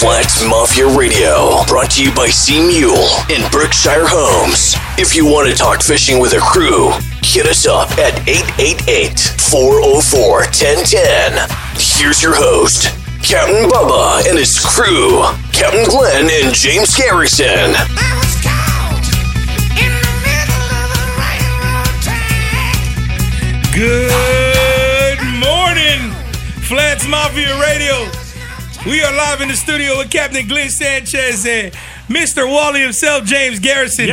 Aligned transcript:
Flats 0.00 0.42
Mafia 0.42 0.86
Radio, 0.96 1.62
brought 1.66 1.90
to 1.90 2.02
you 2.02 2.10
by 2.14 2.30
Sea 2.30 2.66
Mule 2.66 3.06
and 3.28 3.52
Berkshire 3.52 4.08
Homes. 4.08 4.74
If 4.96 5.14
you 5.14 5.26
want 5.26 5.50
to 5.50 5.54
talk 5.54 5.82
fishing 5.82 6.18
with 6.18 6.32
a 6.32 6.38
crew, 6.38 6.88
hit 7.22 7.44
us 7.44 7.66
up 7.66 7.90
at 7.98 8.16
888 8.26 9.20
404 9.52 10.38
1010. 10.48 11.44
Here's 11.76 12.22
your 12.22 12.34
host, 12.34 12.88
Captain 13.22 13.68
Bubba 13.68 14.26
and 14.26 14.38
his 14.38 14.58
crew, 14.58 15.20
Captain 15.52 15.84
Glenn 15.84 16.30
and 16.32 16.54
James 16.54 16.96
Garrison. 16.96 17.76
Good 23.76 25.20
morning, 25.36 26.08
Flats 26.64 27.06
Mafia 27.06 27.60
Radio. 27.60 28.19
We 28.86 29.02
are 29.02 29.12
live 29.14 29.42
in 29.42 29.48
the 29.48 29.56
studio 29.56 29.98
with 29.98 30.10
Captain 30.10 30.46
Glenn 30.48 30.70
Sanchez 30.70 31.46
and 31.46 31.72
Mr. 32.08 32.48
Wally 32.48 32.80
himself, 32.80 33.24
James 33.24 33.58
Garrison. 33.60 34.08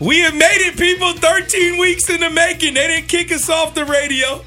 We 0.00 0.20
have 0.20 0.34
made 0.34 0.58
it, 0.60 0.76
people. 0.78 1.12
13 1.12 1.78
weeks 1.80 2.08
in 2.08 2.20
the 2.20 2.30
making. 2.30 2.74
They 2.74 2.86
didn't 2.86 3.08
kick 3.08 3.32
us 3.32 3.50
off 3.50 3.74
the 3.74 3.84
radio. 3.84 4.44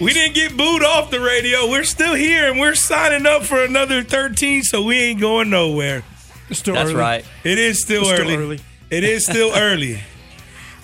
We 0.00 0.12
didn't 0.14 0.34
get 0.34 0.56
booed 0.56 0.82
off 0.84 1.10
the 1.10 1.20
radio. 1.20 1.68
We're 1.68 1.84
still 1.84 2.14
here 2.14 2.50
and 2.50 2.58
we're 2.58 2.74
signing 2.74 3.26
up 3.26 3.42
for 3.42 3.62
another 3.62 4.02
13, 4.02 4.62
so 4.62 4.82
we 4.82 5.00
ain't 5.00 5.20
going 5.20 5.50
nowhere. 5.50 6.02
It's 6.48 6.58
still 6.60 6.74
That's 6.74 6.90
early. 6.90 6.98
right. 6.98 7.24
It 7.44 7.58
is 7.58 7.82
still, 7.82 8.02
It's 8.02 8.10
still 8.10 8.22
early. 8.30 8.36
early. 8.36 8.60
It 8.90 9.04
is 9.04 9.24
still 9.26 9.52
early. 9.56 10.00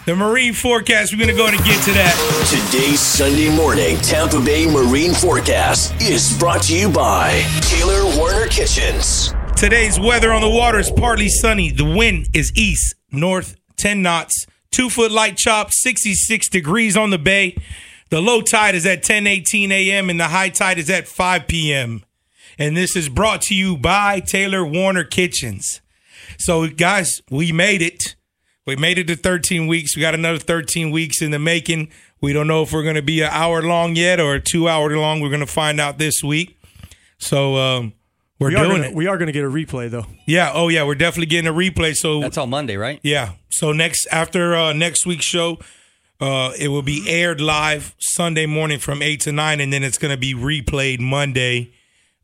The 0.04 0.16
marine 0.16 0.52
forecast, 0.52 1.12
we're 1.12 1.18
going 1.24 1.30
to 1.30 1.36
go 1.36 1.46
and 1.46 1.56
get 1.58 1.80
to 1.84 1.92
that. 1.92 2.16
Today's 2.50 2.98
Sunday 2.98 3.54
morning 3.54 3.96
Tampa 3.98 4.40
Bay 4.40 4.66
Marine 4.66 5.14
Forecast 5.14 5.94
is 6.02 6.36
brought 6.40 6.62
to 6.62 6.76
you 6.76 6.90
by 6.90 7.40
Taylor 7.60 8.04
Warner 8.18 8.48
Kitchens. 8.48 9.32
Today's 9.54 10.00
weather 10.00 10.32
on 10.32 10.40
the 10.40 10.48
water 10.48 10.80
is 10.80 10.90
partly 10.90 11.28
sunny. 11.28 11.70
The 11.70 11.84
wind 11.84 12.30
is 12.34 12.52
east, 12.56 12.96
north, 13.12 13.54
10 13.76 14.02
knots. 14.02 14.44
Two 14.72 14.90
foot 14.90 15.12
light 15.12 15.36
chop, 15.36 15.70
66 15.70 16.48
degrees 16.48 16.96
on 16.96 17.10
the 17.10 17.18
bay. 17.18 17.56
The 18.10 18.20
low 18.20 18.40
tide 18.40 18.74
is 18.74 18.84
at 18.86 19.04
10 19.04 19.28
18 19.28 19.70
a.m. 19.70 20.10
and 20.10 20.18
the 20.18 20.28
high 20.28 20.48
tide 20.48 20.78
is 20.78 20.90
at 20.90 21.06
5 21.06 21.46
p.m. 21.46 22.04
And 22.58 22.76
this 22.76 22.96
is 22.96 23.08
brought 23.08 23.40
to 23.42 23.54
you 23.54 23.76
by 23.76 24.18
Taylor 24.18 24.66
Warner 24.66 25.04
Kitchens. 25.04 25.80
So, 26.40 26.66
guys, 26.66 27.22
we 27.30 27.52
made 27.52 27.82
it. 27.82 28.16
We 28.66 28.76
made 28.76 28.98
it 28.98 29.06
to 29.08 29.16
13 29.16 29.66
weeks. 29.66 29.96
We 29.96 30.02
got 30.02 30.14
another 30.14 30.38
13 30.38 30.90
weeks 30.90 31.20
in 31.20 31.30
the 31.32 31.38
making. 31.38 31.90
We 32.20 32.32
don't 32.32 32.46
know 32.46 32.62
if 32.62 32.72
we're 32.72 32.84
going 32.84 32.94
to 32.94 33.02
be 33.02 33.20
an 33.22 33.30
hour 33.32 33.62
long 33.62 33.96
yet 33.96 34.20
or 34.20 34.38
two 34.38 34.68
hour 34.68 34.96
long. 34.96 35.20
We're 35.20 35.30
going 35.30 35.40
to 35.40 35.46
find 35.46 35.80
out 35.80 35.98
this 35.98 36.22
week. 36.22 36.58
So, 37.18 37.56
um, 37.56 37.92
we're 38.38 38.48
We 38.48 38.54
doing 38.56 38.68
gonna, 38.70 38.82
it. 38.88 38.94
we 38.94 39.06
are 39.06 39.18
gonna 39.18 39.30
get 39.30 39.44
a 39.44 39.48
replay 39.48 39.88
though. 39.88 40.06
Yeah. 40.26 40.50
Oh, 40.52 40.66
yeah. 40.68 40.82
We're 40.84 40.96
definitely 40.96 41.26
getting 41.26 41.48
a 41.48 41.52
replay. 41.54 41.94
So 41.94 42.20
That's 42.20 42.36
on 42.38 42.50
Monday, 42.50 42.76
right? 42.76 42.98
yeah. 43.04 43.34
So 43.50 43.70
next 43.72 44.08
after 44.10 44.56
uh, 44.56 44.72
next 44.72 45.06
week's 45.06 45.26
show, 45.26 45.58
uh, 46.20 46.52
it 46.58 46.66
will 46.68 46.82
be 46.82 47.04
aired 47.08 47.40
live 47.40 47.94
Sunday 48.00 48.46
morning 48.46 48.80
from 48.80 49.00
eight 49.00 49.20
to 49.20 49.32
nine, 49.32 49.60
and 49.60 49.72
then 49.72 49.84
it's 49.84 49.96
going 49.98 50.10
to 50.10 50.16
be 50.16 50.34
replayed 50.34 50.98
Monday 50.98 51.72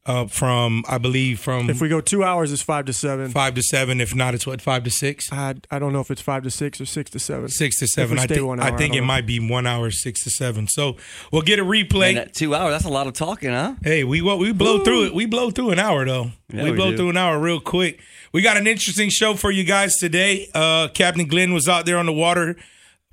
uh, 0.08 0.26
from 0.26 0.84
I 0.88 0.98
believe 0.98 1.38
from 1.38 1.70
If 1.70 1.80
we 1.80 1.88
go 1.88 2.00
two 2.00 2.24
hours, 2.24 2.50
it's 2.52 2.62
five 2.62 2.86
to 2.86 2.92
seven. 2.92 3.30
five 3.30 3.54
to 3.54 3.62
seven. 3.62 4.00
If 4.00 4.14
not, 4.14 4.34
it's 4.34 4.46
what 4.46 4.60
five 4.60 4.82
to 4.84 4.90
six. 4.90 5.30
I 5.32 5.54
I 5.70 5.78
don't 5.78 5.92
know 5.92 6.00
if 6.00 6.10
it's 6.10 6.22
five 6.22 6.42
to 6.42 6.50
six 6.50 6.80
or 6.80 6.86
six 6.86 7.10
to 7.12 7.18
seven. 7.18 7.48
Six 7.48 7.78
to 7.78 7.84
If 7.84 7.90
seven. 7.90 8.16
we 8.16 8.22
I 8.22 8.24
stay 8.24 8.34
think. 8.36 8.46
one 8.46 8.58
I 8.60 8.70
hour, 8.70 8.78
think 8.78 8.92
don't 8.94 8.98
it 8.98 9.00
know. 9.02 9.06
might 9.06 9.26
be 9.26 9.38
one 9.38 9.66
hour, 9.66 9.90
six 9.90 10.24
to 10.24 10.30
seven. 10.30 10.66
So 10.66 10.96
we'll 11.30 11.42
get 11.42 11.58
a 11.60 11.64
replay. 11.64 12.08
And 12.08 12.16
that 12.18 12.34
two 12.34 12.54
hours, 12.54 12.72
that's 12.72 12.84
a 12.86 12.88
lot 12.88 13.06
of 13.06 13.12
talking, 13.12 13.50
huh? 13.50 13.74
Hey, 13.84 14.02
we 14.02 14.22
what 14.22 14.38
we 14.38 14.52
blow 14.52 14.82
through 14.82 15.06
it. 15.06 15.14
We 15.14 15.26
blow 15.26 15.50
through 15.50 15.70
an 15.70 15.78
hour 15.78 16.04
though. 16.04 16.32
Yeah, 16.52 16.64
we 16.64 16.70
we 16.70 16.76
blow 16.76 16.90
do. 16.90 16.96
through 16.96 17.10
an 17.10 17.16
hour 17.18 17.38
real 17.38 17.60
quick. 17.60 18.00
We 18.32 18.42
got 18.42 18.56
an 18.56 18.66
interesting 18.66 19.10
show 19.10 19.34
for 19.34 19.50
you 19.50 19.64
guys 19.64 19.94
today. 19.96 20.48
Uh, 20.54 20.88
Captain 20.88 21.26
Glenn 21.28 21.52
was 21.52 21.68
out 21.68 21.86
there 21.86 21.98
on 21.98 22.06
the 22.06 22.12
water 22.12 22.56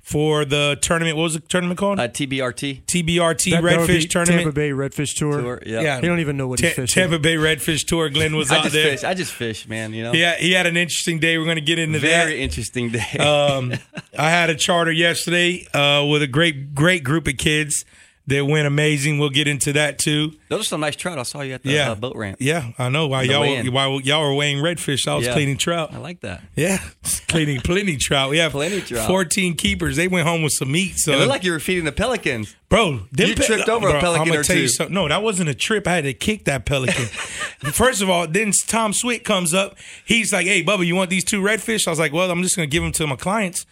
for 0.06 0.44
the 0.44 0.78
tournament. 0.80 1.16
What 1.16 1.24
was 1.24 1.34
the 1.34 1.40
tournament 1.40 1.80
called? 1.80 1.98
Uh, 1.98 2.06
TBRT. 2.06 2.84
TBRT 2.84 3.50
That- 3.50 3.62
that 3.64 3.80
would 3.80 3.88
Redfish 3.90 4.02
be 4.02 4.06
Tournament. 4.06 4.42
Tampa 4.44 4.54
Bay 4.54 4.70
Redfish 4.70 5.16
Tour. 5.16 5.40
Tour, 5.42 5.62
yeah. 5.66 5.80
Yeah, 5.80 6.00
He 6.00 6.06
don't 6.06 6.20
even 6.20 6.36
know 6.36 6.46
what 6.46 6.60
he's 6.60 6.70
Ta- 6.70 6.82
fishing. 6.82 7.02
Tampa 7.02 7.18
Bay 7.18 7.34
Redfish 7.34 7.84
Tour. 7.88 8.08
Glenn 8.10 8.36
was 8.36 8.50
I 8.52 8.58
out 8.58 8.62
just 8.62 8.74
there. 8.74 8.90
fish. 8.92 9.02
I 9.02 9.14
just 9.14 9.32
fish, 9.32 9.66
man. 9.66 9.92
You 9.92 10.04
know. 10.04 10.12
Yeah, 10.12 10.36
he 10.36 10.52
had 10.52 10.66
an 10.66 10.76
interesting 10.76 11.18
day. 11.18 11.38
We're 11.38 11.44
going 11.44 11.56
to 11.56 11.60
get 11.60 11.80
into 11.80 11.98
Very 11.98 12.40
interesting 12.40 12.90
day. 12.92 13.18
Um, 13.18 13.72
I 14.16 14.30
had 14.30 14.48
a 14.48 14.54
charter 14.54 14.92
yesterday 14.92 15.66
uh, 15.74 16.06
with 16.08 16.22
a 16.22 16.28
great, 16.28 16.72
great 16.72 17.02
group 17.02 17.26
of 17.26 17.36
kids 17.36 17.84
that 18.28 18.44
went 18.44 18.66
amazing. 18.66 19.18
We'll 19.18 19.30
get 19.30 19.46
into 19.46 19.72
that 19.74 19.98
too. 19.98 20.32
Those 20.48 20.62
are 20.62 20.64
some 20.64 20.80
nice 20.80 20.96
trout. 20.96 21.18
I 21.18 21.22
saw 21.22 21.42
you 21.42 21.54
at 21.54 21.62
the 21.62 21.70
Yeah, 21.70 21.92
uh, 21.92 21.94
boat 21.94 22.16
ramp. 22.16 22.38
Yeah, 22.40 22.72
I 22.78 22.88
know. 22.88 23.06
While 23.06 23.22
The 23.22 23.28
y'all 23.28 23.40
weigh-in. 23.42 23.72
while 23.72 24.00
y'all 24.00 24.22
were 24.28 24.34
weighing 24.34 24.58
redfish, 24.58 25.06
I 25.06 25.14
was 25.14 25.26
Yeah. 25.26 25.32
cleaning 25.32 25.56
trout. 25.56 25.94
I 25.94 25.98
like 25.98 26.20
that. 26.20 26.42
Yeah, 26.56 26.78
cleaning 27.28 27.60
plenty 27.60 27.96
trout. 27.96 28.30
We 28.30 28.38
have 28.38 28.52
Plenty 28.52 28.80
trout. 28.80 29.06
Fourteen 29.06 29.54
keepers. 29.54 29.96
They 29.96 30.08
went 30.08 30.26
home 30.26 30.42
with 30.42 30.52
some 30.52 30.72
meat. 30.72 30.98
So, 30.98 31.12
It 31.12 31.16
looked 31.18 31.28
like 31.30 31.44
you 31.44 31.52
were 31.52 31.60
feeding 31.60 31.84
the 31.84 31.92
pelicans. 31.92 32.56
bro, 32.68 33.00
You 33.16 33.34
tripped 33.36 33.68
over 33.68 33.88
a 33.88 34.00
pelican 34.00 34.22
I'm 34.22 34.28
gonna 34.28 34.40
or 34.40 34.44
tell 34.44 34.56
you 34.56 34.62
two. 34.62 34.68
something. 34.68 34.94
No, 34.94 35.08
that 35.08 35.22
wasn't 35.22 35.48
a 35.48 35.54
trip. 35.54 35.86
I 35.86 35.94
had 35.94 36.04
to 36.04 36.12
kick 36.14 36.44
that 36.46 36.66
pelican. 36.66 37.04
First 37.72 38.02
of 38.02 38.10
all, 38.10 38.26
then 38.26 38.50
Tom 38.66 38.92
Swick 38.92 39.24
comes 39.24 39.54
up. 39.54 39.76
He's 40.04 40.32
like, 40.32 40.46
"Hey, 40.46 40.62
Bubba, 40.64 40.84
you 40.84 40.96
want 40.96 41.10
these 41.10 41.24
two 41.24 41.40
redfish?" 41.40 41.86
I 41.86 41.90
was 41.90 41.98
like, 42.00 42.12
"Well, 42.12 42.30
I'm 42.30 42.42
just 42.42 42.56
gonna 42.56 42.66
give 42.66 42.82
them 42.82 42.92
to 42.92 43.06
my 43.06 43.16
clients." 43.16 43.66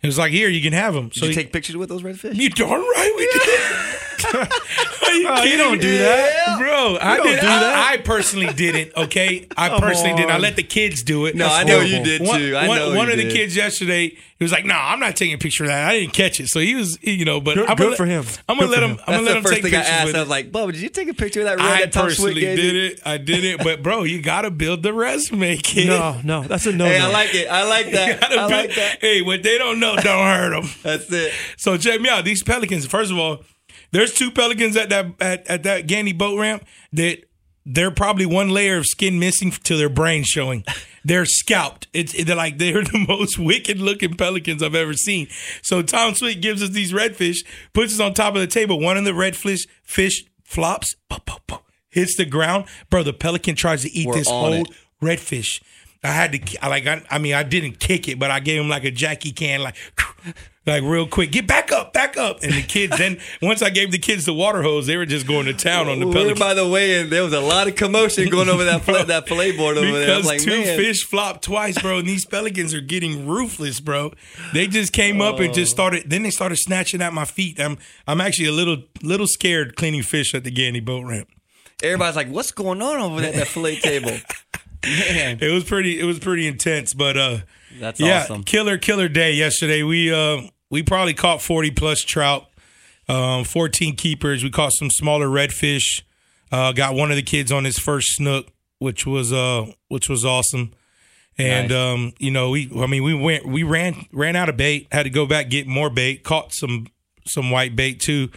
He 0.00 0.06
was 0.06 0.16
like, 0.16 0.30
"Here, 0.32 0.48
you 0.48 0.62
can 0.62 0.72
have 0.72 0.94
them." 0.94 1.08
Did 1.08 1.16
so 1.16 1.24
you 1.26 1.30
he- 1.30 1.34
take 1.34 1.52
pictures 1.52 1.76
with 1.76 1.88
those 1.88 2.02
redfish? 2.02 2.36
You 2.36 2.50
darn 2.50 2.80
right 2.80 3.12
we 3.16 3.26
did. 3.32 3.94
Are 4.24 5.12
you 5.14 5.28
Oh, 5.28 5.36
you 5.36 5.42
kidding 5.42 5.58
don't 5.58 5.72
me? 5.72 5.78
do 5.78 5.98
that. 5.98 6.58
bro. 6.58 6.98
I 7.00 7.16
don't 7.16 7.26
did. 7.26 7.40
do 7.40 7.46
I, 7.46 7.60
that. 7.60 7.88
I 7.92 7.96
personally 7.98 8.52
didn't. 8.52 8.94
Okay, 8.96 9.46
I 9.56 9.68
Come 9.68 9.80
personally 9.80 10.14
didn't. 10.16 10.30
I 10.30 10.34
on. 10.36 10.40
let 10.42 10.56
the 10.56 10.62
kids 10.62 11.02
do 11.02 11.26
it. 11.26 11.34
No, 11.34 11.44
That's 11.44 11.56
I 11.56 11.64
know 11.64 11.74
horrible. 11.80 11.90
you 11.90 12.04
did, 12.04 12.22
One- 12.26 12.38
too. 12.40 12.56
I 12.56 12.68
one- 12.68 12.78
know 12.78 12.88
one 12.94 13.06
you 13.06 13.12
of 13.12 13.18
the 13.18 13.24
did. 13.24 13.32
kids 13.32 13.56
yesterday, 13.56 14.08
he 14.38 14.44
was 14.44 14.52
like, 14.52 14.64
"No, 14.64 14.74
I'm 14.74 15.00
not 15.00 15.16
taking 15.16 15.34
a 15.34 15.38
picture 15.38 15.64
of 15.64 15.68
that. 15.70 15.88
I 15.88 15.98
didn't 15.98 16.12
catch 16.12 16.38
it." 16.40 16.48
So 16.48 16.60
he 16.60 16.74
was, 16.76 16.98
you 17.02 17.24
know, 17.24 17.40
but 17.40 17.56
Good- 17.56 17.68
I'm 17.68 17.76
good 17.76 17.84
gonna, 17.84 17.96
for 17.96 18.06
him. 18.06 18.24
I'm 18.48 18.56
gonna 18.58 18.68
Good 18.68 18.70
let 18.70 18.78
for 18.80 18.84
him. 18.84 18.90
him. 18.90 18.90
I'm 18.90 18.96
That's 18.96 19.06
gonna 19.06 19.22
let 19.22 19.30
the 19.32 19.36
him 19.38 19.42
first 19.42 19.54
take 19.54 19.62
thing 19.64 19.74
I 19.74 19.76
pictures 19.78 19.92
asked. 19.94 20.06
with 20.06 20.14
I 20.14 20.18
it. 20.18 20.22
was 20.22 20.28
like, 20.28 20.52
Bubba, 20.52 20.72
did 20.72 20.80
you 20.82 20.88
take 20.88 21.08
a 21.08 21.14
picture 21.14 21.40
of 21.40 21.46
that 21.46 21.56
red 21.58 21.66
I 21.66 21.80
that 21.80 21.92
Tom 21.92 22.02
Swick 22.10 22.16
personally 22.34 22.40
gave 22.40 22.56
did 22.56 22.76
it. 22.76 23.00
I 23.04 23.16
did 23.18 23.44
it, 23.44 23.58
but 23.64 23.82
bro, 23.82 24.04
you 24.04 24.22
gotta 24.22 24.50
build 24.50 24.82
the 24.82 24.92
resume, 24.92 25.56
kid. 25.56 25.88
No, 25.88 26.20
no, 26.24 26.42
that's 26.44 26.66
a 26.66 26.72
no. 26.72 26.84
Hey. 26.84 27.00
I 27.00 27.08
like 27.08 27.34
it. 27.34 27.48
I 27.50 27.64
like 27.68 27.86
You 27.86 27.92
that. 27.92 28.20
gotta 28.20 28.34
I 28.34 28.48
build- 28.48 28.50
like 28.52 28.74
that. 28.76 28.98
Hey, 29.00 29.22
what 29.22 29.42
they 29.42 29.58
don't 29.58 29.80
know, 29.80 29.96
don't 29.96 30.26
hurt 30.26 30.50
them. 30.50 30.70
That's 30.82 31.10
it. 31.12 31.32
So 31.56 31.76
check 31.76 32.00
me 32.00 32.08
out. 32.08 32.24
These 32.24 32.42
pelicans. 32.42 32.86
First 32.86 33.10
of 33.10 33.18
all, 33.18 33.42
there's 33.90 34.14
two 34.14 34.30
pelicans 34.30 34.76
at 34.76 34.90
that 34.90 35.06
at, 35.20 35.46
at 35.46 35.62
that 35.64 35.86
Gandy 35.86 36.12
boat 36.12 36.38
ramp 36.38 36.64
that 36.92 37.24
they're 37.64 37.90
probably 37.90 38.26
one 38.26 38.48
layer 38.48 38.78
of 38.78 38.86
skin 38.86 39.18
missing 39.18 39.50
to 39.50 39.76
their 39.76 39.90
brain 39.90 40.24
showing. 40.24 40.64
They're 41.04 41.26
scalped. 41.26 41.86
It's 41.92 42.24
they're 42.24 42.36
like 42.36 42.58
they're 42.58 42.82
the 42.84 43.04
most 43.06 43.38
wicked 43.38 43.78
looking 43.78 44.14
pelicans 44.14 44.62
I've 44.62 44.74
ever 44.74 44.94
seen. 44.94 45.28
So 45.62 45.82
Tom 45.82 46.14
Sweet 46.14 46.40
gives 46.40 46.62
us 46.62 46.70
these 46.70 46.92
redfish, 46.92 47.38
puts 47.72 47.94
us 47.94 48.00
on 48.00 48.14
top 48.14 48.34
of 48.34 48.40
the 48.40 48.46
table. 48.46 48.80
One 48.80 48.96
of 48.96 49.04
the 49.04 49.12
redfish 49.12 49.66
fish 49.82 50.24
flops, 50.44 50.94
hits 51.90 52.16
the 52.16 52.24
ground. 52.24 52.66
Bro, 52.90 53.04
the 53.04 53.12
pelican 53.12 53.54
tries 53.54 53.82
to 53.82 53.90
eat 53.90 54.06
We're 54.06 54.14
this 54.14 54.28
whole 54.28 54.52
it. 54.52 54.68
redfish. 55.02 55.62
I 56.02 56.08
had 56.08 56.32
to 56.32 56.64
I 56.64 56.68
like 56.68 56.86
I, 56.86 57.02
I 57.10 57.18
mean 57.18 57.34
I 57.34 57.42
didn't 57.42 57.80
kick 57.80 58.08
it, 58.08 58.18
but 58.18 58.30
I 58.30 58.40
gave 58.40 58.60
him 58.60 58.68
like 58.68 58.84
a 58.84 58.90
Jackie 58.90 59.32
Chan 59.32 59.60
like 59.62 59.76
like 60.68 60.82
real 60.84 61.06
quick. 61.08 61.32
Get 61.32 61.46
back 61.48 61.72
up, 61.72 61.92
back 61.92 62.16
up. 62.16 62.42
And 62.42 62.52
the 62.52 62.62
kids 62.62 62.96
then 62.96 63.18
once 63.42 63.62
I 63.62 63.70
gave 63.70 63.90
the 63.90 63.98
kids 63.98 64.24
the 64.26 64.34
water 64.34 64.62
hose, 64.62 64.86
they 64.86 64.96
were 64.96 65.06
just 65.06 65.26
going 65.26 65.46
to 65.46 65.54
town 65.54 65.88
on 65.88 65.98
the 65.98 66.06
pelican. 66.12 66.38
by 66.38 66.54
the 66.54 66.68
way, 66.68 67.00
and 67.00 67.10
there 67.10 67.24
was 67.24 67.32
a 67.32 67.40
lot 67.40 67.66
of 67.66 67.74
commotion 67.74 68.28
going 68.28 68.48
over 68.48 68.64
that 68.64 68.82
fl- 68.82 68.92
that 69.06 69.26
fillet 69.26 69.56
board 69.56 69.76
over 69.78 69.86
there. 69.90 70.14
I'm 70.14 70.22
Because 70.22 70.26
like, 70.26 70.42
two 70.42 70.50
man, 70.50 70.76
fish 70.78 71.02
flopped 71.04 71.42
twice, 71.42 71.80
bro, 71.80 71.98
and 71.98 72.08
these 72.08 72.24
pelicans 72.26 72.72
are 72.74 72.80
getting 72.80 73.26
ruthless, 73.26 73.80
bro. 73.80 74.12
They 74.52 74.66
just 74.68 74.92
came 74.92 75.20
up 75.20 75.40
and 75.40 75.50
Oh. 75.50 75.52
just 75.54 75.72
started. 75.72 76.08
Then 76.08 76.22
they 76.22 76.30
started 76.30 76.56
snatching 76.58 77.02
at 77.02 77.12
my 77.12 77.24
feet. 77.24 77.58
I'm 77.58 77.78
I'm 78.06 78.20
actually 78.20 78.46
a 78.48 78.52
little 78.52 78.78
little 79.02 79.26
scared 79.26 79.74
cleaning 79.76 80.02
fish 80.02 80.34
at 80.34 80.44
the 80.44 80.50
Gandy 80.50 80.80
boat 80.80 81.04
ramp. 81.06 81.28
everybody's 81.82 82.16
like, 82.16 82.28
what's 82.28 82.52
going 82.52 82.82
on 82.82 82.96
over 83.00 83.20
there 83.20 83.30
at 83.30 83.36
that 83.36 83.48
fillet 83.48 83.76
table? 83.80 84.10
Man, 84.86 85.38
It 85.40 85.50
was 85.52 85.64
pretty. 85.64 85.98
It 85.98 86.04
was 86.04 86.18
pretty 86.20 86.46
intense, 86.46 86.94
but 86.94 87.16
uh, 87.16 87.38
that's 87.80 87.98
yeah, 87.98 88.20
awesome. 88.22 88.44
killer 88.44 88.78
killer 88.78 89.08
day 89.08 89.32
yesterday. 89.32 89.82
We 89.82 90.12
uh 90.12 90.42
we 90.70 90.82
probably 90.82 91.14
caught 91.14 91.40
forty 91.42 91.70
plus 91.70 92.02
trout, 92.02 92.46
um, 93.08 93.44
fourteen 93.44 93.96
keepers. 93.96 94.42
We 94.44 94.50
caught 94.50 94.72
some 94.72 94.90
smaller 94.90 95.26
redfish. 95.28 96.02
Uh, 96.50 96.72
got 96.72 96.94
one 96.94 97.10
of 97.10 97.16
the 97.16 97.22
kids 97.22 97.52
on 97.52 97.64
his 97.64 97.78
first 97.78 98.14
snook, 98.16 98.46
which 98.78 99.06
was 99.06 99.32
uh 99.32 99.66
which 99.88 100.08
was 100.08 100.24
awesome. 100.24 100.72
And 101.40 101.68
Nice. 101.70 101.78
um, 101.78 102.12
you 102.18 102.30
know, 102.30 102.50
we 102.50 102.70
I 102.76 102.86
mean 102.86 103.02
we 103.04 103.14
went 103.14 103.46
we 103.46 103.62
ran 103.62 104.06
ran 104.12 104.34
out 104.34 104.48
of 104.48 104.56
bait, 104.56 104.88
had 104.90 105.04
to 105.04 105.10
go 105.10 105.26
back 105.26 105.50
get 105.50 105.66
more 105.66 105.90
bait, 105.90 106.24
caught 106.24 106.52
some 106.52 106.86
some 107.26 107.50
white 107.50 107.76
bait 107.76 108.00
too. 108.00 108.30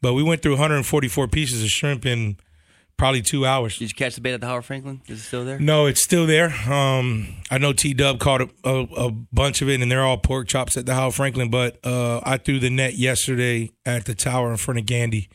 But 0.00 0.12
we 0.14 0.22
went 0.22 0.42
through 0.42 0.52
144 0.52 1.26
pieces 1.28 1.62
of 1.62 1.68
shrimp 1.68 2.06
in 2.06 2.36
probably 2.96 3.22
two 3.22 3.44
hours. 3.46 3.78
Did 3.78 3.90
you 3.90 3.94
catch 3.94 4.14
the 4.14 4.20
bait 4.20 4.32
at 4.34 4.40
the 4.40 4.46
Howard 4.46 4.64
Franklin? 4.64 5.00
Is 5.06 5.20
it 5.20 5.22
still 5.22 5.44
there? 5.44 5.58
No, 5.58 5.86
it's 5.86 6.02
still 6.02 6.26
there. 6.26 6.50
Um, 6.70 7.28
I 7.50 7.58
know 7.58 7.72
T 7.72 7.94
Dub 7.94 8.18
caught 8.18 8.40
a, 8.42 8.48
a, 8.64 8.82
a 9.06 9.10
bunch 9.10 9.62
of 9.62 9.68
it, 9.68 9.80
and 9.80 9.90
they're 9.90 10.02
all 10.04 10.18
pork 10.18 10.48
chops 10.48 10.76
at 10.76 10.86
the 10.86 10.94
Howard 10.94 11.14
Franklin. 11.14 11.50
But 11.50 11.78
uh, 11.84 12.20
I 12.24 12.38
threw 12.38 12.58
the 12.58 12.70
net 12.70 12.94
yesterday 12.94 13.70
at 13.84 14.04
the 14.06 14.14
tower 14.14 14.50
in 14.50 14.56
front 14.56 14.78
of 14.80 14.86
Gandy, 14.86 15.28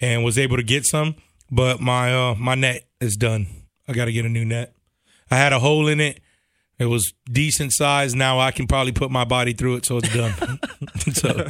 and 0.00 0.24
was 0.24 0.38
able 0.38 0.56
to 0.56 0.62
get 0.64 0.84
some. 0.84 1.16
But 1.50 1.80
my 1.80 2.12
uh, 2.14 2.34
my 2.34 2.54
net 2.54 2.88
is 3.00 3.16
done. 3.16 3.46
I 3.86 3.92
got 3.92 4.06
to 4.06 4.12
get 4.12 4.24
a 4.24 4.28
new 4.30 4.44
net. 4.44 4.74
I 5.30 5.36
had 5.36 5.52
a 5.52 5.58
hole 5.58 5.88
in 5.88 6.00
it. 6.00 6.20
It 6.76 6.86
was 6.86 7.12
decent 7.30 7.72
size. 7.72 8.16
Now 8.16 8.40
I 8.40 8.50
can 8.50 8.66
probably 8.66 8.90
put 8.92 9.10
my 9.10 9.24
body 9.24 9.52
through 9.52 9.76
it, 9.76 9.86
so 9.86 9.98
it's 9.98 10.12
done. 10.12 10.32
so 11.12 11.46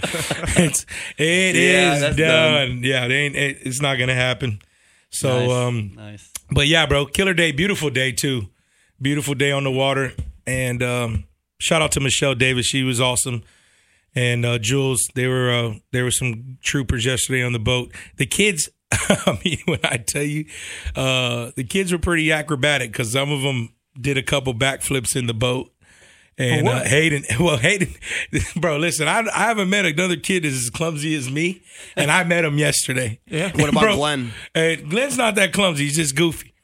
it's 0.61 0.85
it 1.17 1.55
Yeah, 1.57 1.95
is 1.95 2.01
done. 2.03 2.17
done. 2.17 2.81
Yeah, 2.85 3.07
it 3.07 3.13
ain't. 3.13 3.35
It, 3.35 3.59
it's 3.63 3.81
not 3.81 3.97
gonna 3.99 4.15
happen. 4.15 4.59
So, 5.15 5.39
Nice. 5.47 5.51
um, 5.51 5.93
nice. 5.95 6.33
but 6.51 6.67
yeah, 6.67 6.87
bro, 6.87 7.07
killer 7.07 7.35
day, 7.35 7.53
beautiful 7.53 7.89
day 7.91 8.11
too, 8.13 8.49
beautiful 9.01 9.35
day 9.35 9.53
on 9.53 9.65
the 9.65 9.71
water, 9.71 10.13
and 10.47 10.83
um, 10.83 11.25
shout 11.59 11.83
out 11.83 11.93
to 11.93 12.01
Michelle 12.01 12.35
Davis, 12.35 12.67
she 12.67 12.83
was 12.83 13.01
awesome, 13.01 13.43
and 14.15 14.45
uh, 14.45 14.59
Jules, 14.59 15.01
they 15.15 15.27
were 15.29 15.51
uh, 15.51 15.75
there 15.93 16.05
were 16.05 16.11
some 16.11 16.59
troopers 16.63 17.05
yesterday 17.05 17.43
on 17.45 17.53
the 17.53 17.59
boat. 17.61 17.93
The 18.17 18.27
kids, 18.27 18.69
I 18.93 19.39
mean, 19.45 19.59
when 19.67 19.81
I 19.85 19.97
tell 19.99 20.23
you, 20.23 20.47
uh, 20.97 21.51
the 21.57 21.65
kids 21.65 21.93
were 21.93 21.99
pretty 21.99 22.31
acrobatic 22.33 22.91
because 22.93 23.13
some 23.13 23.31
of 23.31 23.43
them 23.43 23.71
did 24.01 24.19
a 24.19 24.23
couple 24.23 24.53
backflips 24.55 25.15
in 25.17 25.27
the 25.27 25.35
boat. 25.35 25.71
And 26.37 26.69
uh, 26.69 26.83
Hayden, 26.83 27.25
well, 27.41 27.57
Hayden, 27.57 27.95
bro, 28.57 28.79
listen, 28.79 29.07
I, 29.09 29.21
I 29.21 29.45
haven't 29.45 29.71
met 29.71 29.87
another 29.87 30.17
kid 30.17 30.45
as 30.45 30.71
clumsy 30.71 31.15
as 31.15 31.31
me, 31.31 31.63
and 31.97 32.11
I 32.11 32.25
met 32.25 32.45
him 32.45 32.59
yesterday. 32.59 33.21
Yeah. 33.35 33.51
What 33.53 33.69
about 33.69 33.81
Bro, 33.81 33.97
Glenn? 33.97 34.33
Hey, 34.53 34.77
Glenn's 34.77 35.17
not 35.17 35.35
that 35.35 35.53
clumsy. 35.53 35.85
He's 35.85 35.97
just 35.97 36.15
goofy. 36.15 36.55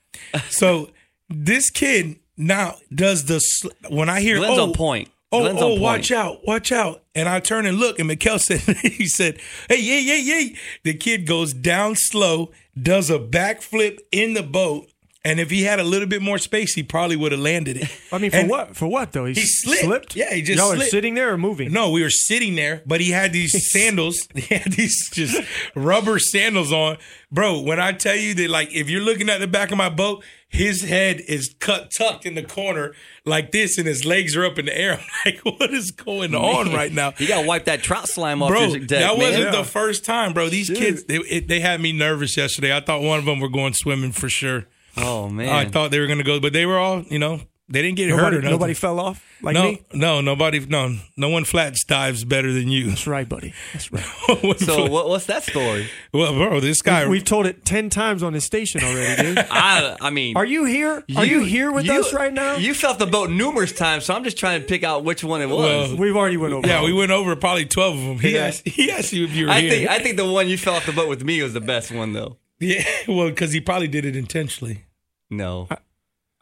So 0.50 0.90
this 1.28 1.68
kid 1.68 2.20
now 2.36 2.76
does 2.94 3.24
the 3.24 3.40
when 3.88 4.08
I 4.08 4.20
hear 4.20 4.36
Glenn's 4.36 4.58
oh, 4.58 4.68
on 4.68 4.72
point. 4.72 5.08
Oh, 5.32 5.40
Glenn's 5.40 5.60
oh, 5.60 5.64
on 5.64 5.70
point. 5.70 5.82
watch 5.82 6.12
out, 6.12 6.46
watch 6.46 6.70
out. 6.70 7.02
And 7.14 7.28
I 7.28 7.40
turn 7.40 7.66
and 7.66 7.78
look, 7.78 7.98
and 7.98 8.06
Mikel 8.06 8.38
said, 8.38 8.60
he 8.60 9.06
said, 9.06 9.40
hey, 9.68 9.80
yeah, 9.80 10.14
yeah, 10.14 10.34
yeah. 10.34 10.56
The 10.84 10.94
kid 10.94 11.26
goes 11.26 11.52
down 11.52 11.96
slow, 11.96 12.52
does 12.80 13.10
a 13.10 13.18
backflip 13.18 13.98
in 14.12 14.34
the 14.34 14.44
boat. 14.44 14.88
And 15.22 15.38
if 15.38 15.50
he 15.50 15.64
had 15.64 15.78
a 15.78 15.84
little 15.84 16.08
bit 16.08 16.22
more 16.22 16.38
space, 16.38 16.72
he 16.74 16.82
probably 16.82 17.14
would 17.14 17.32
have 17.32 17.42
landed 17.42 17.76
it. 17.76 17.88
I 18.10 18.16
mean, 18.16 18.30
for 18.30 18.36
And- 18.38 18.48
what? 18.48 18.74
For 18.74 18.86
what 18.88 19.12
though? 19.12 19.26
He, 19.26 19.34
He 19.34 19.42
slipped. 19.44 19.82
Slipped. 19.82 20.16
Yeah, 20.16 20.32
he 20.32 20.40
just 20.40 20.58
Y'all 20.58 20.72
are 20.72 20.76
slipped. 20.76 20.90
sitting 20.90 21.14
there 21.14 21.34
or 21.34 21.36
moving? 21.36 21.70
No, 21.72 21.90
we 21.90 22.02
were 22.02 22.08
sitting 22.08 22.54
there, 22.54 22.82
but 22.86 23.02
he 23.02 23.10
had 23.10 23.32
these 23.34 23.52
sandals. 23.70 24.26
He 24.34 24.54
had 24.54 24.72
these 24.72 25.10
just 25.10 25.38
rubber 25.74 26.18
sandals 26.18 26.72
on. 26.72 26.96
Bro, 27.30 27.60
when 27.60 27.78
I 27.78 27.92
tell 27.92 28.16
you 28.16 28.32
that, 28.34 28.48
like, 28.48 28.72
if 28.72 28.88
you're 28.88 29.02
looking 29.02 29.28
at 29.28 29.40
the 29.40 29.46
back 29.46 29.70
of 29.70 29.76
my 29.76 29.90
boat, 29.90 30.24
his 30.48 30.82
head 30.82 31.20
is 31.28 31.54
cut 31.60 31.90
tucked 31.96 32.24
in 32.24 32.34
the 32.34 32.42
corner 32.42 32.94
like 33.26 33.52
this, 33.52 33.76
and 33.76 33.86
his 33.86 34.06
legs 34.06 34.34
are 34.36 34.44
up 34.46 34.58
in 34.58 34.64
the 34.64 34.76
air. 34.76 34.92
I'm 35.26 35.32
like, 35.34 35.40
what 35.44 35.70
is 35.70 35.90
going 35.90 36.34
on 36.34 36.72
right 36.72 36.92
now? 36.92 37.12
You 37.18 37.28
gotta 37.28 37.46
wipe 37.46 37.66
that 37.66 37.82
trout 37.82 38.08
slime 38.08 38.42
off 38.42 38.48
Bro, 38.48 38.62
your 38.68 38.78
deck, 38.80 38.88
that 39.00 39.18
wasn't 39.18 39.52
the 39.52 39.64
first 39.64 40.02
time, 40.06 40.32
bro. 40.32 40.48
These 40.48 40.70
kids, 40.70 41.04
they, 41.04 41.16
it, 41.18 41.46
they 41.46 41.60
had 41.60 41.78
me 41.82 41.92
nervous 41.92 42.38
yesterday. 42.38 42.74
I 42.74 42.80
thought 42.80 43.02
one 43.02 43.18
of 43.18 43.26
them 43.26 43.38
were 43.38 43.50
going 43.50 43.74
swimming 43.74 44.12
for 44.12 44.30
sure. 44.30 44.64
Oh 44.96 45.28
man. 45.28 45.48
I 45.48 45.64
thought 45.66 45.90
they 45.90 46.00
were 46.00 46.06
going 46.06 46.18
to 46.18 46.24
go, 46.24 46.40
but 46.40 46.52
they 46.52 46.66
were 46.66 46.78
all, 46.78 47.02
you 47.02 47.18
know, 47.18 47.40
they 47.72 47.82
didn't 47.82 47.98
get 47.98 48.10
hurt 48.10 48.16
Nobody, 48.16 48.36
or 48.36 48.40
nothing. 48.40 48.50
nobody 48.50 48.74
fell 48.74 48.98
off 48.98 49.24
like 49.42 49.54
no, 49.54 49.62
me. 49.62 49.82
no, 49.92 50.20
nobody, 50.20 50.58
no, 50.66 50.96
no 51.16 51.28
one 51.28 51.44
flats 51.44 51.84
dives 51.84 52.24
better 52.24 52.52
than 52.52 52.68
you. 52.68 52.88
That's 52.88 53.06
right, 53.06 53.28
buddy. 53.28 53.54
That's 53.72 53.92
right. 53.92 54.04
so 54.58 54.86
what, 54.90 55.08
what's 55.08 55.26
that 55.26 55.44
story? 55.44 55.88
well, 56.12 56.32
bro, 56.34 56.58
this 56.58 56.82
guy, 56.82 57.06
We've 57.06 57.24
told 57.24 57.46
it 57.46 57.64
ten 57.64 57.88
times 57.88 58.24
on 58.24 58.32
this 58.32 58.44
station 58.44 58.82
already, 58.82 59.22
dude. 59.22 59.38
I 59.50 59.96
I 60.00 60.10
mean, 60.10 60.36
Are 60.36 60.44
you 60.44 60.64
here? 60.64 61.04
Are 61.16 61.24
you, 61.24 61.44
here 61.44 61.70
with 61.70 61.86
you- 61.86 62.00
us 62.00 62.12
right 62.12 62.32
now? 62.32 62.56
You 62.56 62.74
felt 62.74 62.98
the 62.98 63.06
boat 63.06 63.30
numerous 63.30 63.70
times, 63.70 64.04
so 64.04 64.14
I'm 64.14 64.24
just 64.24 64.36
trying 64.36 64.60
to 64.62 64.66
pick 64.66 64.82
out 64.82 65.04
which 65.04 65.22
one 65.22 65.40
it 65.40 65.46
was. 65.48 65.90
Well, 65.92 65.96
We've 65.96 66.16
already 66.16 66.38
went 66.38 66.54
over. 66.54 66.66
yeah, 66.66 66.82
we 66.82 66.92
went 66.92 67.12
over 67.12 67.36
probably 67.36 67.66
twelve 67.66 67.96
of 67.96 68.02
them. 68.04 68.18
He 68.18 68.34
Yeah. 68.34 68.46
asked, 68.46 68.66
he 68.68 68.90
asked 68.90 69.12
you 69.12 69.22
if 69.26 69.32
you 69.36 69.46
were 69.46 69.52
I 69.52 69.60
here. 69.60 69.70
think 69.70 69.88
I 69.90 70.00
think 70.00 70.16
the 70.16 70.28
one 70.28 70.48
you 70.48 70.58
fell 70.58 70.74
off 70.74 70.86
the 70.86 70.92
boat 70.92 71.08
with 71.08 71.22
me 71.22 71.40
was 71.40 71.52
the 71.52 71.60
best 71.60 71.92
one 71.92 72.14
though. 72.14 72.36
Yeah, 72.60 72.84
well, 73.08 73.28
because 73.30 73.52
he 73.52 73.60
probably 73.60 73.88
did 73.88 74.04
it 74.04 74.14
intentionally. 74.16 74.84
No. 75.30 75.68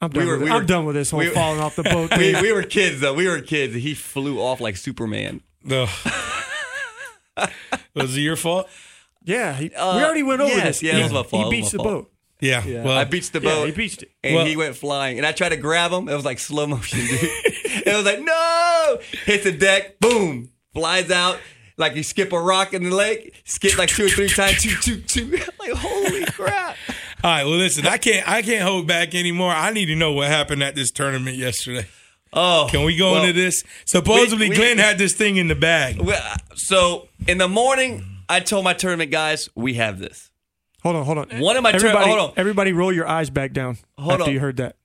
I'm 0.01 0.11
done, 0.11 0.23
we 0.25 0.27
were- 0.31 0.39
with, 0.39 0.43
we 0.45 0.51
I'm 0.51 0.61
were- 0.63 0.67
done 0.67 0.85
with 0.87 0.95
this 0.97 1.11
whole 1.11 1.21
we- 1.21 1.29
falling 1.31 1.61
off 1.61 1.77
the 1.77 1.83
boat 1.95 2.17
we, 2.17 2.41
we 2.41 2.53
were 2.53 2.63
kids 2.63 3.01
though. 3.01 3.15
We 3.15 3.27
were 3.29 3.41
kids. 3.41 3.75
He 3.75 3.95
flew 3.95 4.41
off 4.41 4.61
like 4.61 4.77
Superman. 4.77 5.41
Ugh. 5.71 5.89
Was 7.95 8.17
it 8.17 8.21
your 8.21 8.37
fault? 8.37 8.69
yeah, 9.25 9.55
he, 9.55 9.73
Uh, 9.75 9.97
we 9.97 10.05
already 10.05 10.23
went 10.23 10.41
over 10.41 10.51
yes, 10.53 10.65
this. 10.81 10.83
yeah, 10.83 10.93
he, 10.95 11.01
it 11.01 11.03
was 11.05 11.13
my 11.13 11.23
fault, 11.23 11.31
He 11.33 11.41
it 11.41 11.45
was 11.45 11.51
beats 11.51 11.71
the 11.73 11.79
fault. 11.79 11.89
boat. 11.89 12.13
Yeah. 12.41 12.85
Well, 12.85 12.97
I 12.97 13.05
beached 13.05 13.33
the 13.33 13.41
Yeah, 13.41 13.55
boat. 13.55 13.67
he 13.67 13.73
beached 13.73 14.03
it. 14.03 14.11
And 14.23 14.35
Well- 14.37 14.47
he 14.47 14.57
went 14.57 14.77
flying. 14.77 15.19
And 15.19 15.27
I 15.27 15.33
tried 15.33 15.49
to 15.51 15.57
grab 15.57 15.91
him. 15.91 16.09
It 16.09 16.15
was 16.15 16.25
like 16.25 16.39
slow 16.39 16.67
motion, 16.67 17.01
dude. 17.01 17.09
it 17.21 17.95
was 17.97 18.05
like, 18.05 18.21
no! 18.21 18.99
Hits 19.25 19.45
the 19.45 19.53
deck, 19.53 19.99
boom, 20.01 20.51
flies 20.73 21.11
out. 21.11 21.39
Like 21.79 21.95
you 21.97 22.03
skip 22.03 22.33
a 22.33 22.41
rock 22.41 22.75
in 22.75 22.83
the 22.83 22.95
lake, 22.95 23.41
skip 23.45 23.79
like 23.79 23.89
two 23.89 24.07
or 24.07 24.09
three 24.09 24.29
times, 24.41 24.63
choo, 24.63 24.77
choo, 24.83 25.01
choo. 25.03 25.31
like, 25.61 25.73
holy 25.73 26.25
crap. 26.33 26.77
all 27.25 27.31
right. 27.31 27.45
Well, 27.45 27.57
listen, 27.57 27.87
I 27.87 27.97
can't, 27.99 28.29
I 28.29 28.43
can't 28.43 28.63
hold 28.63 28.87
back 28.87 29.15
anymore. 29.15 29.53
I 29.53 29.71
need 29.71 29.87
to 29.87 29.95
know 29.97 30.13
what 30.13 30.29
happened 30.29 30.63
at 30.63 30.75
this 30.75 30.91
tournament 30.91 31.37
yesterday. 31.37 31.87
Oh. 32.33 32.67
Can 32.71 32.83
we 32.85 32.97
go 32.97 33.13
well, 33.13 33.23
into 33.23 33.33
this? 33.33 33.63
Supposedly, 33.87 34.51
we- 34.51 34.57
Glenn 34.57 34.77
had 34.79 34.99
this 34.99 35.15
thing 35.15 35.37
in 35.37 35.49
the 35.49 35.55
bag. 35.55 35.99
well, 36.01 36.21
uh, 36.23 36.37
So 36.57 37.09
in 37.27 37.39
the 37.39 37.49
morning, 37.49 38.05
I 38.29 38.41
told 38.41 38.65
my 38.65 38.75
tournament 38.75 39.11
guys, 39.11 39.49
we 39.55 39.75
have 39.75 39.99
this. 39.99 40.31
Hold 40.83 40.97
on, 40.97 41.05
hold 41.07 41.19
on. 41.19 41.29
One 41.41 41.57
of 41.57 41.63
my 41.63 41.73
tur- 41.73 41.77
everybody, 41.79 42.07
hold 42.11 42.21
on. 42.21 42.33
everybody, 42.37 42.73
roll 42.73 42.93
your 42.93 43.07
eyes 43.09 43.31
back 43.31 43.53
down 43.53 43.79
Hold 43.99 44.13
after 44.15 44.25
on. 44.25 44.33
you 44.33 44.41
heard 44.41 44.59
that. 44.59 44.77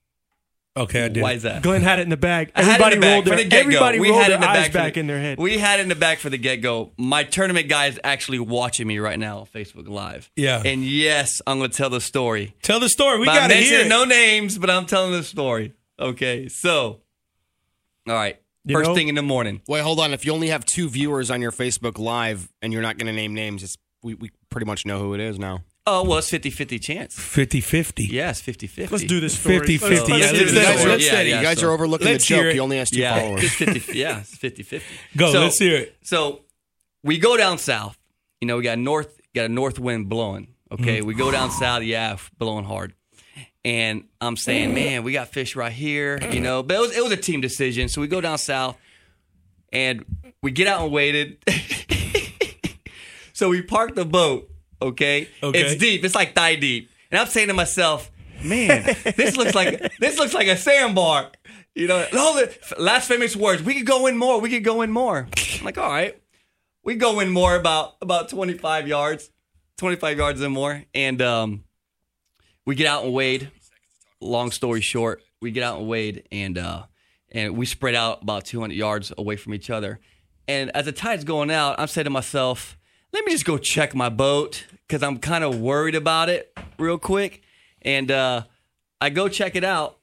Okay, 0.75 1.06
I 1.06 1.08
did. 1.08 1.22
Why 1.22 1.34
is 1.34 1.44
that? 1.44 1.62
Glenn 1.62 1.84
had 1.84 2.00
it 2.00 2.02
in 2.02 2.10
the 2.10 2.18
bag. 2.18 2.52
I 2.56 2.64
had 2.64 2.81
it 2.81 2.84
Everybody 2.84 3.00
back 3.00 3.14
rolled 3.14 3.25
their 3.25 3.48
the 3.48 3.56
everybody 3.56 4.00
we 4.00 4.10
rolled 4.10 4.22
had 4.24 4.25
it 4.25 4.30
their 4.30 4.36
in 4.38 4.42
the 4.42 4.50
eyes 4.50 4.66
back, 4.66 4.74
back 4.74 4.94
the- 4.96 5.00
in 5.02 5.08
their 5.08 5.20
head. 5.20 5.38
We 5.38 5.60
had 5.60 5.80
it 5.80 5.84
in 5.84 5.90
the 5.90 5.96
back 5.96 6.18
for 6.18 6.31
the 6.31 6.38
get 6.40 6.58
go. 6.62 6.92
My 6.98 7.24
tournament 7.24 7.70
guy 7.70 7.86
is 7.88 8.00
actually 8.04 8.40
watching 8.40 8.88
me 8.88 8.98
right 8.98 9.20
now 9.20 9.40
on 9.42 9.46
Facebook 9.46 9.88
Live. 9.88 10.31
Yeah. 10.36 10.64
And 10.66 10.84
yes, 10.84 11.42
I'm 11.46 11.60
going 11.60 11.70
to 11.70 11.78
tell 11.78 11.92
the 11.92 12.02
story. 12.02 12.56
Tell 12.64 12.80
the 12.80 12.90
story. 12.90 13.20
We 13.20 13.28
got 13.28 13.44
I'm 13.44 13.50
to 13.52 13.56
hear 13.56 13.81
it. 13.81 13.88
no 13.88 14.04
names, 14.04 14.58
but 14.58 14.72
I'm 14.72 14.88
telling 14.88 15.12
the 15.12 15.22
story. 15.24 15.74
Okay, 16.00 16.48
so, 16.48 17.02
all 18.08 18.16
right. 18.16 18.40
You 18.66 18.75
First 18.78 18.90
know- 18.90 18.96
thing 18.96 19.10
in 19.10 19.16
the 19.16 19.22
morning. 19.22 19.62
Wait, 19.68 19.81
hold 19.81 20.00
on. 20.00 20.12
If 20.12 20.25
you 20.25 20.34
only 20.34 20.48
have 20.48 20.66
two 20.66 20.90
viewers 20.90 21.30
on 21.30 21.40
your 21.40 21.52
Facebook 21.52 22.00
Live 22.00 22.52
and 22.64 22.74
you're 22.74 22.81
not 22.81 22.98
going 22.98 23.08
to 23.08 23.14
name 23.14 23.36
names, 23.36 23.62
it's, 23.62 23.78
we, 24.02 24.16
we 24.16 24.31
pretty 24.50 24.66
much 24.66 24.86
know 24.88 24.98
who 25.00 25.14
it 25.14 25.20
is 25.20 25.38
now. 25.38 25.62
Oh, 25.86 26.04
well, 26.08 26.20
it's 26.20 26.30
50 26.30 26.50
50 26.50 26.80
chance. 26.80 27.20
50 27.20 27.60
50. 27.60 28.04
Yes, 28.06 28.40
50 28.40 28.68
50. 28.68 28.92
Let's 28.94 29.04
do 29.04 29.20
this 29.20 29.38
story. 29.38 29.60
50, 29.60 29.78
Let's- 29.80 29.84
50. 30.00 30.12
let's 30.14 30.26
Yeah, 30.26 30.32
do 30.32 30.38
let's 30.38 30.40
this 30.40 30.52
do 30.54 30.56
You 30.60 30.66
guys, 30.66 30.86
are, 30.86 30.98
Yeah, 30.98 31.22
yeah, 31.22 31.38
you 31.40 31.44
guys 31.46 31.60
so- 31.60 31.68
are 31.68 31.72
overlooking 31.72 32.08
Let's 32.08 32.26
the 32.28 32.36
joke. 32.36 32.46
it. 32.46 32.54
He 32.54 32.60
only 32.62 32.80
asked 32.80 32.94
two 32.94 33.00
Yeah, 33.02 33.20
followers. 33.20 33.44
it's 33.44 33.54
50. 33.56 33.98
Yeah, 34.00 34.20
it's 34.22 34.38
50 34.38 34.64
50. 34.64 34.88
Go, 35.18 35.32
So- 35.34 35.42
let's 35.42 35.60
hear 35.60 35.76
it. 35.76 35.96
So 36.04 36.42
we 37.04 37.18
go 37.18 37.36
down 37.36 37.58
south. 37.58 37.98
You 38.40 38.48
know, 38.48 38.58
we 38.58 38.64
got 38.64 38.80
north, 38.80 39.20
got 39.36 39.46
a 39.46 39.50
north 39.50 39.78
wind 39.78 40.08
blowing. 40.08 40.48
Okay, 40.72 41.00
Mm-hmm. 41.00 41.08
we 41.08 41.13
go 41.16 41.32
down 41.32 41.52
south. 41.52 41.84
Yeah, 41.84 42.16
blowing 42.38 42.63
hard. 42.66 42.94
And 43.66 44.06
I'm 44.22 44.36
saying, 44.38 44.74
man, 44.74 45.04
we 45.04 45.12
got 45.13 45.30
fish 45.30 45.56
right 45.56 45.72
here. 45.72 46.18
You 46.32 46.40
know, 46.40 46.63
but 46.63 46.75
it 46.75 46.80
was 46.80 46.98
it 46.98 47.04
was 47.04 47.12
a 47.12 47.18
team 47.18 47.42
decision. 47.42 47.90
So 47.90 48.00
we 48.02 48.08
go 48.08 48.22
down 48.22 48.38
south, 48.38 48.78
and 49.72 50.04
we 50.42 50.52
get 50.52 50.68
out 50.68 50.82
and 50.84 50.92
waited. 50.92 51.38
so 53.34 53.50
we 53.50 53.62
park 53.62 53.96
the 53.96 54.06
boat. 54.06 54.50
Okay, 54.88 55.28
Okay. 55.42 55.60
it's 55.62 55.75
deep. 55.80 56.04
It's 56.04 56.16
like 56.16 56.36
thigh 56.36 56.56
deep. 56.56 56.90
And 57.12 57.20
I'm 57.20 57.28
saying 57.28 57.48
to 57.48 57.54
myself, 57.54 58.12
man, 58.44 58.84
this 59.18 59.38
looks 59.38 59.56
like 59.56 59.98
this 60.00 60.18
looks 60.18 60.34
like 60.34 60.48
a 60.48 60.58
sandbar. 60.58 61.32
You 61.75 61.88
know, 61.88 62.06
all 62.18 62.36
the 62.36 62.56
last 62.78 63.08
famous 63.08 63.36
words. 63.36 63.63
We 63.63 63.74
could 63.75 63.86
go 63.88 64.06
in 64.08 64.18
more. 64.18 64.40
We 64.40 64.50
could 64.50 64.63
go 64.63 64.82
in 64.82 64.92
more. 64.92 65.28
I'm 65.60 65.66
like, 65.66 65.78
all 65.78 65.90
right, 65.90 66.16
we 66.84 66.96
go 66.96 67.20
in 67.20 67.30
more 67.30 67.56
about 67.56 67.96
about 68.02 68.30
25 68.30 68.88
yards, 68.88 69.32
25 69.78 70.18
yards 70.18 70.42
and 70.42 70.54
more, 70.54 70.84
and 70.94 71.22
um, 71.22 71.63
we 72.66 72.75
get 72.75 72.88
out 72.88 73.06
and 73.06 73.13
wade. 73.13 73.50
Long 74.20 74.52
story 74.52 74.82
short, 74.82 75.22
we 75.42 75.52
get 75.52 75.63
out 75.63 75.80
and 75.80 75.88
wade, 75.88 76.28
and 76.32 76.58
uh, 76.58 76.84
and 77.32 77.58
we 77.58 77.66
spread 77.66 77.96
out 77.96 78.22
about 78.22 78.46
200 78.46 78.74
yards 78.75 79.12
away 79.18 79.36
from 79.36 79.54
each 79.54 79.70
other. 79.70 80.00
And 80.48 80.70
as 80.75 80.86
the 80.86 80.92
tide's 80.92 81.24
going 81.24 81.50
out, 81.52 81.80
I'm 81.80 81.88
saying 81.88 82.04
to 82.06 82.10
myself, 82.12 82.78
let 83.13 83.25
me 83.25 83.32
just 83.32 83.46
go 83.46 83.58
check 83.58 83.96
my 83.96 84.10
boat 84.10 84.66
because 84.94 85.02
I'm 85.02 85.18
kind 85.18 85.44
of 85.44 85.60
worried 85.60 85.96
about 85.96 86.30
it 86.30 86.56
real 86.78 87.00
quick. 87.00 87.42
And 87.82 88.12
uh, 88.12 88.44
I 89.02 89.10
go 89.10 89.28
check 89.28 89.56
it 89.56 89.64
out, 89.64 89.98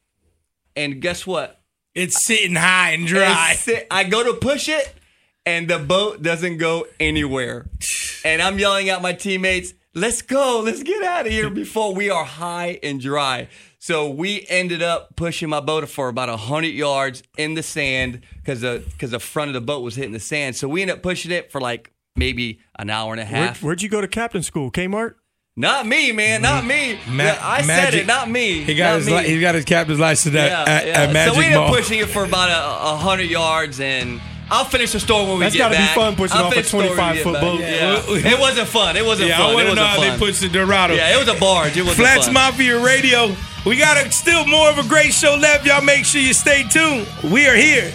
and 0.75 1.01
guess 1.01 1.25
what? 1.25 1.61
It's 1.95 2.27
sitting 2.27 2.57
high 2.57 2.91
and 2.91 3.07
dry. 3.07 3.53
Sit- 3.55 3.87
I 3.89 4.03
go 4.03 4.25
to 4.25 4.41
push 4.41 4.69
it, 4.69 4.93
and 5.47 5.71
the 5.71 5.79
boat 5.79 6.23
doesn't 6.23 6.57
go 6.57 6.89
anywhere. 6.99 7.71
And 8.25 8.43
I'm 8.43 8.59
yelling 8.59 8.89
at 8.89 9.01
my 9.01 9.13
teammates, 9.13 9.75
let's 9.95 10.23
go, 10.23 10.61
let's 10.65 10.83
get 10.83 11.05
out 11.05 11.25
of 11.25 11.31
here 11.31 11.51
before 11.51 11.95
we 11.95 12.11
are 12.11 12.25
high 12.25 12.81
and 12.83 13.01
dry. 13.01 13.47
So 13.79 14.11
we 14.11 14.45
ended 14.49 14.83
up 14.83 15.15
pushing 15.15 15.49
my 15.49 15.61
boat 15.61 15.89
for 15.89 16.09
about 16.09 16.29
100 16.29 16.67
yards 16.67 17.23
in 17.39 17.55
the 17.55 17.63
sand 17.63 18.23
because 18.39 18.63
the, 18.63 18.83
cause 18.99 19.13
the 19.13 19.21
front 19.21 19.51
of 19.51 19.55
the 19.55 19.61
boat 19.61 19.85
was 19.85 19.95
hitting 19.95 20.13
the 20.13 20.19
sand. 20.19 20.57
So 20.57 20.69
we 20.69 20.83
ended 20.83 20.97
up 20.97 21.03
pushing 21.05 21.31
it 21.31 21.53
for 21.53 21.61
like 21.61 21.93
maybe 22.17 22.61
an 22.79 22.91
hour 22.91 23.13
and 23.13 23.21
a 23.21 23.25
half. 23.25 23.63
where'd 23.63 23.83
you 23.83 23.89
go 23.89 24.01
to 24.01 24.09
captain 24.09 24.43
school? 24.43 24.71
Kmart? 24.71 25.15
not 25.57 25.87
me, 25.87 26.13
man, 26.13 26.43
not 26.43 26.65
mm. 26.65 26.69
me. 26.69 26.99
Ma- 27.09 27.25
Yeah, 27.25 27.39
I 27.43 27.63
said 27.63 27.95
it, 27.95 28.07
not 28.07 28.31
me. 28.31 28.65
He 28.65 28.75
got 28.75 28.93
not 28.93 28.99
his 28.99 29.11
li- 29.11 29.29
he 29.29 29.41
got 29.41 29.55
his 29.55 29.65
captain's 29.65 30.01
license 30.01 30.35
at, 30.35 30.51
Yeah, 30.51 30.73
at, 30.73 30.87
yeah. 30.87 31.01
at 31.03 31.13
Magic 31.13 31.35
so 31.35 31.39
we 31.39 31.45
ended 31.47 31.59
up 31.59 31.67
Mall. 31.67 31.77
pushing 31.77 31.99
it 31.99 32.09
for 32.09 32.25
about 32.25 32.49
a, 32.49 32.93
a 32.93 32.97
hundred 32.97 33.29
yards, 33.29 33.81
and 33.81 34.21
I'll 34.51 34.65
finish 34.65 34.93
the 34.93 35.01
story 35.01 35.27
when 35.27 35.39
we 35.39 35.45
That's 35.45 35.55
get 35.55 35.71
back. 35.71 35.73
That's 35.73 35.95
gotta 35.95 36.11
be 36.11 36.17
fun 36.17 36.17
pushing 36.17 36.39
I'll 36.39 36.45
off 36.47 36.53
a 36.53 36.55
finish 36.55 36.71
the 36.71 36.79
story 36.79 36.89
when 36.89 36.97
we 37.17 37.23
25 37.23 37.23
foot 37.23 37.41
boat. 37.41 37.61
Yeah. 37.61 38.33
it 38.33 38.41
wasn't 38.41 38.69
fun. 38.69 38.97
It 38.97 39.05
wasn't 39.05 39.29
yeah, 39.29 39.39
fun. 39.39 39.51
I 39.51 39.55
want 39.55 39.67
it 39.67 39.71
to 39.71 39.75
know 39.77 39.83
wasn't 39.83 40.01
how 40.03 40.09
fun. 40.09 40.19
they 40.19 40.27
push 40.27 40.41
the 40.41 40.49
Dorado. 40.49 40.95
yeah, 40.95 41.15
it 41.15 41.19
was 41.19 41.29
a 41.29 41.39
barge. 41.39 41.77
It 41.77 41.85
was 41.85 41.95
Flats 41.95 42.27
fun. 42.27 42.35
Mafia 42.35 42.83
Radio. 42.83 43.35
We 43.67 43.77
got 43.77 44.05
a, 44.05 44.11
still 44.11 44.47
more 44.47 44.71
of 44.71 44.79
a 44.79 44.89
great 44.89 45.13
show 45.13 45.35
left. 45.35 45.67
Y'all 45.67 45.83
make 45.83 46.07
sure 46.07 46.21
you 46.21 46.33
stay 46.33 46.65
tuned. 46.65 47.07
We 47.31 47.47
are 47.47 47.55
here. 47.57 47.93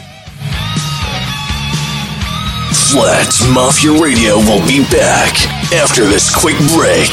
Flat 2.92 3.34
Mafia 3.52 3.92
Radio 3.92 4.38
will 4.38 4.66
be 4.68 4.80
back 4.92 5.34
after 5.74 6.06
this 6.06 6.34
quick 6.34 6.56
break. 6.78 7.10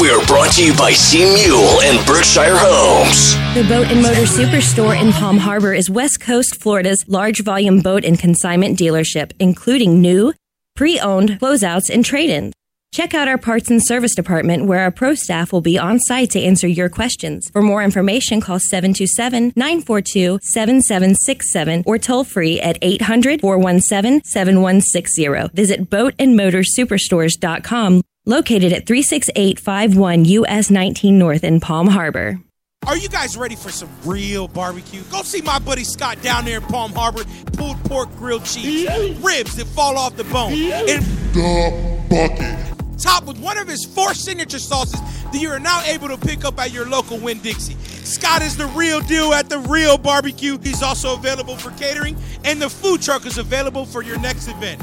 We're 0.00 0.24
brought 0.26 0.52
to 0.52 0.64
you 0.64 0.74
by 0.76 0.92
Sea 0.92 1.24
Mule 1.24 1.82
and 1.82 2.04
Berkshire 2.06 2.56
Homes. 2.56 3.34
The 3.54 3.68
Boat 3.68 3.88
and 3.88 4.02
Motor 4.02 4.22
Superstore 4.22 4.98
in 4.98 5.12
Palm 5.12 5.36
Harbor 5.36 5.74
is 5.74 5.90
West 5.90 6.20
Coast 6.20 6.56
Florida's 6.56 7.04
large 7.06 7.42
volume 7.42 7.80
boat 7.80 8.02
and 8.02 8.18
consignment 8.18 8.78
dealership, 8.78 9.32
including 9.38 10.00
new, 10.00 10.32
pre 10.74 10.98
owned, 10.98 11.38
closeouts, 11.38 11.90
and 11.90 12.02
trade 12.02 12.30
ins. 12.30 12.54
Check 12.94 13.12
out 13.12 13.26
our 13.26 13.38
parts 13.38 13.70
and 13.70 13.84
service 13.84 14.14
department 14.14 14.66
where 14.66 14.78
our 14.78 14.92
pro 14.92 15.16
staff 15.16 15.52
will 15.52 15.60
be 15.60 15.76
on 15.76 15.98
site 15.98 16.30
to 16.30 16.40
answer 16.40 16.68
your 16.68 16.88
questions. 16.88 17.50
For 17.50 17.60
more 17.60 17.82
information, 17.82 18.40
call 18.40 18.60
727 18.60 19.52
942 19.56 20.38
7767 20.40 21.82
or 21.86 21.98
toll 21.98 22.22
free 22.22 22.60
at 22.60 22.78
800 22.80 23.40
417 23.40 24.22
7160. 24.22 25.48
Visit 25.52 25.90
boatandmotorsuperstores.com, 25.90 28.02
located 28.26 28.72
at 28.72 28.86
36851 28.86 30.24
US 30.26 30.70
19 30.70 31.18
North 31.18 31.42
in 31.42 31.58
Palm 31.58 31.88
Harbor. 31.88 32.38
Are 32.86 32.96
you 32.96 33.08
guys 33.08 33.36
ready 33.36 33.56
for 33.56 33.70
some 33.70 33.88
real 34.04 34.46
barbecue? 34.46 35.02
Go 35.10 35.22
see 35.22 35.42
my 35.42 35.58
buddy 35.58 35.82
Scott 35.82 36.22
down 36.22 36.44
there 36.44 36.58
in 36.58 36.64
Palm 36.66 36.92
Harbor. 36.92 37.24
Pulled 37.54 37.82
pork, 37.86 38.14
grilled 38.14 38.44
cheese, 38.44 38.88
ribs 39.18 39.56
that 39.56 39.66
fall 39.66 39.98
off 39.98 40.14
the 40.14 40.22
bone, 40.22 40.52
and 40.52 41.02
The 41.34 42.00
bucket. 42.08 42.74
Topped 42.94 43.26
with 43.26 43.38
one 43.38 43.58
of 43.58 43.68
his 43.68 43.84
four 43.84 44.14
signature 44.14 44.58
sauces 44.58 45.00
that 45.32 45.40
you 45.40 45.50
are 45.50 45.58
now 45.58 45.82
able 45.84 46.08
to 46.08 46.16
pick 46.16 46.44
up 46.44 46.58
at 46.58 46.72
your 46.72 46.88
local 46.88 47.18
Winn 47.18 47.40
Dixie. 47.40 47.74
Scott 48.04 48.42
is 48.42 48.56
the 48.56 48.66
real 48.68 49.00
deal 49.00 49.32
at 49.32 49.48
the 49.48 49.58
real 49.60 49.98
barbecue. 49.98 50.58
He's 50.58 50.82
also 50.82 51.14
available 51.14 51.56
for 51.56 51.70
catering, 51.72 52.16
and 52.44 52.60
the 52.60 52.68
food 52.68 53.02
truck 53.02 53.26
is 53.26 53.38
available 53.38 53.86
for 53.86 54.02
your 54.02 54.18
next 54.18 54.48
event. 54.48 54.80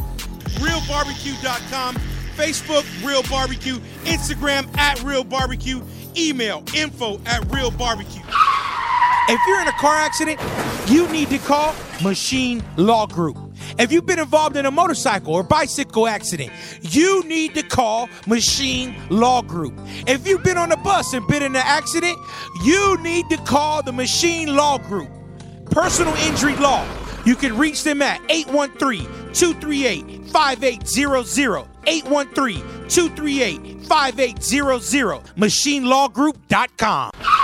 RealBarbecue.com, 0.60 1.96
Facebook, 2.36 3.06
Real 3.06 3.24
Barbecue, 3.24 3.77
Instagram 4.06 4.75
at 4.77 5.01
Real 5.03 5.24
Barbecue, 5.24 5.82
email 6.18 6.63
info 6.75 7.20
at 7.25 7.50
Real 7.51 7.72
Barbecue. 7.72 8.22
If 9.30 9.39
you're 9.48 9.62
in 9.62 9.68
a 9.68 9.74
car 9.74 9.96
accident, 9.96 10.39
you 10.88 11.08
need 11.10 11.30
to 11.30 11.38
call 11.38 11.74
Machine 12.03 12.63
Law 12.75 13.08
Group. 13.08 13.38
If 13.82 13.92
you've 13.92 14.06
been 14.06 14.20
involved 14.20 14.58
in 14.58 14.68
a 14.68 14.72
motorcycle 14.72 15.34
or 15.34 15.42
bicycle 15.42 16.08
accident, 16.08 16.52
you 16.82 17.24
need 17.24 17.56
to 17.56 17.64
call 17.64 18.10
Machine 18.28 18.96
Law 19.10 19.42
Group. 19.42 19.74
If 20.06 20.28
you've 20.28 20.44
been 20.44 20.60
on 20.60 20.72
a 20.72 20.78
bus 20.78 21.14
and 21.14 21.26
been 21.26 21.42
in 21.42 21.56
an 21.56 21.64
accident, 21.66 22.16
you 22.64 22.96
need 23.02 23.28
to 23.32 23.38
call 23.38 23.82
the 23.82 23.92
Machine 23.92 24.56
Law 24.56 24.78
Group. 24.78 25.10
Personal 25.66 26.14
injury 26.18 26.56
law. 26.58 26.86
You 27.26 27.36
can 27.36 27.58
reach 27.58 27.84
them 27.84 28.04
at 28.04 28.22
813 28.30 29.06
238 29.34 30.30
5800. 30.30 31.66
813 31.88 32.60
238 32.88 33.88
5800. 33.88 35.22
MachineLawGroup.com. 35.38 37.40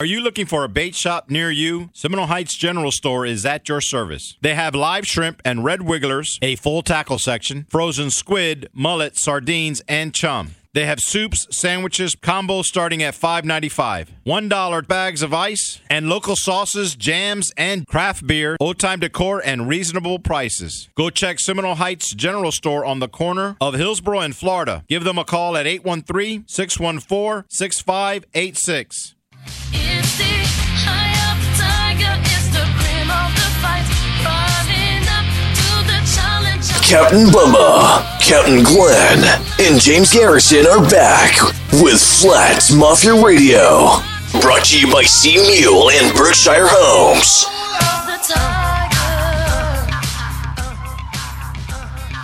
Are 0.00 0.06
you 0.06 0.20
looking 0.20 0.46
for 0.46 0.62
a 0.62 0.68
bait 0.68 0.94
shop 0.94 1.28
near 1.28 1.50
you? 1.50 1.90
Seminole 1.92 2.26
Heights 2.26 2.56
General 2.56 2.92
Store 2.92 3.26
is 3.26 3.44
at 3.44 3.68
your 3.68 3.80
service. 3.80 4.36
They 4.40 4.54
have 4.54 4.72
live 4.72 5.04
shrimp 5.08 5.42
and 5.44 5.64
red 5.64 5.82
wigglers, 5.82 6.38
a 6.40 6.54
full 6.54 6.82
tackle 6.82 7.18
section, 7.18 7.66
frozen 7.68 8.12
squid, 8.12 8.68
mullet, 8.72 9.16
sardines, 9.16 9.82
and 9.88 10.14
chum. 10.14 10.54
They 10.72 10.86
have 10.86 11.00
soups, 11.00 11.48
sandwiches, 11.50 12.14
combos 12.14 12.66
starting 12.66 13.02
at 13.02 13.14
$5.95. 13.14 14.06
$1 14.24 14.86
bags 14.86 15.22
of 15.22 15.34
ice, 15.34 15.80
and 15.90 16.08
local 16.08 16.36
sauces, 16.36 16.94
jams, 16.94 17.50
and 17.56 17.84
craft 17.84 18.24
beer, 18.24 18.56
old 18.60 18.78
time 18.78 19.00
decor, 19.00 19.42
and 19.44 19.66
reasonable 19.66 20.20
prices. 20.20 20.88
Go 20.94 21.10
check 21.10 21.40
Seminole 21.40 21.74
Heights 21.74 22.14
General 22.14 22.52
Store 22.52 22.84
on 22.84 23.00
the 23.00 23.08
corner 23.08 23.56
of 23.60 23.74
Hillsborough 23.74 24.20
and 24.20 24.36
Florida. 24.36 24.84
Give 24.86 25.02
them 25.02 25.18
a 25.18 25.24
call 25.24 25.56
at 25.56 25.66
813 25.66 26.44
614 26.46 27.50
6586. 27.50 29.16
Captain 36.88 37.26
Bubba, 37.26 38.00
Captain 38.18 38.62
Glenn, 38.62 39.22
and 39.60 39.78
James 39.78 40.10
Garrison 40.10 40.66
are 40.66 40.80
back 40.88 41.38
with 41.70 42.00
Flat 42.00 42.64
Mafia 42.74 43.12
Radio. 43.22 44.00
Brought 44.40 44.64
to 44.66 44.80
you 44.80 44.90
by 44.90 45.02
Sea 45.02 45.36
Mule 45.36 45.90
and 45.90 46.16
Berkshire 46.16 46.66
Homes. 46.66 47.57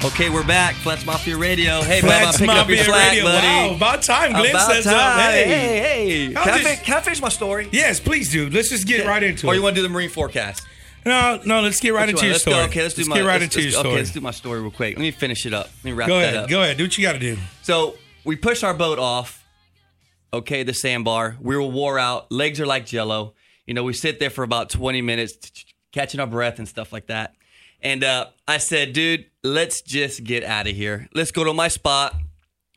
Okay, 0.04 0.28
we're 0.28 0.46
back. 0.46 0.74
Flats 0.74 1.06
Mafia 1.06 1.36
Radio. 1.36 1.80
Hey, 1.80 2.00
Flats 2.02 2.36
Bubba, 2.36 2.38
picking 2.40 2.50
up 2.50 2.68
your 2.68 2.76
Mafia 2.76 2.84
slack, 2.84 3.08
Radio. 3.12 3.24
buddy. 3.24 3.46
Wow, 3.70 3.74
about 3.76 4.02
time. 4.02 4.32
Glenn 4.32 4.50
About 4.50 4.70
says 4.70 4.84
time. 4.84 4.94
up. 4.96 5.20
Hey. 5.32 5.44
hey, 5.44 6.26
hey. 6.26 6.34
Can 6.34 6.36
I, 6.52 6.58
fi- 6.58 6.76
can 6.76 6.96
I 6.96 7.00
finish 7.00 7.22
my 7.22 7.30
story? 7.30 7.68
Yes, 7.72 8.00
please 8.00 8.30
do. 8.30 8.50
Let's 8.50 8.68
just 8.68 8.86
get 8.86 9.06
right 9.06 9.22
into 9.22 9.46
Or 9.46 9.50
it. 9.50 9.52
Or 9.52 9.56
you 9.56 9.62
want 9.62 9.76
to 9.76 9.78
do 9.80 9.82
the 9.88 9.92
marine 9.92 10.10
forecast? 10.10 10.66
no, 11.06 11.40
no, 11.46 11.62
let's 11.62 11.80
get 11.80 11.94
right 11.94 12.02
Which 12.06 12.10
into 12.10 12.16
one? 12.18 12.24
your 12.26 12.32
let's 12.34 12.42
story. 12.42 12.56
Go. 12.56 12.62
Okay, 12.64 12.82
let's 12.82 12.94
do 12.94 13.04
my. 13.06 13.16
get 13.16 13.22
right 13.24 13.40
let's- 13.40 13.56
into 13.56 13.62
your 13.62 13.72
story. 13.72 13.86
Okay, 13.88 13.96
let's 13.96 14.10
do 14.10 14.20
my 14.20 14.30
story 14.30 14.60
real 14.60 14.70
quick. 14.70 14.94
Let 14.96 15.02
me 15.02 15.10
finish 15.10 15.46
it 15.46 15.54
up. 15.54 15.70
Let 15.78 15.84
me 15.84 15.92
wrap 15.92 16.08
go 16.08 16.18
that 16.18 16.24
ahead. 16.24 16.36
up. 16.36 16.48
Go 16.50 16.62
ahead. 16.62 16.76
Do 16.76 16.84
what 16.84 16.98
you 16.98 17.02
got 17.02 17.12
to 17.14 17.18
do. 17.18 17.38
So 17.62 17.96
we 18.24 18.36
push 18.36 18.62
our 18.62 18.74
boat 18.74 18.98
off. 18.98 19.42
Okay, 20.34 20.64
the 20.64 20.74
sandbar. 20.74 21.36
We 21.40 21.56
were 21.56 21.62
wore 21.62 21.98
out. 21.98 22.30
Legs 22.30 22.60
are 22.60 22.66
like 22.66 22.84
jello. 22.84 23.34
You 23.66 23.72
know, 23.72 23.84
we 23.84 23.94
sit 23.94 24.20
there 24.20 24.30
for 24.30 24.42
about 24.44 24.68
20 24.68 25.00
minutes, 25.00 25.64
catching 25.92 26.20
our 26.20 26.26
breath 26.26 26.58
and 26.58 26.68
stuff 26.68 26.92
like 26.92 27.06
that. 27.06 27.34
And 27.84 28.02
uh, 28.02 28.28
I 28.48 28.56
said, 28.56 28.94
dude, 28.94 29.26
let's 29.42 29.82
just 29.82 30.24
get 30.24 30.42
out 30.42 30.66
of 30.66 30.74
here. 30.74 31.06
Let's 31.14 31.30
go 31.30 31.44
to 31.44 31.52
my 31.52 31.68
spot. 31.68 32.14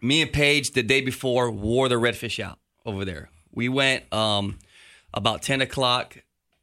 Me 0.02 0.22
and 0.22 0.32
Paige, 0.32 0.72
the 0.72 0.84
day 0.84 1.00
before, 1.00 1.50
wore 1.50 1.88
the 1.88 1.96
redfish 1.96 2.44
out 2.44 2.60
over 2.86 3.06
there. 3.06 3.30
We 3.52 3.70
went 3.70 4.12
um, 4.14 4.60
about 5.14 5.42
10 5.42 5.62
o'clock 5.62 6.18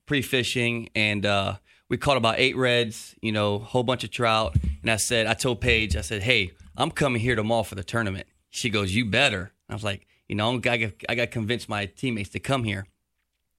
pre-fishing 0.06 0.90
and 0.94 1.24
uh, 1.24 1.54
we 1.88 1.96
caught 1.96 2.18
about 2.18 2.34
eight 2.38 2.54
reds, 2.54 3.14
you 3.22 3.32
know, 3.32 3.58
whole 3.58 3.82
bunch 3.82 4.04
of 4.04 4.10
trout. 4.10 4.54
And 4.82 4.90
I 4.90 4.96
said, 4.96 5.26
I 5.26 5.32
told 5.32 5.62
Paige, 5.62 5.96
I 5.96 6.02
said, 6.02 6.22
hey, 6.22 6.52
I'm 6.76 6.90
coming 6.90 7.22
here 7.22 7.36
tomorrow 7.36 7.62
for 7.62 7.76
the 7.76 7.82
tournament. 7.82 8.26
She 8.50 8.68
goes, 8.68 8.94
you 8.94 9.06
better. 9.06 9.52
I 9.70 9.72
was 9.72 9.82
like, 9.82 10.06
you 10.28 10.36
know, 10.36 10.52
I 10.52 10.58
got, 10.58 10.92
I 11.08 11.14
got 11.14 11.22
to 11.22 11.26
convince 11.28 11.66
my 11.66 11.86
teammates 11.86 12.30
to 12.30 12.40
come 12.40 12.64
here. 12.64 12.86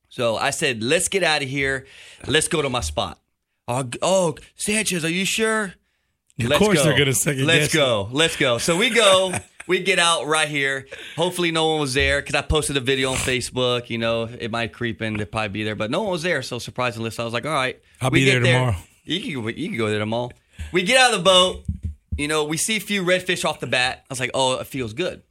So 0.09 0.37
I 0.37 0.51
said, 0.51 0.83
let's 0.83 1.07
get 1.07 1.23
out 1.23 1.41
of 1.41 1.49
here. 1.49 1.87
Let's 2.27 2.47
go 2.47 2.61
to 2.61 2.69
my 2.69 2.81
spot. 2.81 3.19
Oh, 3.67 3.89
oh 4.01 4.36
Sanchez, 4.55 5.03
are 5.03 5.10
you 5.10 5.25
sure? 5.25 5.74
Of 6.39 6.48
Let's 6.48 6.60
course 6.60 6.77
go. 6.79 6.84
they're 6.84 6.98
gonna 6.98 7.13
second 7.13 7.45
Let's 7.45 7.67
guess 7.67 7.74
go. 7.74 8.10
Let's 8.12 8.36
go. 8.36 8.57
So 8.57 8.77
we 8.77 8.89
go. 8.89 9.34
we 9.67 9.79
get 9.79 10.00
out 10.00 10.27
right 10.27 10.48
here. 10.48 10.88
Hopefully 11.15 11.51
no 11.51 11.67
one 11.72 11.79
was 11.79 11.93
there 11.93 12.22
because 12.22 12.36
I 12.36 12.41
posted 12.41 12.77
a 12.77 12.81
video 12.81 13.12
on 13.12 13.17
Facebook. 13.17 13.89
You 13.89 13.98
know, 13.98 14.24
it 14.24 14.51
might 14.51 14.74
creep 14.74 15.01
in. 15.01 15.17
They'd 15.17 15.31
probably 15.31 15.50
be 15.50 15.63
there, 15.63 15.75
but 15.75 15.89
no 15.89 16.03
one 16.03 16.12
was 16.12 16.24
there. 16.24 16.41
So 16.41 16.60
surprisingly, 16.60 17.10
so 17.12 17.24
I 17.24 17.25
was 17.25 17.34
like, 17.34 17.45
all 17.45 17.53
right, 17.53 17.79
I'll 18.01 18.12
we 18.12 18.19
be 18.19 18.25
get 18.25 18.43
there 18.43 18.53
tomorrow. 18.53 18.75
You 19.05 19.22
can, 19.22 19.41
go- 19.41 19.48
you 19.50 19.69
can 19.69 19.77
go 19.77 19.89
there 19.89 20.00
tomorrow. 20.00 20.31
We 20.72 20.84
get 20.84 21.00
out 21.00 21.13
of 21.13 21.19
the 21.19 21.24
boat. 21.24 21.63
You 22.17 22.27
know, 22.27 22.43
we 22.45 22.57
see 22.57 22.77
a 22.77 22.79
few 22.79 23.03
redfish 23.03 23.43
off 23.45 23.60
the 23.60 23.67
bat. 23.67 24.00
I 24.00 24.05
was 24.10 24.19
like, 24.19 24.31
oh, 24.34 24.60
it 24.60 24.67
feels 24.67 24.93
good. 24.93 25.22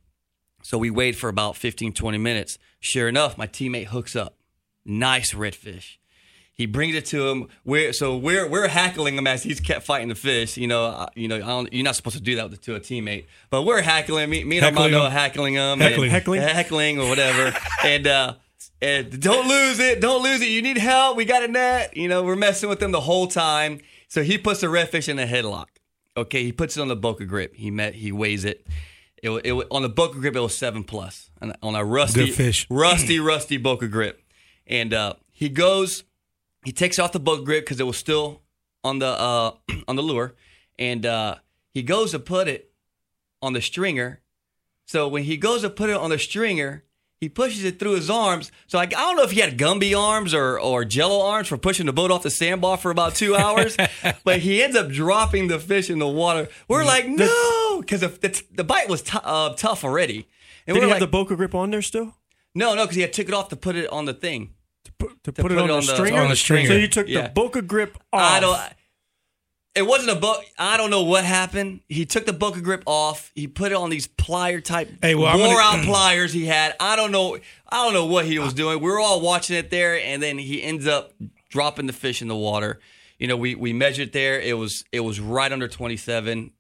So 0.62 0.78
we 0.78 0.90
wait 0.90 1.16
for 1.16 1.28
about 1.28 1.56
15, 1.56 1.92
20 1.92 2.18
minutes. 2.18 2.58
Sure 2.80 3.08
enough, 3.08 3.36
my 3.38 3.46
teammate 3.46 3.86
hooks 3.86 4.14
up. 4.14 4.36
Nice 4.84 5.32
redfish. 5.32 5.96
He 6.56 6.66
brings 6.66 6.94
it 6.94 7.04
to 7.06 7.28
him. 7.28 7.48
We're 7.64 7.92
so 7.92 8.16
we're 8.16 8.48
we're 8.48 8.68
hackling 8.68 9.16
him 9.18 9.26
as 9.26 9.42
he's 9.42 9.58
kept 9.58 9.84
fighting 9.84 10.08
the 10.08 10.14
fish. 10.14 10.56
You 10.56 10.68
know, 10.68 10.84
uh, 10.86 11.06
you 11.16 11.26
know, 11.26 11.36
I 11.36 11.40
don't, 11.40 11.72
you're 11.72 11.82
not 11.84 11.96
supposed 11.96 12.16
to 12.16 12.22
do 12.22 12.36
that 12.36 12.48
with, 12.50 12.60
to 12.62 12.76
a 12.76 12.80
teammate, 12.80 13.26
but 13.50 13.62
we're 13.62 13.82
hackling. 13.82 14.30
Me, 14.30 14.44
me 14.44 14.58
and 14.58 14.64
Heckling 14.64 14.94
Armando 14.94 14.98
him. 15.00 15.06
are 15.06 15.10
hackling 15.10 15.54
him, 15.54 15.80
Heckling. 15.80 16.10
Heckling? 16.10 16.40
heckling 16.42 17.00
or 17.00 17.08
whatever. 17.08 17.56
and 17.84 18.06
uh, 18.06 18.34
and 18.80 19.20
don't 19.20 19.48
lose 19.48 19.80
it, 19.80 20.00
don't 20.00 20.22
lose 20.22 20.40
it. 20.42 20.48
You 20.48 20.62
need 20.62 20.78
help. 20.78 21.16
We 21.16 21.24
got 21.24 21.42
a 21.42 21.48
net. 21.48 21.96
You 21.96 22.08
know, 22.08 22.22
we're 22.22 22.36
messing 22.36 22.68
with 22.68 22.80
him 22.80 22.92
the 22.92 23.00
whole 23.00 23.26
time. 23.26 23.80
So 24.06 24.22
he 24.22 24.38
puts 24.38 24.60
the 24.60 24.68
redfish 24.68 25.08
in 25.08 25.18
a 25.18 25.26
headlock. 25.26 25.66
Okay, 26.16 26.44
he 26.44 26.52
puts 26.52 26.76
it 26.76 26.80
on 26.80 26.86
the 26.86 26.96
Boga 26.96 27.26
Grip. 27.26 27.56
He 27.56 27.72
met, 27.72 27.94
he 27.96 28.12
weighs 28.12 28.44
it. 28.44 28.64
It, 29.24 29.30
it 29.44 29.52
on 29.72 29.82
the 29.82 29.90
Boga 29.90 30.20
Grip, 30.20 30.36
it 30.36 30.40
was 30.40 30.56
seven 30.56 30.84
plus 30.84 31.30
on, 31.42 31.50
a- 31.50 31.58
on 31.64 31.74
a 31.74 31.84
rusty, 31.84 32.30
fish. 32.30 32.66
rusty, 32.70 33.18
rusty 33.18 33.58
Boga 33.58 33.90
Grip. 33.90 34.22
And 34.68 34.94
uh, 34.94 35.14
he 35.32 35.48
goes, 35.48 36.04
he 36.64 36.72
takes 36.72 36.98
off 36.98 37.12
the 37.12 37.20
Boga 37.20 37.44
Grip 37.44 37.64
because 37.64 37.80
it 37.80 37.86
was 37.86 37.96
still 37.96 38.42
on 38.82 38.98
the 38.98 39.06
uh, 39.06 39.52
on 39.88 39.96
the 39.96 40.02
lure, 40.02 40.34
and 40.78 41.04
uh, 41.06 41.36
he 41.70 41.82
goes 41.82 42.12
to 42.12 42.18
put 42.18 42.48
it 42.48 42.72
on 43.42 43.52
the 43.52 43.60
stringer. 43.60 44.20
So 44.86 45.08
when 45.08 45.24
he 45.24 45.36
goes 45.36 45.62
to 45.62 45.70
put 45.70 45.88
it 45.90 45.96
on 45.96 46.10
the 46.10 46.18
stringer, 46.18 46.84
he 47.18 47.28
pushes 47.28 47.64
it 47.64 47.78
through 47.78 47.94
his 47.94 48.10
arms. 48.10 48.52
So 48.66 48.78
like 48.78 48.94
I 48.94 49.00
don't 49.00 49.16
know 49.16 49.22
if 49.22 49.30
he 49.30 49.40
had 49.40 49.58
Gumby 49.58 49.98
arms 49.98 50.34
or 50.34 50.58
or 50.60 50.84
Jello 50.84 51.26
arms 51.26 51.48
for 51.48 51.56
pushing 51.56 51.86
the 51.86 51.92
boat 51.92 52.10
off 52.10 52.22
the 52.22 52.30
sandbar 52.30 52.76
for 52.76 52.90
about 52.90 53.14
two 53.14 53.34
hours, 53.34 53.76
but 54.24 54.40
he 54.40 54.62
ends 54.62 54.76
up 54.76 54.88
dropping 54.88 55.48
the 55.48 55.58
fish 55.58 55.90
in 55.90 55.98
the 55.98 56.08
water. 56.08 56.48
We're 56.68 56.84
like, 56.84 57.06
no, 57.06 57.80
because 57.80 58.00
the, 58.00 58.08
the, 58.08 58.42
the 58.52 58.64
bite 58.64 58.88
was 58.88 59.02
t- 59.02 59.18
uh, 59.22 59.54
tough 59.54 59.84
already. 59.84 60.28
And 60.66 60.74
Did 60.74 60.82
he 60.82 60.90
like, 60.90 61.00
have 61.00 61.10
the 61.10 61.16
Boga 61.16 61.36
Grip 61.36 61.54
on 61.54 61.70
there 61.70 61.82
still? 61.82 62.14
No, 62.54 62.74
no, 62.74 62.84
because 62.84 62.96
he 62.96 63.02
had 63.02 63.12
took 63.12 63.28
it 63.28 63.34
off 63.34 63.48
to 63.48 63.56
put 63.56 63.76
it 63.76 63.90
on 63.90 64.04
the 64.06 64.14
thing. 64.14 64.53
To 65.24 65.32
put, 65.32 65.52
it 65.52 65.58
on, 65.58 65.68
the, 65.68 65.82
stringer. 65.82 66.20
on 66.22 66.28
the 66.28 66.36
stringer. 66.36 66.68
So 66.68 66.74
you 66.76 66.88
took 66.88 67.08
Yeah. 67.08 67.28
the 67.28 67.40
Boga 67.40 67.66
Grip 67.66 67.96
off. 68.12 68.20
I 68.20 68.40
don't. 68.40 68.58
It 69.74 69.82
wasn't 69.86 70.16
a 70.16 70.20
book. 70.20 70.44
I 70.56 70.76
don't 70.76 70.90
know 70.90 71.02
what 71.02 71.24
happened. 71.24 71.80
He 71.88 72.06
took 72.06 72.26
the 72.26 72.32
Boga 72.32 72.62
Grip 72.62 72.84
off. 72.86 73.32
He 73.34 73.48
put 73.48 73.72
it 73.72 73.74
on 73.74 73.90
these 73.90 74.06
plier 74.06 74.62
type, 74.62 74.88
Hey, 75.02 75.16
well, 75.16 75.36
wore 75.36 75.56
gonna- 75.56 75.78
out 75.80 75.84
pliers 75.84 76.32
he 76.32 76.46
had. 76.46 76.76
I 76.78 76.94
don't 76.94 77.10
know. 77.10 77.38
I 77.68 77.84
don't 77.84 77.92
know 77.92 78.06
what 78.06 78.24
he 78.24 78.38
was 78.38 78.54
doing. 78.54 78.78
We 78.80 78.88
were 78.88 79.00
all 79.00 79.20
watching 79.20 79.56
it 79.56 79.70
there, 79.70 79.98
and 79.98 80.22
then 80.22 80.38
he 80.38 80.62
ends 80.62 80.86
up 80.86 81.12
dropping 81.50 81.86
the 81.88 81.92
fish 81.92 82.22
in 82.22 82.28
the 82.28 82.36
water. 82.36 82.78
You 83.18 83.26
know, 83.26 83.36
we 83.36 83.56
we 83.56 83.72
measured 83.72 84.12
there. 84.12 84.40
It 84.40 84.56
was 84.56 84.84
it 84.92 85.00
was 85.00 85.18
right 85.18 85.50
under 85.50 85.66
twenty 85.66 85.96
seven, 85.96 86.52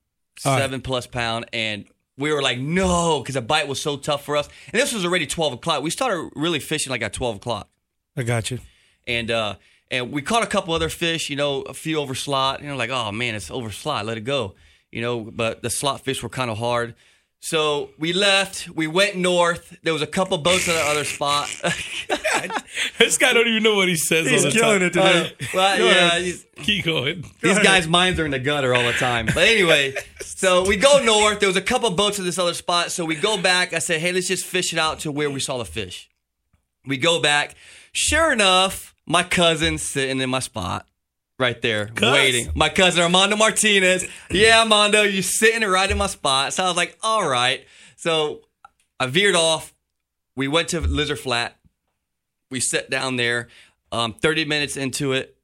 All 0.44 0.52
right. 0.54 0.60
seven 0.60 0.80
plus 0.80 1.06
pound, 1.06 1.46
and 1.52 1.84
we 2.18 2.32
were 2.32 2.42
like, 2.42 2.58
no, 2.58 3.20
because 3.20 3.34
the 3.34 3.42
bite 3.42 3.68
was 3.68 3.80
so 3.80 3.96
tough 3.96 4.24
for 4.24 4.36
us. 4.36 4.48
And 4.72 4.80
this 4.80 4.92
was 4.92 5.04
already 5.04 5.26
twelve 5.26 5.52
o'clock. 5.52 5.84
We 5.84 5.90
started 5.90 6.30
really 6.34 6.58
fishing 6.60 6.90
like 6.90 7.02
at 7.02 7.12
twelve 7.12 7.36
o'clock 7.36 7.68
I 8.16 8.22
got 8.22 8.50
you. 8.50 8.58
and 9.06 9.30
uh 9.30 9.56
and 9.90 10.10
we 10.12 10.22
caught 10.22 10.42
a 10.42 10.46
couple 10.46 10.72
other 10.74 10.88
fish, 10.88 11.28
you 11.30 11.36
know, 11.36 11.62
a 11.62 11.74
few 11.74 11.98
over 11.98 12.14
slot. 12.14 12.62
You 12.62 12.68
know, 12.68 12.76
like 12.76 12.90
oh 12.90 13.12
man, 13.12 13.34
it's 13.34 13.50
over 13.50 13.70
slot, 13.70 14.06
let 14.06 14.16
it 14.16 14.22
go. 14.24 14.54
You 14.90 15.02
know, 15.02 15.20
but 15.20 15.62
the 15.62 15.70
slot 15.70 16.00
fish 16.02 16.22
were 16.22 16.28
kind 16.28 16.50
of 16.50 16.58
hard. 16.58 16.94
So 17.40 17.90
we 17.98 18.14
left. 18.14 18.70
We 18.70 18.86
went 18.86 19.16
north. 19.16 19.76
There 19.82 19.92
was 19.92 20.00
a 20.00 20.06
couple 20.06 20.38
boats 20.38 20.66
at 20.68 20.72
the 20.74 20.80
other 20.90 21.04
spot. 21.04 21.48
This 22.98 23.16
guy 23.18 23.32
don't 23.32 23.46
even 23.46 23.62
know 23.62 23.76
what 23.76 23.88
he 23.88 23.96
says. 23.96 24.28
He's 24.28 24.44
all 24.44 24.50
the 24.50 24.58
killing 24.58 24.90
time. 24.90 25.16
it 25.26 25.38
today. 25.38 25.48
well, 25.54 25.78
Go 25.78 25.86
yeah, 25.86 25.92
ahead. 26.06 26.22
these, 26.24 26.46
Keep 26.56 26.84
going. 26.84 27.24
these 27.40 27.58
guys' 27.60 27.86
minds 27.86 28.18
are 28.18 28.24
in 28.24 28.30
the 28.32 28.38
gutter 28.38 28.74
all 28.74 28.82
the 28.82 28.92
time. 28.92 29.26
But 29.26 29.48
anyway, 29.48 29.94
so 30.20 30.66
we 30.66 30.76
go 30.76 31.02
north. 31.04 31.40
There 31.40 31.48
was 31.48 31.56
a 31.56 31.62
couple 31.62 31.88
boats 31.90 32.18
at 32.18 32.24
this 32.24 32.38
other 32.38 32.54
spot. 32.54 32.90
So 32.90 33.04
we 33.04 33.14
go 33.14 33.40
back. 33.40 33.72
I 33.72 33.78
said, 33.78 34.00
hey, 34.00 34.12
let's 34.12 34.26
just 34.28 34.44
fish 34.44 34.72
it 34.72 34.78
out 34.78 35.00
to 35.00 35.12
where 35.12 35.30
we 35.30 35.40
saw 35.40 35.58
the 35.58 35.64
fish. 35.64 36.10
We 36.86 36.98
go 36.98 37.20
back. 37.20 37.54
Sure 37.92 38.32
enough, 38.32 38.94
my 39.06 39.22
cousin's 39.22 39.82
sitting 39.82 40.20
in 40.20 40.30
my 40.30 40.40
spot 40.40 40.86
right 41.38 41.60
there, 41.62 41.90
waiting. 42.00 42.50
My 42.54 42.68
cousin 42.68 43.02
Armando 43.02 43.36
Martinez. 43.36 44.06
Yeah, 44.30 44.60
Armando, 44.60 45.02
you're 45.02 45.22
sitting 45.22 45.68
right 45.68 45.90
in 45.90 45.98
my 45.98 46.06
spot. 46.06 46.52
So 46.52 46.64
I 46.64 46.68
was 46.68 46.76
like, 46.76 46.98
all 47.02 47.28
right. 47.28 47.66
So 47.96 48.42
I 48.98 49.06
veered 49.06 49.34
off. 49.34 49.74
We 50.36 50.48
went 50.48 50.68
to 50.68 50.80
Lizard 50.80 51.18
Flat. 51.18 51.56
We 52.50 52.60
sat 52.60 52.90
down 52.90 53.16
there. 53.16 53.48
Um, 53.92 54.12
30 54.14 54.44
minutes 54.44 54.76
into 54.76 55.12
it, 55.12 55.36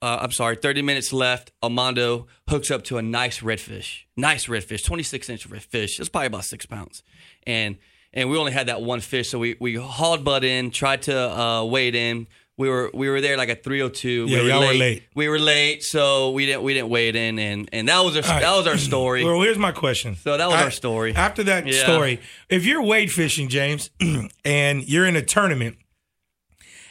uh, 0.00 0.18
I'm 0.22 0.32
sorry, 0.32 0.56
30 0.56 0.82
minutes 0.82 1.12
left. 1.12 1.52
Armando 1.62 2.26
hooks 2.48 2.70
up 2.70 2.84
to 2.84 2.96
a 2.98 3.02
nice 3.02 3.40
redfish. 3.40 4.04
Nice 4.16 4.46
redfish, 4.46 4.84
26 4.84 5.28
inch 5.28 5.48
redfish. 5.48 6.00
It's 6.00 6.08
probably 6.08 6.26
about 6.26 6.44
six 6.44 6.64
pounds. 6.64 7.02
And 7.46 7.76
and 8.12 8.28
we 8.30 8.36
only 8.38 8.52
had 8.52 8.68
that 8.68 8.82
one 8.82 9.00
fish, 9.00 9.28
so 9.30 9.38
we, 9.38 9.56
we 9.60 9.74
hauled 9.76 10.24
butt 10.24 10.44
in, 10.44 10.70
tried 10.70 11.02
to 11.02 11.16
uh, 11.40 11.64
wade 11.64 11.94
in. 11.94 12.26
We 12.58 12.68
were 12.68 12.90
we 12.92 13.08
were 13.08 13.20
there 13.22 13.36
like 13.38 13.48
at 13.48 13.64
3:02. 13.64 14.28
Yeah, 14.28 14.36
we 14.38 14.42
were 14.42 14.48
y'all 14.50 14.60
late. 14.60 14.66
were 14.68 14.74
late. 14.74 15.02
We 15.14 15.28
were 15.28 15.38
late, 15.38 15.82
so 15.82 16.30
we 16.32 16.44
didn't 16.46 16.62
we 16.62 16.74
didn't 16.74 16.90
wade 16.90 17.16
in, 17.16 17.38
and 17.38 17.68
and 17.72 17.88
that 17.88 18.00
was 18.04 18.14
our 18.16 18.22
right. 18.22 18.42
that 18.42 18.56
was 18.56 18.66
our 18.66 18.76
story. 18.76 19.24
Well, 19.24 19.40
here's 19.40 19.58
my 19.58 19.72
question. 19.72 20.16
So 20.16 20.36
that 20.36 20.46
was 20.46 20.56
I- 20.56 20.64
our 20.64 20.70
story. 20.70 21.14
After 21.14 21.42
that 21.44 21.66
Yeah. 21.66 21.82
story, 21.82 22.20
if 22.50 22.66
you're 22.66 22.82
wade 22.82 23.10
fishing, 23.10 23.48
James, 23.48 23.88
and 24.44 24.84
you're 24.86 25.06
in 25.06 25.16
a 25.16 25.22
tournament, 25.22 25.78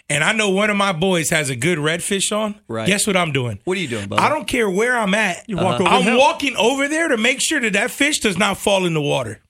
and 0.10 0.24
I 0.24 0.34
know 0.34 0.50
one 0.50 0.70
of 0.72 0.76
my 0.78 0.92
boys 0.94 1.30
has 1.30 1.50
a 1.52 1.56
good 1.56 1.78
redfish 1.78 2.36
on, 2.36 2.60
Right. 2.68 2.88
guess 2.88 3.06
what 3.08 3.16
I'm 3.16 3.32
doing? 3.32 3.60
What 3.64 3.78
are 3.78 3.80
you 3.82 3.88
doing, 3.88 4.10
Bubba? 4.10 4.20
I 4.20 4.30
don't 4.30 4.48
care 4.48 4.70
where 4.70 4.98
I'm 4.98 5.14
at. 5.14 5.48
You 5.48 5.58
walk 5.58 5.80
over 5.80 5.90
I'm 5.90 6.18
walking 6.18 6.56
over 6.58 6.88
there 6.88 7.08
to 7.08 7.18
make 7.18 7.40
sure 7.40 7.62
that 7.62 7.74
that 7.74 7.92
fish 7.92 8.20
does 8.20 8.38
not 8.38 8.58
fall 8.58 8.86
in 8.86 8.94
the 8.96 9.02
water. 9.02 9.42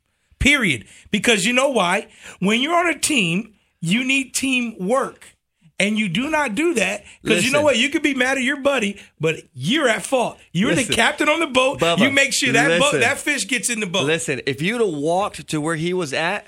Period. 0.42 0.86
Because 1.12 1.46
you 1.46 1.54
know 1.54 1.70
why? 1.70 2.08
When 2.40 2.60
you're 2.62 2.76
on 2.76 2.88
a 2.88 3.00
team, 3.00 3.54
you 3.80 4.04
need 4.04 4.34
teamwork. 4.34 5.36
And 5.80 5.98
you 5.98 6.10
do 6.10 6.30
not 6.30 6.54
do 6.54 6.76
that 6.76 7.06
because 7.24 7.44
you 7.44 7.52
know 7.52 7.64
what? 7.64 7.76
You 7.76 7.90
could 7.90 8.04
be 8.04 8.14
mad 8.14 8.38
at 8.38 8.44
your 8.44 8.58
buddy, 8.58 9.02
but 9.20 9.38
you're 9.56 9.88
at 9.88 10.06
fault. 10.06 10.38
You're 10.52 10.76
the 10.76 10.84
captain 10.84 11.28
on 11.28 11.40
the 11.40 11.48
boat. 11.48 11.80
Bubba, 11.80 11.98
you 11.98 12.12
make 12.12 12.34
sure 12.34 12.54
that 12.54 12.80
boat, 12.80 13.00
that 13.00 13.18
fish 13.18 13.48
gets 13.48 13.68
in 13.68 13.80
the 13.80 13.88
boat. 13.88 14.06
Listen, 14.06 14.42
if 14.46 14.62
you'd 14.62 14.80
have 14.80 14.94
walked 14.94 15.48
to 15.48 15.60
where 15.60 15.76
he 15.76 15.92
was 15.92 16.14
at, 16.14 16.46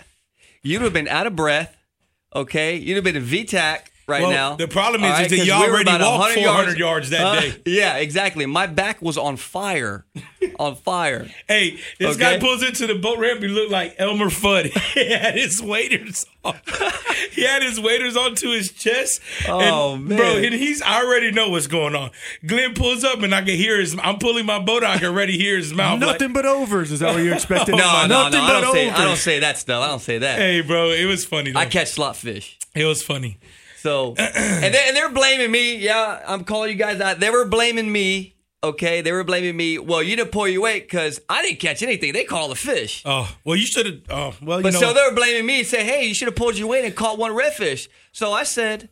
you'd 0.62 0.84
have 0.84 0.94
been 0.94 1.08
out 1.08 1.26
of 1.26 1.36
breath. 1.36 1.76
Okay, 2.36 2.76
you'd 2.76 2.94
have 2.94 3.04
been 3.04 3.16
in 3.16 3.24
VTAC 3.24 3.80
right 4.08 4.22
Well, 4.22 4.32
now. 4.32 4.56
the 4.56 4.68
problem 4.68 5.04
is- 5.04 5.12
All 5.12 5.22
is 5.22 5.30
that 5.30 5.38
'cause 5.38 5.48
you 5.48 5.54
we 5.54 5.60
already 5.68 5.90
about 5.90 6.02
walked 6.20 6.34
400 6.34 6.78
yards 6.78 7.10
that 7.12 7.26
Uh, 7.26 7.40
day. 7.42 7.54
Yeah, 7.66 7.98
exactly. 7.98 8.46
My 8.46 8.68
back 8.68 9.02
was 9.02 9.18
on 9.18 9.38
fire, 9.38 10.06
on 10.60 10.76
fire. 10.76 11.30
Hey, 11.48 11.80
this 12.00 12.18
guy 12.18 12.40
pulls 12.40 12.64
into 12.64 12.88
the 12.88 12.96
boat 12.96 13.18
ramp. 13.20 13.42
He 13.42 13.48
looked 13.48 13.72
like 13.72 13.96
Elmer 13.98 14.30
Fudd. 14.30 14.72
he 14.94 15.10
had 15.12 15.36
his 15.36 15.62
waders 15.62 16.26
on. 16.44 16.60
he 17.32 17.44
had 17.44 17.64
his 17.64 17.80
waders 17.80 18.18
onto 18.18 18.50
his 18.52 18.72
chest. 18.72 19.22
Oh, 19.48 19.94
and, 19.96 20.06
man. 20.10 20.18
bro! 20.18 20.36
And 20.38 20.54
he's 20.54 20.82
I 20.82 21.02
already 21.04 21.32
know 21.32 21.50
what's 21.50 21.68
going 21.68 21.96
on. 21.96 22.12
Glenn 22.46 22.74
pulls 22.74 23.04
up, 23.04 23.22
and 23.24 23.34
I 23.34 23.40
can 23.42 23.56
hear 23.56 23.80
his. 23.80 23.96
I'm 24.04 24.18
pulling 24.20 24.46
my 24.46 24.60
boat. 24.60 24.84
out, 24.84 24.96
I 24.96 24.98
can 24.98 25.08
already 25.08 25.38
hear 25.38 25.56
his 25.58 25.74
mouth. 25.74 26.02
like, 26.02 26.14
Nothing 26.20 26.34
but 26.34 26.46
overs. 26.46 26.92
Is 26.92 27.00
that 27.00 27.14
what 27.16 27.24
you 27.24 27.34
expected? 27.34 27.76
No, 27.76 27.78
no, 28.08 28.08
Nothing 28.08 28.40
no. 28.40 28.46
I 28.46 28.48
but 28.54 28.62
don't 28.62 28.74
say. 28.74 28.88
overs. 28.88 29.00
I 29.00 29.04
don't 29.06 29.18
say 29.18 29.40
that 29.40 29.58
stuff. 29.58 29.84
I 29.84 29.88
don't 29.88 30.02
say 30.02 30.18
that. 30.18 30.38
hey, 30.40 30.62
bro! 30.62 30.90
It 30.92 31.06
was 31.06 31.24
funny. 31.26 31.52
Though. 31.52 31.60
I 31.62 31.66
catch 31.66 31.92
slot 31.92 32.18
fish. 32.18 32.58
it 32.76 32.84
was 32.86 33.02
funny. 33.02 33.38
So, 33.84 34.16
and 34.18 34.74
they 34.74 34.84
and 34.88 34.96
they're 34.96 35.12
blaming 35.12 35.52
me. 35.52 35.76
Yeah, 35.76 36.24
I'm 36.26 36.46
calling 36.46 36.70
you 36.72 36.78
guys 36.78 37.02
out. 37.02 37.20
They 37.20 37.30
were 37.30 37.44
blaming 37.46 37.92
me. 37.92 38.36
Okay, 38.64 39.02
they 39.02 39.12
were 39.12 39.26
blaming 39.26 39.58
me. 39.58 39.78
Well, 39.78 40.02
you 40.02 40.16
didn't 40.16 40.32
pull 40.32 40.48
your 40.48 40.62
weight 40.62 40.84
because 40.84 41.20
I 41.28 41.42
didn't 41.42 41.60
catch 41.60 41.84
anything. 41.84 42.14
They 42.14 42.24
caught 42.24 42.44
all 42.44 42.48
the 42.48 42.56
fish. 42.56 43.02
Oh 43.04 43.30
well, 43.44 43.58
you 43.58 43.66
should 43.66 43.86
have. 43.86 44.00
Oh 44.10 44.34
well, 44.42 44.60
you 44.60 44.64
But 44.64 44.72
know. 44.74 44.80
so 44.80 44.94
they 44.94 45.02
were 45.06 45.14
blaming 45.14 45.46
me 45.46 45.60
and 45.60 45.68
say, 45.68 45.84
hey, 45.84 46.06
you 46.06 46.14
should 46.14 46.30
have 46.30 46.36
pulled 46.38 46.58
your 46.58 46.70
weight 46.70 46.86
and 46.86 46.96
caught 46.96 47.18
one 47.18 47.34
redfish. 47.34 47.90
So 48.14 48.32
I 48.32 48.44
said, 48.44 48.88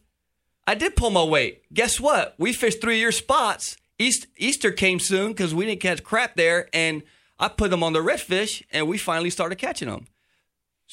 I 0.67 0.75
did 0.75 0.97
pull 0.97 1.10
my 1.10 1.23
weight. 1.23 1.63
Guess 1.73 2.01
what? 2.01 2.36
We 2.38 2.51
fished 2.51 2.82
three 2.82 2.99
year 2.99 3.13
spots. 3.13 3.77
East, 3.97 4.27
Easter 4.36 4.73
came 4.73 4.99
soon 4.99 5.30
because 5.30 5.56
we 5.56 5.65
didn't 5.65 5.80
catch 5.80 6.04
crap 6.04 6.36
there. 6.36 6.67
And 6.73 7.04
I 7.39 7.47
put 7.47 7.69
them 7.71 7.82
on 7.82 7.93
the 7.93 7.99
redfish 7.99 8.62
and 8.71 8.89
we 8.89 8.97
finally 8.97 9.30
started 9.30 9.56
catching 9.58 9.88
them. 9.88 10.08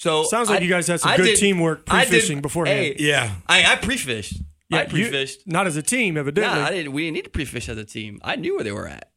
So 0.01 0.23
Sounds 0.31 0.49
like 0.49 0.61
I- 0.61 0.63
you 0.63 0.69
guys 0.71 0.87
had 0.87 1.01
some 1.01 1.11
I 1.11 1.17
good 1.17 1.25
did- 1.25 1.37
teamwork 1.39 1.85
pre-fishing 1.85 2.41
beforehand. 2.41 2.79
Hey, 2.79 2.97
yeah. 3.01 3.33
I, 3.49 3.73
I 3.73 3.77
pre-fished. 3.77 4.35
I 4.71 4.77
Yeah, 4.77 4.83
you- 4.83 4.89
pre-fished. 4.91 5.41
not 5.47 5.67
as 5.67 5.77
a 5.77 5.83
team, 5.83 6.15
Nah, 6.15 6.21
evidently. 6.21 6.61
I 6.61 6.71
didn't. 6.71 6.93
We 6.93 7.03
didn't 7.03 7.15
need 7.15 7.25
to 7.25 7.31
pre-fish 7.31 7.69
as 7.69 7.77
a 7.79 7.85
team. 7.85 8.21
I 8.23 8.37
knew 8.37 8.55
where 8.55 8.63
they 8.63 8.71
were 8.71 8.87
at. 8.87 9.11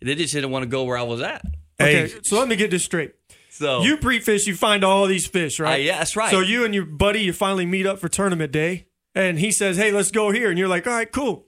They 0.00 0.14
just 0.14 0.32
didn't 0.32 0.50
want 0.50 0.62
to 0.62 0.68
go 0.68 0.84
where 0.84 0.96
I 0.96 1.02
was 1.02 1.20
at. 1.20 1.44
okay, 1.80 2.06
Hey. 2.08 2.14
so 2.22 2.38
let 2.38 2.46
me 2.46 2.54
get 2.54 2.70
this 2.70 2.84
straight. 2.84 3.12
So 3.50 3.82
You 3.82 3.96
pre-fish, 3.96 4.46
you 4.46 4.54
find 4.54 4.84
all 4.84 5.06
these 5.08 5.26
fish, 5.26 5.58
right? 5.58 5.74
Uh, 5.80 5.82
yeah, 5.82 5.98
that's 5.98 6.14
right. 6.14 6.30
So 6.30 6.38
you 6.40 6.64
and 6.64 6.72
your 6.74 6.84
buddy, 6.84 7.22
you 7.22 7.32
finally 7.32 7.66
meet 7.66 7.84
up 7.86 7.98
for 7.98 8.08
tournament 8.08 8.52
day, 8.52 8.86
and 9.16 9.38
he 9.40 9.50
says, 9.50 9.76
"Hey, 9.76 9.90
let's 9.90 10.10
go 10.12 10.30
here," 10.30 10.48
and 10.50 10.58
you're 10.58 10.68
like, 10.68 10.86
"All 10.86 10.92
right, 10.92 11.10
cool." 11.10 11.46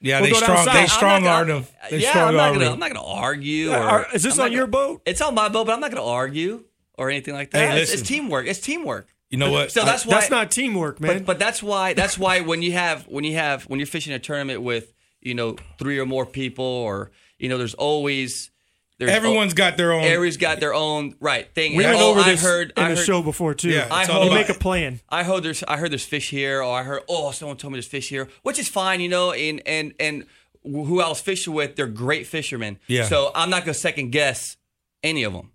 yeah, 0.00 0.20
we'll 0.20 0.30
they 0.30 0.36
strong. 0.36 0.64
south. 0.64 0.74
They 0.74 0.86
strong 0.86 1.22
not 1.24 1.30
armed 1.30 1.48
gonna- 1.48 1.60
him. 1.60 1.66
They 1.90 1.98
yeah, 1.98 2.10
strong 2.10 2.28
I'm 2.30 2.34
not 2.36 2.52
gonna. 2.54 2.64
him. 2.66 2.72
I'm 2.74 2.78
not 2.80 2.92
gonna 2.94 3.06
argue. 3.06 3.70
Or, 3.72 3.76
are- 3.76 4.06
is 4.14 4.22
this 4.24 4.38
I'm 4.38 4.46
on 4.46 4.52
your 4.52 4.66
gonna- 4.66 4.88
boat? 4.88 5.02
It's 5.06 5.20
on 5.20 5.34
my 5.34 5.48
boat, 5.48 5.66
but 5.66 5.72
I'm 5.74 5.80
not 5.80 5.90
gonna 5.92 6.04
argue 6.06 6.64
or 6.98 7.08
anything 7.10 7.34
like 7.34 7.52
Hey, 7.52 7.66
that. 7.66 7.78
It's- 7.78 7.92
it's 7.92 8.08
teamwork. 8.08 8.46
It's 8.46 8.60
teamwork. 8.60 9.08
You 9.30 9.38
know 9.38 9.50
what? 9.50 9.70
So 9.72 9.84
that's 9.84 10.06
why. 10.06 10.14
That's 10.14 10.30
not 10.30 10.50
teamwork, 10.50 11.00
man. 11.00 11.18
But, 11.18 11.26
but 11.26 11.38
that's 11.38 11.62
why. 11.62 11.92
That's 11.92 12.18
why 12.18 12.40
when 12.40 12.62
you 12.62 12.72
have 12.72 13.06
when 13.08 13.24
you 13.24 13.34
have 13.34 13.64
when 13.64 13.78
you're 13.78 13.86
fishing 13.86 14.12
a 14.14 14.18
tournament 14.18 14.62
with 14.62 14.92
you 15.20 15.34
know 15.34 15.56
three 15.78 15.98
or 15.98 16.06
more 16.06 16.24
people, 16.24 16.64
or 16.64 17.10
you 17.38 17.48
know, 17.50 17.58
there's 17.58 17.74
always 17.74 18.50
there's 18.98 19.10
Everyone's 19.10 19.52
got 19.54 19.76
their 19.76 19.92
own. 19.92 20.02
Everybody's 20.02 20.38
got 20.38 20.60
their 20.60 20.72
own 20.74 21.14
right 21.20 21.46
thing. 21.54 21.76
we 21.76 21.84
went 21.84 21.98
oh, 21.98 22.12
over 22.12 22.20
I 22.20 22.30
this 22.30 22.42
heard, 22.42 22.72
in 22.76 22.82
I 22.82 22.88
the 22.88 22.96
heard, 22.96 23.04
show 23.04 23.22
before 23.22 23.52
too. 23.54 23.68
Yeah, 23.68 23.86
I 23.90 24.06
heard- 24.06 24.24
you 24.24 24.30
make 24.30 24.48
a 24.48 24.54
plan. 24.54 25.00
I 25.10 25.24
heard 25.24 25.42
there's 25.42 25.62
I 25.62 25.76
heard 25.76 25.92
there's 25.92 26.06
fish 26.06 26.30
here, 26.30 26.62
or 26.62 26.78
I 26.78 26.82
heard 26.82 27.02
oh 27.06 27.30
someone 27.32 27.58
told 27.58 27.72
me 27.72 27.76
there's 27.76 27.86
fish 27.86 28.08
here, 28.08 28.28
which 28.42 28.58
is 28.58 28.68
fine, 28.68 29.00
you 29.00 29.08
know, 29.10 29.32
and 29.32 29.60
and 29.66 29.92
and 30.00 30.24
who 30.64 31.00
I 31.00 31.08
was 31.08 31.20
fishing 31.20 31.52
with, 31.52 31.76
they're 31.76 31.86
great 31.86 32.26
fishermen. 32.26 32.78
Yeah. 32.88 33.04
So 33.04 33.30
I'm 33.34 33.50
not 33.50 33.62
gonna 33.62 33.74
second 33.74 34.10
guess 34.10 34.56
any 35.02 35.22
of 35.22 35.32
them. 35.34 35.52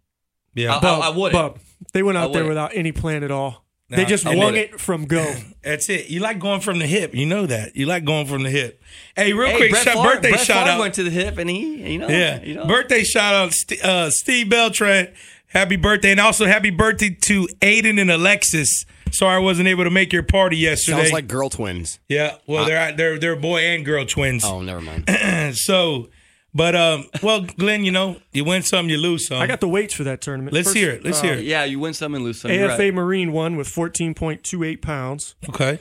Yeah, 0.56 0.76
I- 0.76 0.88
I 1.08 1.10
wouldn't. 1.10 1.34
Bub, 1.34 1.60
they 1.94 2.04
went 2.04 2.18
out 2.18 2.34
there 2.34 2.46
without 2.46 2.72
any 2.76 2.92
plan 2.92 3.24
at 3.24 3.32
all. 3.32 3.63
they 3.89 4.06
just 4.06 4.26
I 4.26 4.36
wung 4.36 4.54
did 4.54 4.72
it 4.74 4.80
from 4.80 5.06
go. 5.06 5.36
That's 5.63 5.88
it. 5.89 6.10
You 6.10 6.20
like 6.20 6.39
going 6.39 6.62
from 6.62 6.80
the 6.80 6.88
hip. 6.88 7.13
You 7.13 7.26
know 7.26 7.46
that. 7.46 7.76
You 7.76 7.86
like 7.86 8.04
going 8.06 8.26
from 8.26 8.44
the 8.44 8.50
hip. 8.50 8.82
Hey, 9.16 9.34
real 9.34 9.50
Hey, 9.52 9.58
quick, 9.58 9.72
Brett 9.72 9.84
shout, 9.84 9.94
Favre, 9.96 10.16
birthday 10.16 10.30
Brett 10.32 10.46
shout 10.46 10.58
Favre 10.66 10.72
out. 10.76 10.80
went 10.80 10.94
to 10.96 11.04
the 11.04 11.10
hip, 11.12 11.38
and 11.38 11.50
he, 11.50 11.92
you 11.94 12.00
know, 12.00 12.08
yeah, 12.10 12.42
you 12.42 12.56
know, 12.56 12.66
birthday 12.66 13.04
shout 13.04 13.34
out, 13.36 13.54
uh, 13.84 14.10
Steve 14.10 14.50
Beltran. 14.50 15.13
Happy 15.48 15.76
birthday, 15.76 16.10
and 16.10 16.20
also 16.20 16.48
happy 16.48 16.72
birthday 16.72 17.12
to 17.26 17.48
Aiden 17.62 18.02
and 18.02 18.10
Alexis. 18.10 18.86
Sorry 19.12 19.36
I 19.36 19.39
wasn't 19.39 19.68
able 19.68 19.84
to 19.84 19.92
make 19.92 20.12
your 20.12 20.24
party 20.24 20.58
yesterday. 20.58 20.98
Sounds 20.98 21.12
like 21.12 21.28
girl 21.28 21.50
twins. 21.52 22.00
yeah, 22.10 22.38
well 22.48 22.66
they're 22.66 22.92
they're 22.94 23.20
they're 23.20 23.36
boy 23.36 23.60
and 23.60 23.86
girl 23.86 24.04
twins. 24.08 24.44
Oh, 24.44 24.62
never 24.63 24.82
mind. 24.82 25.08
So, 25.56 26.10
but 26.54 26.76
um, 26.76 27.06
well, 27.22 27.42
Glenn, 27.42 27.84
you 27.84 27.92
know, 27.92 28.18
you 28.32 28.44
win 28.46 28.62
some, 28.62 28.89
you 28.89 28.98
lose 28.98 29.28
some. 29.28 29.42
I 29.42 29.48
got 29.48 29.60
the 29.60 29.68
weights 29.68 29.94
for 29.94 30.04
that 30.04 30.22
tournament. 30.22 30.54
Let's 30.54 30.68
First, 30.68 30.78
hear 30.78 30.92
it. 30.92 31.04
Let's 31.04 31.20
uh, 31.20 31.24
hear 31.24 31.34
it. 31.36 31.46
yeah, 31.46 31.63
you 31.63 31.80
win 31.80 31.94
some 31.94 32.13
and 32.16 32.24
lose 32.24 32.42
some. 32.42 32.52
AFA 32.52 32.68
right. 32.78 32.94
Marine 32.94 33.32
won 33.32 33.56
with 33.56 33.68
14.28 33.68 34.82
pounds. 34.82 35.36
Okay, 35.50 35.80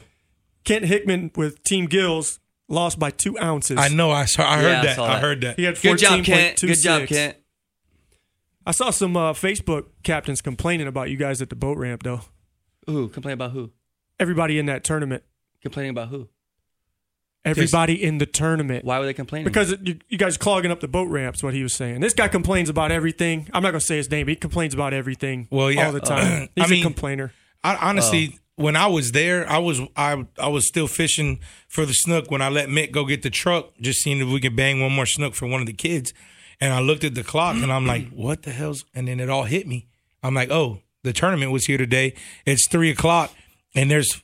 Kent 0.65 0.85
Hickman 0.85 1.31
with 1.37 1.63
Team 1.65 1.87
Gills 1.87 2.39
lost 2.69 2.99
by 2.99 3.11
two 3.11 3.39
ounces. 3.39 3.79
I 3.79 3.89
know. 3.89 4.11
I 4.11 4.25
saw. 4.25 4.49
I 4.49 4.57
heard 4.59 4.71
Yeah, 4.71 4.81
I 4.81 4.85
that. 4.85 4.97
saw 4.97 5.05
I 5.07 5.19
heard 5.19 5.41
that. 5.43 5.57
He 5.59 5.65
had 5.65 5.75
14.26. 5.75 5.83
Good 5.83 5.99
job, 5.99 6.25
Kent. 6.25 6.61
Good 6.61 6.79
job, 6.83 7.09
Kent. 7.09 7.37
I 8.65 8.71
saw 8.71 8.91
some 8.91 9.17
uh, 9.17 9.33
Facebook 9.33 9.87
captains 10.05 10.41
complaining 10.41 10.87
about 10.87 11.11
you 11.11 11.17
guys 11.17 11.43
at 11.43 11.51
the 11.51 11.57
boat 11.57 11.79
ramp, 11.79 12.05
though. 12.05 12.21
Who 12.87 13.09
complain 13.09 13.35
about 13.35 13.51
who? 13.53 13.73
everybody 14.21 14.57
in 14.59 14.67
that 14.67 14.85
tournament. 14.85 15.25
Complaining 15.63 15.91
about 15.91 16.09
who? 16.09 16.29
Everybody 17.45 18.03
in 18.03 18.19
the 18.19 18.27
tournament. 18.27 18.85
Why 18.85 18.99
were 18.99 19.05
they 19.05 19.15
complaining? 19.15 19.45
Because 19.45 19.73
it, 19.73 19.81
you, 19.87 19.99
you 20.09 20.19
guys 20.19 20.37
clogging 20.37 20.71
up 20.71 20.81
the 20.81 20.89
boat 20.89 21.09
ramps. 21.09 21.43
What 21.43 21.55
he 21.55 21.63
was 21.63 21.75
saying. 21.75 22.01
This 22.01 22.15
guy 22.15 22.29
complains 22.29 22.69
about 22.69 22.93
everything. 22.93 23.49
I'm 23.53 23.63
not 23.63 23.71
gonna 23.71 23.81
say 23.81 23.97
his 23.97 24.11
name. 24.11 24.27
But 24.27 24.31
he 24.31 24.37
complains 24.37 24.75
about 24.75 24.93
everything. 24.93 25.49
Well, 25.51 25.71
yeah. 25.71 25.87
all 25.87 25.93
the 25.93 26.01
time. 26.01 26.43
Uh, 26.43 26.47
I 26.47 26.49
He's 26.63 26.71
mean- 26.71 26.81
a 26.81 26.85
complainer. 26.85 27.33
I, 27.65 27.77
honestly, 27.77 28.33
oh. 28.35 28.39
when 28.65 28.77
I 28.77 28.87
was 28.87 29.13
there, 29.13 29.49
I 29.49 29.59
was 29.59 29.81
I 29.97 30.25
I 30.39 30.49
was 30.49 30.67
still 30.67 30.87
fishing 30.89 31.41
for 31.69 31.85
the 31.87 31.93
snook 31.93 32.31
when 32.31 32.43
I 32.43 32.49
let 32.49 32.69
Mick 32.69 32.93
go 32.93 33.05
get 33.05 33.23
the 33.23 33.31
truck, 33.31 33.73
just 33.81 34.01
seeing 34.01 34.21
if 34.21 34.29
we 34.29 34.41
could 34.41 34.57
bang 34.57 34.81
one 34.81 34.93
more 34.93 35.07
snook 35.07 35.35
for 35.35 35.47
one 35.47 35.61
of 35.61 35.67
the 35.67 35.73
kids. 35.73 36.13
And 36.61 36.73
I 36.73 36.79
looked 36.81 37.03
at 37.03 37.17
the 37.17 37.25
clock 37.25 37.57
and 37.57 37.73
I'm 37.73 37.87
like, 37.87 38.11
what 38.11 38.43
the 38.45 38.53
hell's? 38.53 38.85
And 38.95 39.09
then 39.09 39.19
it 39.19 39.29
all 39.29 39.45
hit 39.45 39.67
me. 39.67 39.89
I'm 40.23 40.35
like, 40.35 40.51
oh, 40.53 40.79
the 41.03 41.13
tournament 41.13 41.51
was 41.51 41.67
here 41.67 41.77
today. 41.79 42.15
It's 42.47 42.69
three 42.69 42.91
o'clock 42.91 43.33
and 43.75 43.91
there's 43.91 44.23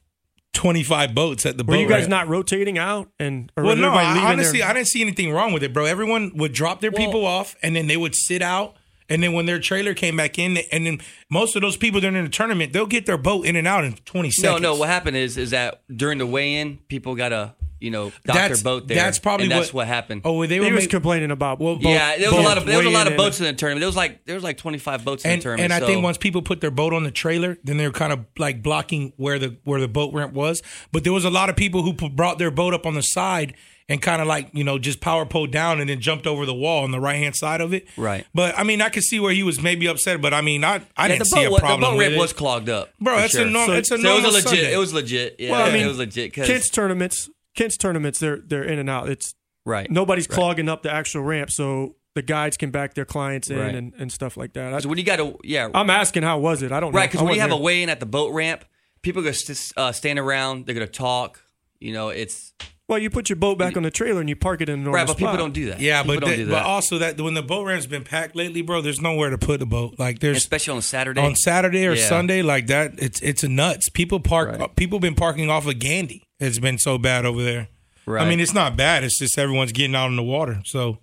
25 0.58 1.14
boats 1.14 1.46
at 1.46 1.56
the 1.56 1.62
Were 1.64 1.74
boat. 1.74 1.80
you 1.80 1.88
guys 1.88 2.00
ramp. 2.02 2.10
not 2.10 2.28
rotating 2.28 2.78
out 2.78 3.08
and 3.20 3.50
or 3.56 3.62
Well, 3.62 3.76
no, 3.76 3.90
I, 3.90 4.32
honestly, 4.32 4.58
there? 4.58 4.68
I 4.68 4.72
didn't 4.72 4.88
see 4.88 5.00
anything 5.02 5.30
wrong 5.32 5.52
with 5.52 5.62
it, 5.62 5.72
bro. 5.72 5.84
Everyone 5.84 6.32
would 6.34 6.52
drop 6.52 6.80
their 6.80 6.90
people 6.92 7.24
off, 7.24 7.54
and 7.62 7.76
then 7.76 7.86
they 7.86 7.96
would 7.96 8.14
sit 8.16 8.42
out. 8.42 8.74
And 9.10 9.22
then 9.22 9.32
when 9.32 9.46
their 9.46 9.58
trailer 9.60 9.94
came 9.94 10.16
back 10.18 10.38
in, 10.38 10.58
and 10.70 10.84
then 10.84 10.98
most 11.30 11.56
of 11.56 11.62
those 11.62 11.76
people 11.78 12.00
that 12.00 12.12
are 12.12 12.16
in 12.16 12.24
the 12.24 12.28
tournament, 12.30 12.72
they'll 12.74 12.84
get 12.86 13.06
their 13.06 13.16
boat 13.16 13.46
in 13.46 13.56
and 13.56 13.66
out 13.66 13.84
in 13.84 13.94
20 14.04 14.30
seconds. 14.32 14.60
no. 14.62 14.74
No. 14.74 14.78
What 14.78 14.88
happened 14.88 15.16
is 15.16 15.38
is 15.38 15.50
that 15.52 15.80
during 15.94 16.18
the 16.18 16.26
weigh-in, 16.26 16.78
people 16.88 17.14
got 17.14 17.30
to 17.30 17.54
you 17.80 17.90
know 17.90 18.06
dock 18.24 18.36
That's- 18.36 18.62
boat 18.62 18.88
there. 18.88 18.96
that's 18.96 19.18
probably 19.18 19.44
and 19.44 19.52
that's 19.52 19.68
what- 19.72 19.82
what, 19.82 19.86
happened. 19.88 20.22
Oh, 20.24 20.32
well, 20.34 20.48
they 20.48 20.54
he 20.56 20.60
were 20.60 20.72
was 20.72 20.84
make- 20.84 20.90
complaining 20.90 21.30
about 21.30 21.58
well, 21.60 21.78
yeah, 21.80 22.16
there 22.16 22.30
was 22.30 22.38
a 22.38 22.42
lot 22.42 22.58
of 22.58 22.66
there 22.66 22.78
was 22.78 22.86
a 22.86 22.90
lot 22.90 23.06
of 23.06 23.16
boats 23.16 23.40
in. 23.40 23.46
in 23.46 23.54
the 23.54 23.58
tournament. 23.58 23.80
There 23.80 23.88
was 23.88 23.96
like 23.96 24.24
there 24.24 24.34
was 24.34 24.44
like 24.44 24.58
25 24.58 25.04
boats 25.04 25.24
in 25.24 25.30
the 25.38 25.42
tournament. 25.42 25.64
and 25.64 25.72
I 25.72 25.80
so- 25.80 25.86
think 25.86 26.02
once 26.02 26.18
people 26.18 26.42
put 26.42 26.60
their 26.60 26.70
boat 26.70 26.92
on 26.92 27.04
the 27.04 27.10
trailer, 27.10 27.58
then 27.64 27.76
they're 27.76 27.90
kind 27.92 28.12
of 28.12 28.24
like 28.38 28.62
blocking 28.62 29.12
where 29.16 29.38
the 29.38 29.56
where 29.64 29.80
the 29.80 29.88
boat 29.88 30.12
ramp 30.14 30.32
was. 30.34 30.62
But 30.92 31.04
there 31.04 31.12
was 31.12 31.24
a 31.24 31.30
lot 31.30 31.48
of 31.50 31.56
people 31.56 31.82
who 31.82 31.92
put, 31.92 32.14
brought 32.16 32.38
their 32.38 32.50
boat 32.50 32.74
up 32.74 32.86
on 32.86 32.94
the 32.94 33.02
side 33.02 33.54
and 33.90 34.02
kind 34.02 34.20
of 34.20 34.28
like 34.28 34.50
you 34.52 34.64
know 34.64 34.78
just 34.78 35.00
power 35.00 35.24
pulled 35.24 35.50
down 35.50 35.80
and 35.80 35.88
then 35.88 35.98
jumped 36.00 36.26
over 36.26 36.44
the 36.44 36.52
wall 36.54 36.84
on 36.84 36.90
the 36.90 37.00
right 37.00 37.16
hand 37.16 37.34
side 37.34 37.60
of 37.62 37.72
it. 37.72 37.86
Right. 37.96 38.26
But 38.34 38.58
I 38.58 38.62
mean, 38.62 38.82
I 38.82 38.90
could 38.90 39.02
see 39.04 39.18
where 39.18 39.32
he 39.32 39.42
was 39.42 39.62
maybe 39.62 39.86
upset. 39.86 40.20
But 40.20 40.34
I 40.34 40.40
mean, 40.42 40.62
I 40.62 40.82
I 40.96 41.04
Yeah, 41.04 41.08
didn't 41.08 41.18
the 41.20 41.24
see 41.24 41.44
a 41.44 41.48
boat, 41.50 41.60
problem 41.60 41.80
the 41.80 41.86
boat 41.96 42.00
ramp 42.00 42.16
was 42.16 42.32
clogged 42.34 42.68
up, 42.68 42.90
Bro, 43.00 43.14
for 43.14 43.20
that's 43.22 43.34
a 43.34 43.38
sure. 43.38 43.46
norm- 43.50 43.66
So- 43.68 43.72
it's 43.74 43.90
a 43.90 43.96
So 43.96 44.02
normal 44.02 44.18
it 44.20 44.24
was 44.26 44.34
legit. 44.34 44.48
Sunday. 44.50 44.74
It 44.74 44.76
was 44.76 44.92
legit. 44.92 45.36
Yeah, 45.38 45.50
Well, 45.52 45.66
I 45.66 45.72
mean, 45.72 45.84
it 45.84 45.88
was 45.88 45.96
legit. 45.98 46.34
'cause- 46.34 46.46
Kids 46.46 46.68
tournaments, 46.68 47.30
kids 47.58 47.76
tournaments, 47.76 48.18
they're 48.20 48.40
they're 48.50 48.64
in 48.72 48.78
and 48.78 48.88
out. 48.88 49.08
It's 49.08 49.34
right. 49.64 49.90
nobody's 49.90 50.28
right. 50.28 50.34
clogging 50.34 50.68
up 50.68 50.82
the 50.82 50.92
actual 50.92 51.22
ramp, 51.22 51.50
so 51.50 51.96
the 52.14 52.22
guides 52.22 52.56
can 52.56 52.70
back 52.70 52.94
their 52.94 53.04
clients 53.04 53.50
in 53.50 53.58
Right. 53.58 53.74
and, 53.74 53.92
and 53.98 54.10
stuff 54.10 54.36
like 54.36 54.52
that. 54.54 54.72
I, 54.74 54.80
So 54.80 54.88
when 54.88 54.98
you 54.98 55.04
got 55.04 55.16
to 55.16 55.36
yeah, 55.44 55.68
I'm 55.74 55.90
asking 55.90 56.22
how 56.22 56.38
was 56.38 56.62
it? 56.62 56.72
I 56.72 56.80
don't 56.80 56.92
know. 56.92 56.98
right? 56.98 57.10
Because 57.10 57.22
when 57.24 57.34
you 57.34 57.40
have 57.40 57.50
a 57.50 57.54
there. 57.54 57.62
weigh-in 57.62 57.88
at 57.88 58.00
the 58.00 58.06
boat 58.06 58.32
ramp, 58.32 58.64
people 59.02 59.20
are 59.22 59.24
gonna 59.24 59.34
st- 59.34 59.72
uh, 59.76 59.92
stand 59.92 60.18
around. 60.18 60.66
They're 60.66 60.74
gonna 60.74 60.86
talk. 60.86 61.42
You 61.80 61.92
know, 61.92 62.08
it's 62.08 62.52
well, 62.88 62.98
you 62.98 63.10
put 63.10 63.28
your 63.28 63.36
boat 63.36 63.58
back 63.58 63.76
on 63.76 63.82
the 63.82 63.90
trailer 63.90 64.20
and 64.20 64.28
you 64.30 64.34
park 64.36 64.62
it 64.62 64.68
in 64.70 64.74
a 64.80 64.82
normal 64.82 64.94
right, 64.94 65.06
but 65.06 65.16
people 65.18 65.28
spot. 65.34 65.38
don't 65.38 65.52
do 65.52 65.66
that. 65.66 65.78
Yeah, 65.80 66.02
people 66.02 66.14
but 66.16 66.20
don't 66.22 66.30
that- 66.30 66.36
do 66.44 66.50
but 66.50 66.62
also 66.64 66.98
that 66.98 67.20
when 67.20 67.34
the 67.34 67.42
boat 67.42 67.66
ramp's 67.66 67.86
been 67.86 68.02
packed 68.02 68.34
lately, 68.34 68.62
bro, 68.62 68.80
there's 68.80 69.00
nowhere 69.00 69.28
to 69.30 69.36
put 69.38 69.60
the 69.60 69.66
boat. 69.66 69.96
Like 69.98 70.20
there's 70.20 70.38
especially 70.38 70.74
on 70.76 70.82
Saturday. 70.82 71.20
on 71.20 71.34
Saturday 71.36 71.86
or 71.86 71.92
Yeah. 71.94 72.08
Sunday 72.08 72.40
like 72.42 72.66
that. 72.68 72.94
It's 72.98 73.20
it's 73.20 73.42
nuts. 73.44 73.90
People 73.90 74.20
park. 74.20 74.58
Right. 74.58 74.74
People 74.76 75.00
been 75.00 75.14
parking 75.14 75.50
off 75.50 75.66
of 75.66 75.78
Gandy. 75.78 76.24
It's 76.40 76.58
been 76.58 76.78
so 76.78 76.96
bad 76.98 77.26
over 77.26 77.42
there. 77.42 77.68
Right. 78.06 78.24
I 78.26 78.28
mean, 78.28 78.40
it's 78.40 78.54
not 78.54 78.74
bad. 78.74 79.04
It's 79.04 79.18
just 79.18 79.38
everyone's 79.38 79.72
getting 79.72 79.94
out 79.94 80.06
in 80.06 80.16
the 80.16 80.22
water. 80.22 80.62
So, 80.64 80.96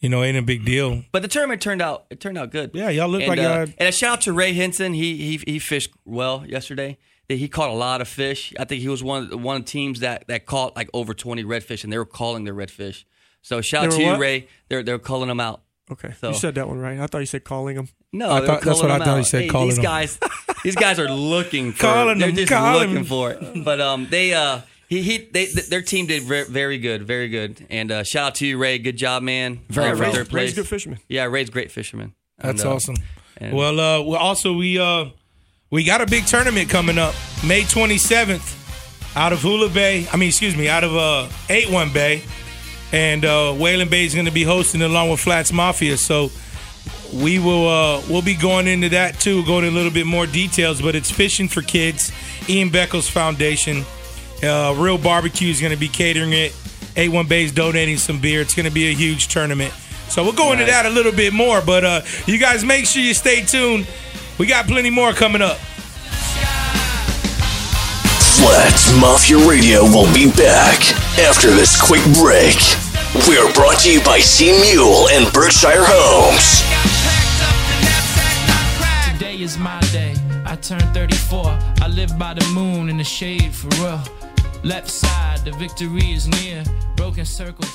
you 0.00 0.08
know, 0.08 0.24
ain't 0.24 0.36
a 0.36 0.42
big 0.42 0.64
deal. 0.64 1.04
But 1.12 1.22
the 1.22 1.28
tournament 1.28 1.62
turned 1.62 1.80
out 1.80 2.06
it 2.10 2.18
turned 2.20 2.36
out 2.38 2.50
good. 2.50 2.72
Yeah, 2.74 2.88
y'all 2.88 3.08
look 3.08 3.20
and, 3.22 3.28
like 3.28 3.38
uh, 3.38 3.42
y'all. 3.42 3.60
and 3.78 3.88
a 3.88 3.92
shout 3.92 4.14
out 4.14 4.20
to 4.22 4.32
Ray 4.32 4.52
Henson. 4.52 4.94
He 4.94 5.16
he 5.16 5.40
he 5.46 5.58
fished 5.60 5.90
well 6.04 6.44
yesterday. 6.44 6.98
He 7.28 7.48
caught 7.48 7.70
a 7.70 7.74
lot 7.74 8.00
of 8.00 8.08
fish. 8.08 8.52
I 8.58 8.64
think 8.64 8.82
he 8.82 8.88
was 8.88 9.02
one 9.02 9.22
of 9.24 9.30
the, 9.30 9.38
one 9.38 9.56
of 9.56 9.64
the 9.64 9.70
teams 9.70 10.00
that 10.00 10.26
that 10.28 10.44
caught 10.46 10.76
like 10.76 10.90
over 10.92 11.14
twenty 11.14 11.42
redfish, 11.44 11.82
and 11.84 11.92
they 11.92 11.98
were 11.98 12.04
calling 12.04 12.44
their 12.44 12.54
redfish. 12.54 13.04
So 13.42 13.60
shout 13.60 13.86
out 13.86 13.90
to 13.92 13.96
were 13.96 14.02
you, 14.02 14.08
what? 14.10 14.18
Ray. 14.20 14.48
They're 14.68 14.82
they're 14.82 14.98
calling 14.98 15.28
them 15.28 15.40
out. 15.40 15.62
Okay, 15.92 16.14
So- 16.20 16.28
you 16.28 16.34
said 16.34 16.54
that 16.54 16.66
one 16.66 16.78
right. 16.78 16.98
I 16.98 17.06
thought 17.06 17.18
you 17.18 17.26
said 17.26 17.44
calling 17.44 17.76
them. 17.76 17.88
No, 18.12 18.30
I 18.32 18.40
thought- 18.46 18.62
that's 18.62 18.80
what 18.80 18.88
calling 18.88 19.02
I 19.02 19.04
thought 19.04 19.14
he 19.16 19.20
out. 19.20 19.26
said, 19.26 19.42
Hey, 19.42 19.48
calling 19.48 19.68
these 19.68 19.76
them. 19.76 19.82
guys, 19.84 20.18
these 20.64 20.76
guys 20.76 20.98
are 20.98 21.10
looking 21.10 21.72
for. 21.72 21.80
Calling 21.82 22.18
they're 22.18 22.28
them, 22.28 22.36
just 22.36 22.48
calling 22.50 22.78
looking 22.80 22.94
them. 22.94 23.04
for 23.04 23.30
it. 23.32 23.64
But 23.64 23.80
um, 23.82 24.06
they 24.10 24.32
uh, 24.32 24.60
he 24.88 25.02
he 25.02 25.18
they 25.18 25.44
th- 25.46 25.66
their 25.68 25.82
team 25.82 26.06
did 26.06 26.22
very, 26.22 26.44
very 26.46 26.78
good, 26.78 27.02
very 27.06 27.28
good. 27.28 27.66
And 27.70 27.90
uh, 27.92 28.02
shout 28.02 28.28
out 28.28 28.34
to 28.36 28.46
you, 28.46 28.56
Ray. 28.56 28.78
Good 28.78 28.96
job, 28.96 29.22
man. 29.22 29.60
Very 29.68 29.90
Uh, 29.90 29.96
for 29.96 30.02
well. 30.10 30.24
Ray's 30.32 30.54
good 30.54 30.66
fisherman. 30.66 31.00
Yeah, 31.08 31.24
Ray's 31.24 31.50
great 31.50 31.70
fisherman. 31.70 32.14
That's 32.38 32.62
And, 32.62 32.70
uh, 32.70 32.74
awesome. 32.76 32.96
and- 33.36 33.54
Well, 33.56 33.78
uh, 33.78 34.02
well, 34.02 34.18
also 34.20 34.54
we 34.54 34.78
uh, 34.78 35.06
we 35.74 35.82
got 35.82 36.00
a 36.00 36.06
big 36.06 36.24
tournament 36.24 36.70
coming 36.70 36.98
up, 36.98 37.16
May 37.44 37.62
27th, 37.62 39.16
out 39.16 39.32
of 39.32 39.40
Hula 39.40 39.68
Bay. 39.68 40.06
I 40.12 40.16
mean, 40.16 40.28
excuse 40.28 40.56
me, 40.56 40.68
out 40.68 40.84
of 40.84 40.94
uh, 40.94 41.28
81 41.48 41.92
Bay, 41.92 42.22
and 42.92 43.24
uh, 43.24 43.52
Whalen 43.52 43.88
Bay 43.88 44.04
is 44.04 44.14
going 44.14 44.26
to 44.26 44.32
be 44.32 44.44
hosting 44.44 44.82
along 44.82 45.10
with 45.10 45.18
Flats 45.18 45.52
Mafia. 45.52 45.96
So 45.96 46.30
we 47.12 47.40
will 47.40 47.66
uh, 47.68 48.00
we'll 48.08 48.22
be 48.22 48.36
going 48.36 48.68
into 48.68 48.90
that 48.90 49.18
too, 49.18 49.44
going 49.46 49.64
into 49.64 49.74
a 49.74 49.76
little 49.76 49.92
bit 49.92 50.06
more 50.06 50.26
details. 50.26 50.80
But 50.80 50.94
it's 50.94 51.10
fishing 51.10 51.48
for 51.48 51.60
kids. 51.60 52.12
Ian 52.48 52.70
Beckles 52.70 53.10
Foundation, 53.10 53.82
uh, 54.44 54.76
Real 54.78 54.96
Barbecue 54.96 55.50
is 55.50 55.60
going 55.60 55.72
to 55.72 55.78
be 55.78 55.88
catering 55.88 56.34
it. 56.34 56.54
81 56.94 57.26
Bay 57.26 57.42
is 57.42 57.50
donating 57.50 57.96
some 57.96 58.20
beer. 58.20 58.40
It's 58.40 58.54
going 58.54 58.68
to 58.68 58.72
be 58.72 58.90
a 58.90 58.94
huge 58.94 59.26
tournament. 59.26 59.74
So 60.08 60.22
we'll 60.22 60.34
go 60.34 60.52
into 60.52 60.66
that 60.66 60.86
a 60.86 60.90
little 60.90 61.10
bit 61.10 61.32
more. 61.32 61.60
But 61.60 61.84
uh, 61.84 62.02
you 62.26 62.38
guys 62.38 62.64
make 62.64 62.86
sure 62.86 63.02
you 63.02 63.14
stay 63.14 63.42
tuned. 63.42 63.88
We 64.36 64.46
got 64.46 64.66
plenty 64.66 64.90
more 64.90 65.12
coming 65.12 65.42
up. 65.42 65.58
Flats 68.36 68.92
Mafia 69.00 69.38
Radio 69.48 69.84
will 69.84 70.12
be 70.12 70.28
back 70.32 70.80
after 71.20 71.50
this 71.50 71.80
quick 71.80 72.02
break. 72.18 72.56
We 73.28 73.38
are 73.38 73.52
brought 73.52 73.78
to 73.82 73.92
you 73.92 74.02
by 74.02 74.18
Sea 74.18 74.50
Mule 74.60 75.08
and 75.10 75.32
Berkshire 75.32 75.84
Homes. 75.86 76.62
Today 79.12 79.40
is 79.40 79.56
my 79.56 79.80
day. 79.92 80.16
I 80.44 80.56
turned 80.56 80.92
34. 80.92 81.44
I 81.80 81.88
live 81.88 82.18
by 82.18 82.34
the 82.34 82.44
moon 82.52 82.88
in 82.88 82.96
the 82.96 83.04
shade 83.04 83.54
for 83.54 83.68
real. 83.80 84.02
Left 84.64 84.90
side, 84.90 85.44
the 85.44 85.52
victory 85.52 86.12
is 86.12 86.26
near. 86.26 86.64
Broken 86.96 87.24
circles, 87.24 87.68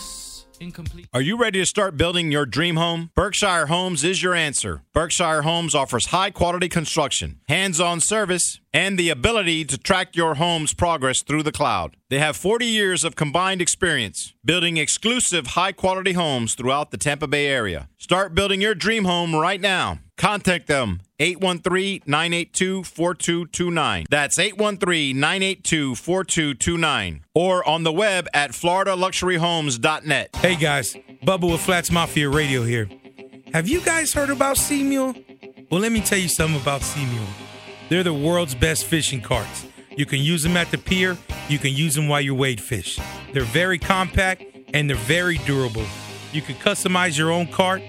incomplete. 0.59 1.07
Are 1.13 1.21
you 1.21 1.37
ready 1.37 1.59
to 1.59 1.65
start 1.65 1.97
building 1.97 2.31
your 2.31 2.45
dream 2.45 2.75
home? 2.75 3.11
Berkshire 3.15 3.67
Homes 3.67 4.03
is 4.03 4.21
your 4.21 4.33
answer. 4.33 4.83
Berkshire 4.93 5.43
Homes 5.43 5.75
offers 5.75 6.07
high 6.07 6.29
quality 6.31 6.69
construction, 6.69 7.39
hands 7.47 7.79
on 7.79 7.99
service, 7.99 8.59
and 8.73 8.97
the 8.97 9.09
ability 9.09 9.65
to 9.65 9.77
track 9.77 10.15
your 10.15 10.35
home's 10.35 10.73
progress 10.73 11.21
through 11.21 11.43
the 11.43 11.51
cloud. 11.51 11.97
They 12.09 12.19
have 12.19 12.35
40 12.35 12.65
years 12.65 13.03
of 13.03 13.15
combined 13.15 13.61
experience 13.61 14.33
building 14.45 14.77
exclusive 14.77 15.47
high 15.47 15.71
quality 15.71 16.13
homes 16.13 16.55
throughout 16.55 16.91
the 16.91 16.97
Tampa 16.97 17.27
Bay 17.27 17.47
area. 17.47 17.89
Start 17.97 18.35
building 18.35 18.61
your 18.61 18.75
dream 18.75 19.05
home 19.05 19.35
right 19.35 19.61
now. 19.61 19.99
Contact 20.17 20.67
them 20.67 21.01
813 21.19 22.03
982 22.05 22.84
4229. 22.84 24.05
That's 24.10 24.39
813 24.39 25.19
982 25.19 25.95
4229. 25.95 27.25
Or 27.34 27.67
on 27.67 27.84
the 27.84 27.91
web 27.91 28.27
at 28.34 28.51
floridaluxuryhomes.net. 28.51 30.36
Hey 30.38 30.55
guys, 30.55 30.95
Bubba 31.23 31.51
with 31.51 31.62
Flats 31.62 31.91
Mafia 31.91 32.29
Radio 32.29 32.63
here. 32.63 32.89
Have 33.53 33.67
you 33.67 33.82
guys 33.82 34.13
heard 34.13 34.29
about 34.29 34.58
Sea 34.58 34.84
Mule? 34.84 35.15
Well, 35.69 35.82
let 35.82 35.91
me 35.91 36.01
tell 36.01 36.19
you 36.19 36.29
something 36.29 36.62
about 36.62 36.82
Sea 36.82 37.05
Mule. 37.05 37.27
They're 37.89 38.03
the 38.03 38.13
world's 38.13 38.55
best 38.55 38.86
fishing 38.86 39.21
carts. 39.21 39.65
You 39.89 40.05
can 40.05 40.19
use 40.19 40.43
them 40.43 40.55
at 40.55 40.71
the 40.71 40.77
pier, 40.77 41.17
you 41.49 41.60
can 41.60 41.73
use 41.73 41.95
them 41.95 42.08
while 42.08 42.21
you 42.21 42.34
wade 42.36 42.62
fish. 42.62 42.99
They're 43.34 43.43
very 43.43 43.79
compact 43.79 44.43
and 44.73 44.89
they're 44.89 44.95
very 44.95 45.39
durable. 45.39 45.86
You 46.32 46.41
can 46.41 46.55
customize 46.55 47.17
your 47.17 47.32
own 47.32 47.47
cart. 47.47 47.82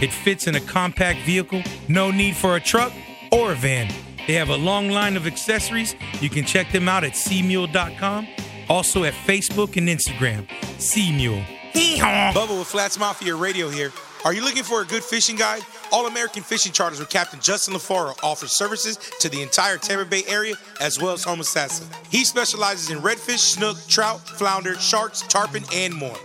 It 0.00 0.12
fits 0.12 0.46
in 0.46 0.54
a 0.54 0.60
compact 0.60 1.20
vehicle. 1.20 1.62
No 1.88 2.10
need 2.10 2.36
for 2.36 2.56
a 2.56 2.60
truck 2.60 2.92
or 3.32 3.52
a 3.52 3.54
van. 3.54 3.92
They 4.26 4.34
have 4.34 4.50
a 4.50 4.56
long 4.56 4.90
line 4.90 5.16
of 5.16 5.26
accessories. 5.26 5.94
You 6.20 6.28
can 6.28 6.44
check 6.44 6.70
them 6.72 6.88
out 6.88 7.04
at 7.04 7.12
seamule.com. 7.12 8.26
Also 8.68 9.04
at 9.04 9.14
Facebook 9.14 9.76
and 9.76 9.88
Instagram. 9.88 10.48
Sea 10.80 11.12
Mule. 11.16 11.42
Hee-haw. 11.72 12.32
Bubba 12.32 12.58
with 12.58 12.66
Flats 12.66 12.98
Mafia 12.98 13.36
Radio 13.36 13.68
here. 13.68 13.92
Are 14.24 14.32
you 14.32 14.42
looking 14.42 14.64
for 14.64 14.82
a 14.82 14.84
good 14.84 15.04
fishing 15.04 15.36
guide? 15.36 15.62
All 15.92 16.06
American 16.08 16.42
Fishing 16.42 16.72
Charters 16.72 16.98
with 16.98 17.08
Captain 17.10 17.38
Justin 17.38 17.74
LaFaro 17.74 18.18
offers 18.24 18.56
services 18.56 18.98
to 19.20 19.28
the 19.28 19.40
entire 19.40 19.76
Tampa 19.76 20.04
Bay 20.04 20.24
area 20.26 20.54
as 20.80 21.00
well 21.00 21.12
as 21.12 21.24
Homosassa. 21.24 21.86
He 22.10 22.24
specializes 22.24 22.90
in 22.90 22.98
redfish, 22.98 23.38
snook, 23.38 23.76
trout, 23.86 24.20
flounder, 24.20 24.74
sharks, 24.80 25.22
tarpon, 25.22 25.62
and 25.72 25.94
more. 25.94 26.16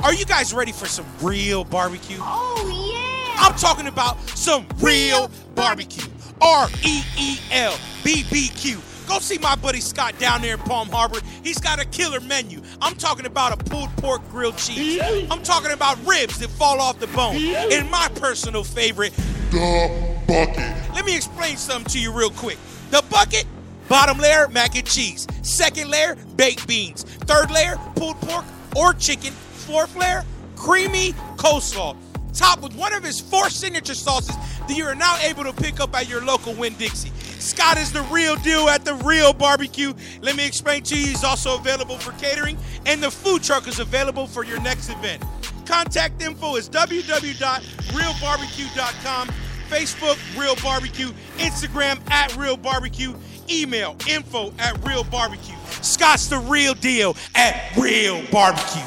Are 0.04 0.14
you 0.14 0.26
guys 0.26 0.54
ready 0.54 0.72
for 0.72 0.86
some 0.86 1.06
real 1.22 1.64
barbecue? 1.64 2.18
Oh, 2.20 3.34
yeah. 3.36 3.46
I'm 3.46 3.56
talking 3.58 3.88
about 3.88 4.20
some 4.30 4.66
real 4.80 5.32
barbecue. 5.56 6.10
R 6.42 6.70
E 6.86 7.02
E 7.18 7.38
L 7.52 7.78
B 8.04 8.24
B 8.32 8.48
Q. 8.50 8.80
Go 9.08 9.18
see 9.20 9.40
my 9.40 9.56
buddy 9.56 9.82
Scott 9.82 10.18
down 10.20 10.42
there 10.42 10.54
in 10.54 10.60
Palm 10.60 10.88
Harbor. 10.90 11.20
He's 11.44 11.58
got 11.58 11.82
a 11.82 11.86
killer 11.86 12.20
menu. 12.22 12.62
I'm 12.80 12.94
talking 12.96 13.26
about 13.26 13.54
a 13.54 13.58
pulled 13.58 13.90
pork 13.98 14.22
grilled 14.30 14.58
cheese. 14.58 15.02
I'm 15.32 15.42
talking 15.42 15.72
about 15.72 15.98
ribs 16.06 16.38
that 16.40 16.50
fall 16.52 16.80
off 16.80 17.00
the 17.00 17.08
bone. 17.08 17.36
And 17.36 17.90
my 17.90 18.08
personal 18.16 18.64
favorite, 18.64 19.14
The 19.50 20.19
bucket. 20.30 20.58
let 20.94 21.06
me 21.06 21.16
explain 21.16 21.58
something 21.58 21.92
to 21.92 22.00
you 22.00 22.12
real 22.12 22.30
quick. 22.30 22.58
The 22.92 23.04
bucket, 23.10 23.46
bottom 23.88 24.18
layer, 24.18 24.48
mac 24.48 24.76
and 24.76 24.88
cheese. 24.88 25.28
Second 25.42 25.90
layer, 25.90 26.16
baked 26.36 26.68
beans. 26.68 27.04
Third 27.04 27.52
layer, 27.52 27.78
pulled 27.96 28.20
pork 28.22 28.46
or 28.76 28.94
chicken. 28.94 29.34
Fourth 29.34 29.96
layer, 29.96 30.24
creamy 30.56 31.14
coleslaw. 31.38 31.96
Topped 32.34 32.62
with 32.62 32.76
one 32.76 32.94
of 32.94 33.04
his 33.04 33.20
four 33.20 33.50
signature 33.50 33.96
sauces 33.96 34.36
that 34.68 34.78
you 34.78 34.86
are 34.86 34.96
now 34.96 35.18
able 35.22 35.44
to 35.44 35.54
pick 35.54 35.80
up 35.80 35.96
at 35.96 36.08
your 36.08 36.24
local 36.24 36.54
Winn 36.54 36.76
Dixie. 36.78 37.12
Scott 37.40 37.78
is 37.78 37.92
the 37.92 38.04
real 38.04 38.36
deal 38.38 38.70
at 38.70 38.86
the 38.86 38.94
real 38.96 39.34
barbecue. 39.34 39.94
Let 40.22 40.36
me 40.36 40.46
explain 40.46 40.84
to 40.84 40.96
you, 40.96 41.08
he's 41.08 41.24
also 41.24 41.58
available 41.58 41.98
for 41.98 42.12
catering, 42.14 42.58
and 42.86 43.02
the 43.02 43.10
food 43.10 43.42
truck 43.44 43.68
is 43.68 43.80
available 43.80 44.28
for 44.28 44.46
your 44.46 44.62
next 44.62 44.90
event. 44.90 45.24
Contact 45.66 46.22
info 46.22 46.56
is 46.56 46.70
www.realbarbecue.com, 46.70 49.30
Facebook 49.70 50.18
Real 50.38 50.56
Barbecue, 50.64 51.12
Instagram 51.38 52.00
at 52.10 52.36
Real 52.36 52.58
Barbecue, 52.58 53.14
email 53.50 53.96
info 54.08 54.52
at 54.60 54.84
Real 54.86 55.04
Barbecue. 55.04 55.56
Scott's 55.82 56.28
the 56.28 56.40
real 56.40 56.74
deal 56.74 57.16
at 57.36 57.76
Real 57.78 58.22
Barbecue. 58.32 58.82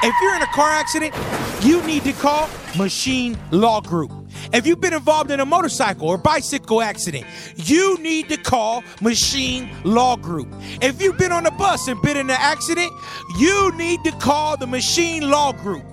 If 0.00 0.14
you're 0.22 0.36
in 0.36 0.42
a 0.42 0.52
car 0.52 0.70
accident, 0.70 1.14
you 1.62 1.82
need 1.82 2.04
to 2.04 2.12
call 2.12 2.48
Machine 2.76 3.36
Law 3.50 3.80
Group. 3.80 4.12
If 4.52 4.66
you've 4.66 4.80
been 4.80 4.94
involved 4.94 5.30
in 5.30 5.40
a 5.40 5.44
motorcycle 5.44 6.08
or 6.08 6.16
bicycle 6.16 6.80
accident, 6.80 7.26
you 7.56 7.98
need 7.98 8.28
to 8.28 8.36
call 8.36 8.84
Machine 9.02 9.68
Law 9.84 10.16
Group. 10.16 10.48
If 10.80 11.02
you've 11.02 11.18
been 11.18 11.32
on 11.32 11.46
a 11.46 11.50
bus 11.50 11.88
and 11.88 12.00
been 12.00 12.16
in 12.16 12.30
an 12.30 12.36
accident, 12.38 12.92
you 13.38 13.72
need 13.76 14.02
to 14.04 14.12
call 14.12 14.56
the 14.56 14.66
Machine 14.66 15.28
Law 15.28 15.52
Group. 15.52 15.84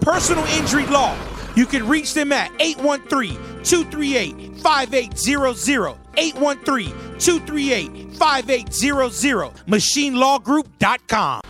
Personal 0.00 0.44
injury 0.46 0.86
law. 0.86 1.16
You 1.54 1.66
can 1.66 1.86
reach 1.88 2.14
them 2.14 2.32
at 2.32 2.50
813 2.60 3.34
238 3.62 4.60
5800. 4.60 5.96
813 6.16 6.90
238 7.18 8.16
5800. 8.16 9.50
MachineLawGroup.com. 9.66 11.40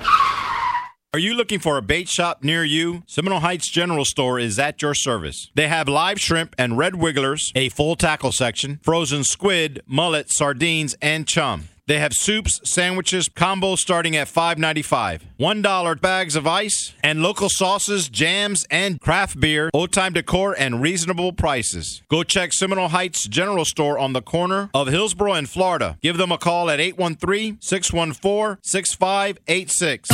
Are 1.15 1.19
you 1.21 1.35
looking 1.35 1.61
for 1.61 1.77
a 1.77 1.83
bait 1.83 2.09
shop 2.09 2.43
near 2.43 2.65
you? 2.65 3.05
Seminole 3.07 3.39
Heights 3.39 3.71
General 3.71 4.05
Store 4.05 4.41
is 4.41 4.59
at 4.59 4.83
your 4.83 4.95
service. 4.95 5.49
They 5.55 5.69
have 5.69 5.89
live 5.89 6.21
shrimp 6.21 6.57
and 6.59 6.77
red 6.77 6.97
wigglers, 6.97 7.53
a 7.55 7.69
full 7.69 7.95
tackle 7.95 8.33
section, 8.33 8.81
frozen 8.83 9.23
squid, 9.23 9.81
mullet, 9.87 10.29
sardines, 10.29 10.97
and 11.01 11.29
chum. 11.29 11.69
They 11.87 11.99
have 11.99 12.15
soups, 12.15 12.61
sandwiches, 12.65 13.29
combos 13.29 13.77
starting 13.79 14.17
at 14.17 14.27
$5.95. 14.27 15.21
$1 15.39 16.01
bags 16.01 16.35
of 16.35 16.47
ice, 16.47 16.95
and 17.03 17.23
local 17.23 17.51
sauces, 17.51 18.09
jams, 18.09 18.65
and 18.71 18.99
craft 18.99 19.39
beer, 19.39 19.69
old 19.75 19.93
time 19.93 20.15
decor, 20.15 20.55
and 20.59 20.81
reasonable 20.81 21.35
prices. 21.35 22.03
Go 22.09 22.23
check 22.23 22.55
Seminole 22.55 22.89
Heights 22.89 23.29
General 23.29 23.67
Store 23.67 23.99
on 23.99 24.15
the 24.15 24.23
corner 24.23 24.71
of 24.73 24.89
Hillsborough 24.89 25.35
and 25.35 25.47
Florida. 25.49 25.99
Give 26.01 26.17
them 26.17 26.33
a 26.33 26.39
call 26.39 26.71
at 26.71 26.81
813 26.81 27.59
614 27.61 28.59
6586. 28.63 30.09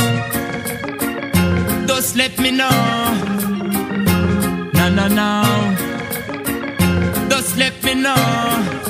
Just 1.87 2.15
let 2.17 2.37
me 2.37 2.51
know. 2.51 2.69
No, 4.73 4.89
no, 4.89 5.07
no. 5.07 5.43
Just 7.29 7.55
let 7.57 7.81
me 7.83 7.93
know. 7.93 8.80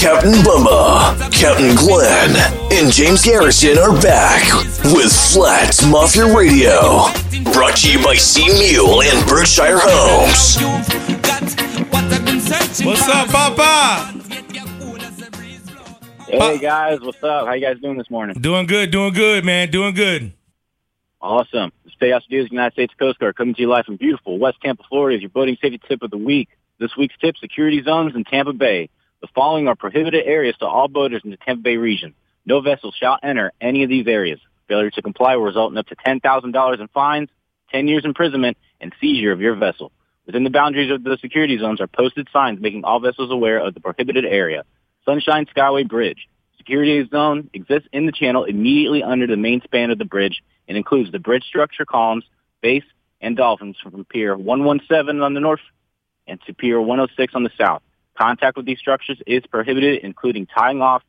Girl, 0.00 0.16
'cause 0.16 0.24
you 0.24 0.32
Captain 0.32 0.32
Bubba, 0.44 1.32
Captain 1.32 1.74
Glenn, 1.74 2.36
and 2.72 2.92
James 2.92 3.24
Garrison 3.24 3.78
are 3.78 4.00
back 4.00 4.42
with 4.94 5.12
Flat 5.12 5.74
Mafia 5.88 6.26
Radio. 6.34 7.06
Brought 7.52 7.76
to 7.78 7.90
you 7.92 8.04
by 8.04 8.14
Sea 8.14 8.48
Mule 8.48 9.02
and 9.02 9.26
Berkshire 9.28 9.78
Homes. 9.80 10.58
What's 12.84 13.08
up, 13.08 13.28
Papa? 13.28 14.14
Hey 16.26 16.58
guys, 16.58 17.00
what's 17.00 17.22
up? 17.24 17.46
How 17.46 17.54
you 17.54 17.64
guys 17.64 17.78
doing 17.80 17.96
this 17.96 18.10
morning? 18.10 18.36
Doing 18.40 18.66
good, 18.66 18.90
doing 18.90 19.12
good, 19.12 19.44
man, 19.44 19.70
doing 19.70 19.94
good. 19.94 20.32
Awesome. 21.20 21.72
The 21.84 21.90
State 21.90 22.12
House 22.12 22.24
News, 22.30 22.48
United 22.50 22.74
States 22.74 22.94
Coast 22.98 23.18
Guard, 23.18 23.34
coming 23.36 23.54
to 23.54 23.62
you 23.62 23.68
live 23.68 23.86
from 23.86 23.96
beautiful 23.96 24.38
West 24.38 24.58
Tampa, 24.62 24.84
Florida. 24.88 25.16
Is 25.16 25.22
your 25.22 25.30
boating 25.30 25.56
safety 25.60 25.80
tip 25.88 26.02
of 26.02 26.10
the 26.10 26.18
week. 26.18 26.48
This 26.78 26.96
week's 26.96 27.16
tip: 27.20 27.36
security 27.38 27.82
zones 27.82 28.14
in 28.14 28.24
Tampa 28.24 28.52
Bay. 28.52 28.90
The 29.20 29.28
following 29.34 29.66
are 29.66 29.74
prohibited 29.74 30.26
areas 30.26 30.56
to 30.58 30.66
all 30.66 30.86
boaters 30.86 31.22
in 31.24 31.30
the 31.30 31.36
Tampa 31.38 31.62
Bay 31.62 31.76
region. 31.76 32.14
No 32.46 32.60
vessel 32.60 32.92
shall 32.92 33.18
enter 33.20 33.52
any 33.60 33.82
of 33.82 33.90
these 33.90 34.06
areas. 34.06 34.38
Failure 34.68 34.90
to 34.90 35.02
comply 35.02 35.34
will 35.34 35.44
result 35.44 35.72
in 35.72 35.78
up 35.78 35.88
to 35.88 35.96
ten 35.96 36.20
thousand 36.20 36.52
dollars 36.52 36.78
in 36.80 36.86
fines, 36.88 37.28
ten 37.70 37.88
years 37.88 38.04
imprisonment, 38.04 38.56
and 38.80 38.94
seizure 39.00 39.32
of 39.32 39.40
your 39.40 39.56
vessel. 39.56 39.90
Within 40.26 40.44
the 40.44 40.50
boundaries 40.50 40.92
of 40.92 41.02
the 41.02 41.18
security 41.20 41.58
zones 41.58 41.80
are 41.80 41.88
posted 41.88 42.28
signs 42.32 42.60
making 42.60 42.84
all 42.84 43.00
vessels 43.00 43.30
aware 43.30 43.58
of 43.58 43.74
the 43.74 43.80
prohibited 43.80 44.24
area. 44.24 44.62
Sunshine 45.04 45.46
Skyway 45.46 45.88
Bridge. 45.88 46.28
Security 46.58 47.08
zone 47.08 47.50
exists 47.54 47.88
in 47.92 48.06
the 48.06 48.12
channel 48.12 48.44
immediately 48.44 49.02
under 49.02 49.26
the 49.26 49.36
main 49.36 49.62
span 49.62 49.90
of 49.90 49.98
the 49.98 50.04
bridge 50.04 50.42
and 50.68 50.76
includes 50.76 51.10
the 51.10 51.18
bridge 51.18 51.44
structure 51.44 51.86
columns, 51.86 52.24
base, 52.60 52.84
and 53.20 53.36
dolphins 53.36 53.76
from 53.82 54.04
Pier 54.04 54.36
117 54.36 55.22
on 55.22 55.34
the 55.34 55.40
north 55.40 55.60
and 56.26 56.38
to 56.46 56.54
Pier 56.54 56.80
106 56.80 57.34
on 57.34 57.42
the 57.42 57.50
south. 57.58 57.82
Contact 58.18 58.56
with 58.56 58.66
these 58.66 58.78
structures 58.78 59.20
is 59.26 59.44
prohibited, 59.46 60.00
including 60.02 60.46
tying 60.46 60.82
off, 60.82 61.02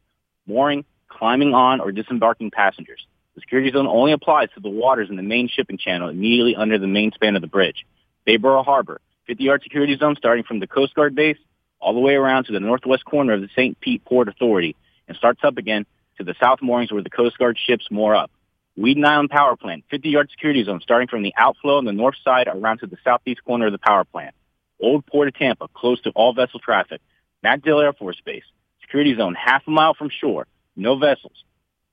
mooring, 0.46 0.86
climbing 1.08 1.56
on, 1.56 1.80
or 1.80 1.92
disembarking 1.92 2.52
passengers. 2.52 3.04
The 3.34 3.42
security 3.42 3.72
zone 3.72 3.88
only 3.88 4.12
applies 4.12 4.50
to 4.54 4.60
the 4.60 4.70
waters 4.70 5.10
in 5.10 5.16
the 5.16 5.24
main 5.24 5.48
shipping 5.48 5.80
channel 5.80 6.10
immediately 6.10 6.56
under 6.56 6.78
the 6.78 6.88
main 6.88 7.12
span 7.12 7.36
of 7.36 7.42
the 7.42 7.48
bridge. 7.48 7.86
Bayboro 8.28 8.64
Harbor, 8.64 9.02
50-yard 9.28 9.64
security 9.64 9.98
zone 9.98 10.16
starting 10.18 10.44
from 10.44 10.60
the 10.60 10.68
Coast 10.68 10.94
Guard 10.94 11.16
base 11.16 11.38
all 11.80 11.94
the 11.94 12.00
way 12.00 12.14
around 12.14 12.44
to 12.46 12.52
the 12.52 12.60
northwest 12.60 13.06
corner 13.06 13.34
of 13.34 13.42
the 13.42 13.50
St. 13.56 13.80
Pete 13.80 14.06
Port 14.06 14.28
Authority 14.28 14.76
and 15.08 15.18
starts 15.18 15.40
up 15.44 15.58
again 15.58 15.88
to 16.20 16.24
the 16.24 16.36
south 16.40 16.62
moorings 16.62 16.92
where 16.92 17.02
the 17.02 17.10
Coast 17.10 17.40
Guard 17.40 17.58
ships 17.58 17.88
moor 17.90 18.16
up. 18.16 18.30
Weedon 18.78 19.04
Island 19.04 19.32
Power 19.32 19.56
Plant, 19.56 19.84
50-yard 19.92 20.30
security 20.30 20.64
zone 20.64 20.80
starting 20.84 21.08
from 21.08 21.24
the 21.24 21.34
outflow 21.36 21.78
on 21.78 21.86
the 21.86 21.92
north 21.92 22.16
side 22.24 22.48
around 22.48 22.80
to 22.80 22.88
the 22.88 22.98
southeast 23.04 23.44
corner 23.44 23.66
of 23.66 23.72
the 23.72 23.80
power 23.80 24.04
plant. 24.04 24.36
Old 24.80 25.06
Port 25.06 25.28
of 25.28 25.36
Tampa, 25.36 25.68
close 25.74 26.02
to 26.02 26.12
all 26.12 26.34
vessel 26.34 26.60
traffic. 26.60 27.02
MacDill 27.44 27.82
Air 27.84 27.94
Force 27.94 28.20
Base, 28.26 28.44
security 28.82 29.16
zone 29.16 29.36
half 29.36 29.64
a 29.68 29.72
mile 29.72 29.94
from 29.94 30.10
shore, 30.10 30.48
no 30.76 30.98
vessels. 30.98 31.44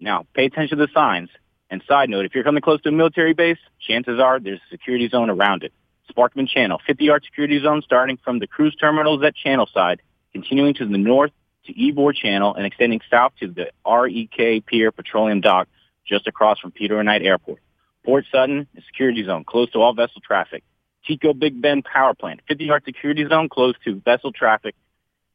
Now, 0.01 0.27
pay 0.35 0.47
attention 0.47 0.79
to 0.79 0.87
the 0.87 0.93
signs. 0.93 1.31
And 1.69 1.83
side 1.89 2.11
note, 2.11 2.25
if 2.27 2.35
you're 2.35 2.45
coming 2.45 2.63
close 2.63 2.81
to 2.83 2.91
a 2.91 2.93
military 2.93 3.33
base, 3.33 3.59
chances 3.81 4.21
are 4.21 4.39
there's 4.39 4.61
a 4.61 4.71
security 4.71 5.09
zone 5.09 5.31
around 5.31 5.65
it. 5.65 5.73
Sparkman 6.11 6.49
Channel, 6.49 6.81
50-yard 6.89 7.25
security 7.25 7.61
zone 7.61 7.83
starting 7.83 8.19
from 8.23 8.39
the 8.39 8.47
cruise 8.47 8.77
terminals 8.77 9.23
at 9.25 9.35
Channel 9.35 9.69
side, 9.73 10.01
continuing 10.33 10.75
to 10.75 10.87
the 10.87 10.99
north 10.99 11.33
to 11.67 11.75
Ybor 11.75 12.15
Channel 12.15 12.55
and 12.55 12.65
extending 12.65 13.01
south 13.11 13.33
to 13.41 13.49
the 13.49 13.71
REK 13.85 14.65
Pier 14.67 14.93
Petroleum 14.93 15.41
Dock 15.41 15.69
just 16.07 16.29
across 16.29 16.61
from 16.61 16.71
Peter 16.71 17.03
Knight 17.03 17.23
Airport. 17.23 17.59
Port 18.05 18.25
Sutton, 18.31 18.69
security 18.87 19.25
zone 19.25 19.43
close 19.45 19.71
to 19.73 19.81
all 19.81 19.93
vessel 19.93 20.21
traffic. 20.21 20.63
TECO 21.07 21.35
Big 21.35 21.61
Bend 21.61 21.85
Power 21.85 22.15
Plant, 22.15 22.41
50-yard 22.51 22.83
security 22.85 23.27
zone 23.29 23.49
close 23.49 23.75
to 23.85 24.01
vessel 24.01 24.33
traffic. 24.33 24.75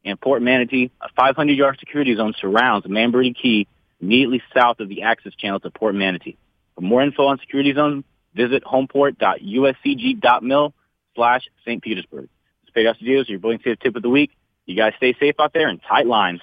And 0.04 0.20
Port 0.20 0.42
Manatee, 0.42 0.92
a 1.00 1.10
500-yard 1.20 1.78
security 1.80 2.16
zone 2.16 2.34
surrounds 2.40 2.88
Manbury 2.88 3.34
Key 3.34 3.68
immediately 4.02 4.42
south 4.54 4.80
of 4.80 4.90
the 4.90 5.04
access 5.04 5.34
channel 5.36 5.60
to 5.60 5.70
Port 5.70 5.94
Manatee. 5.96 6.38
For 6.76 6.82
more 6.82 7.04
info 7.04 7.28
on 7.28 7.38
security 7.40 7.74
zones, 7.74 8.04
visit 8.34 8.64
homeport.uscg.mil 8.64 10.74
slash 11.16 11.48
St. 11.66 11.84
Petersburg. 11.84 12.30
It's 12.64 12.72
Payoff 12.72 12.96
Studios, 12.98 13.30
your 13.30 13.40
boating 13.40 13.62
safe 13.64 13.80
tip 13.80 13.96
of 13.96 14.02
the 14.02 14.10
week. 14.10 14.32
You 14.66 14.76
guys 14.76 14.94
stay 14.98 15.16
safe 15.20 15.36
out 15.40 15.54
there 15.54 15.68
and 15.68 15.80
tight 15.88 16.08
lines. 16.08 16.42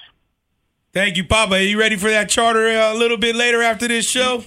Thank 0.93 1.17
you, 1.17 1.25
Papa. 1.25 1.55
Are 1.55 1.59
you 1.59 1.77
ready 1.79 1.97
for 1.97 2.09
that 2.09 2.29
charter 2.29 2.67
uh, 2.67 2.93
a 2.93 2.97
little 2.97 3.17
bit 3.17 3.35
later 3.35 3.61
after 3.61 3.87
this 3.87 4.09
show? 4.09 4.43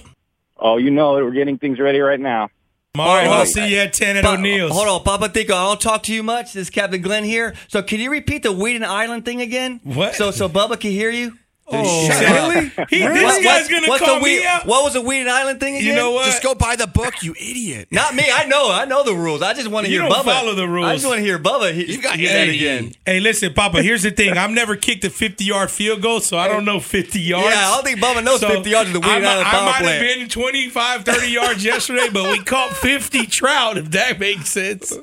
Oh, 0.57 0.75
you 0.77 0.91
know 0.91 1.17
it. 1.17 1.23
We're 1.23 1.31
getting 1.31 1.57
things 1.57 1.79
ready 1.79 1.99
right 1.99 2.19
now. 2.19 2.49
All 2.95 3.07
right, 3.07 3.27
I'll 3.27 3.43
see 3.47 3.69
you 3.71 3.79
at 3.79 3.91
10 3.93 4.17
at 4.17 4.23
Pa- 4.23 4.33
O'Neill's. 4.33 4.71
Hold 4.71 4.87
on, 4.87 5.03
Papa 5.03 5.27
Tico. 5.27 5.55
I 5.55 5.63
don't 5.63 5.81
talk 5.81 6.03
to 6.03 6.13
you 6.13 6.21
much. 6.21 6.53
This 6.53 6.67
is 6.67 6.69
Captain 6.69 7.01
Glenn 7.01 7.23
here. 7.23 7.55
So 7.67 7.81
can 7.81 7.99
you 7.99 8.11
repeat 8.11 8.43
the 8.43 8.51
Weedon 8.51 8.83
Island 8.83 9.25
thing 9.25 9.41
again? 9.41 9.79
What? 9.83 10.13
So 10.13 10.29
so 10.29 10.47
Bubba 10.47 10.79
can 10.79 10.91
hear 10.91 11.09
you? 11.09 11.35
Oh, 11.65 12.07
really? 12.09 12.71
up. 12.77 12.89
He- 12.89 12.99
this 13.07 13.23
What- 13.23 13.43
guy's 13.43 13.69
gonna 13.69 13.87
what's 13.87 14.03
call 14.03 14.19
the 14.19 14.25
me 14.25 14.39
Weed- 14.39 14.45
out. 14.45 14.65
What 14.65 14.83
was 14.83 14.93
the 14.93 15.01
Weedon 15.01 15.29
Island 15.29 15.59
thing 15.61 15.75
again? 15.77 15.87
You 15.87 15.95
know 15.95 16.11
what? 16.11 16.25
Just 16.25 16.43
go 16.43 16.53
buy 16.53 16.75
the 16.75 16.87
book, 16.87 17.23
you 17.23 17.31
idiot. 17.39 17.87
Not 17.89 18.13
me. 18.15 18.25
I 18.31 18.45
know. 18.45 18.69
I 18.69 18.83
know 18.85 19.03
the 19.03 19.13
rules. 19.15 19.41
I 19.41 19.53
just 19.53 19.69
want 19.69 19.85
to 19.85 19.91
You 19.91 20.01
hear 20.01 20.09
don't 20.09 20.19
Bubba. 20.19 20.31
follow 20.33 20.55
the 20.55 20.67
rules. 20.67 20.87
I 20.87 20.93
just 20.95 21.05
want 21.07 21.19
to 21.19 21.23
hear 21.23 21.39
Bubba. 21.39 21.73
He, 21.73 21.91
You've 21.93 22.03
got 22.03 22.17
hear 22.17 22.33
that 22.33 22.49
again. 22.49 22.91
Hey, 23.05 23.21
listen, 23.21 23.53
Papa, 23.53 23.81
here's 23.81 24.03
the 24.03 24.11
thing. 24.11 24.37
I've 24.37 24.51
never 24.51 24.75
kicked 24.75 25.05
a 25.05 25.09
50 25.09 25.43
yard 25.45 25.71
field 25.71 26.01
goal, 26.01 26.19
so 26.19 26.37
I 26.37 26.49
don't 26.49 26.65
know 26.65 26.81
50 26.81 27.19
yards. 27.19 27.47
Yeah, 27.55 27.69
I 27.69 27.75
don't 27.75 27.83
think 27.85 27.99
Bubba 28.01 28.23
knows 28.23 28.43
50 28.43 28.69
yards 28.69 28.89
of 28.93 29.01
the 29.01 29.07
I, 29.07 29.07
Weedon 29.07 29.21
mi- 29.21 29.27
Island 29.29 29.47
I 29.47 29.51
power 29.51 29.65
might 29.65 29.85
have 29.91 30.01
been 30.19 30.27
25, 30.29 31.05
30 31.05 31.27
yards 31.29 31.63
yesterday, 31.65 32.09
but 32.11 32.29
we 32.29 32.39
caught 32.43 32.71
50 32.71 33.25
trout, 33.27 33.77
if 33.77 33.89
that 33.91 34.19
makes 34.19 34.49
sense. 34.49 34.93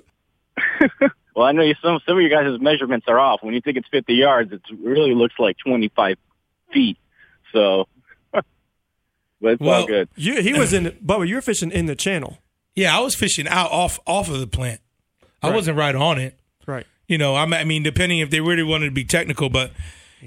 Well, 1.36 1.46
I 1.46 1.52
know 1.52 1.62
you, 1.62 1.74
some 1.80 2.00
some 2.04 2.16
of 2.16 2.22
you 2.22 2.28
guys' 2.28 2.60
measurements 2.60 3.06
are 3.08 3.18
off. 3.18 3.42
When 3.42 3.54
you 3.54 3.60
think 3.60 3.76
it's 3.78 3.88
50 3.88 4.12
yards, 4.14 4.52
it 4.52 4.60
really 4.82 5.14
looks 5.14 5.36
like 5.38 5.56
25 5.64 6.16
feet. 6.72 6.98
So, 7.52 7.86
but 8.32 8.44
it's 9.42 9.60
Well, 9.60 9.80
all 9.82 9.86
good. 9.86 10.08
You, 10.16 10.40
he 10.42 10.52
was 10.54 10.72
in, 10.72 10.84
Bubba. 11.04 11.26
You 11.28 11.36
were 11.36 11.40
fishing 11.42 11.70
in 11.70 11.86
the 11.86 11.96
channel, 11.96 12.38
Yeah, 12.76 12.96
I 12.96 13.00
was 13.00 13.14
fishing 13.14 13.48
out 13.48 13.70
off 13.72 13.98
off 14.06 14.28
of 14.28 14.38
the 14.40 14.46
plant. 14.46 14.80
I 15.42 15.50
wasn't 15.54 15.78
right 15.78 15.94
on 15.94 16.18
it. 16.18 16.38
right? 16.66 16.86
You 17.08 17.16
know, 17.18 17.34
I'm, 17.34 17.52
I 17.54 17.64
mean, 17.64 17.82
depending 17.82 18.18
if 18.20 18.30
they 18.30 18.40
really 18.40 18.62
wanted 18.62 18.86
to 18.86 18.90
be 18.92 19.04
technical, 19.04 19.48
but, 19.48 19.72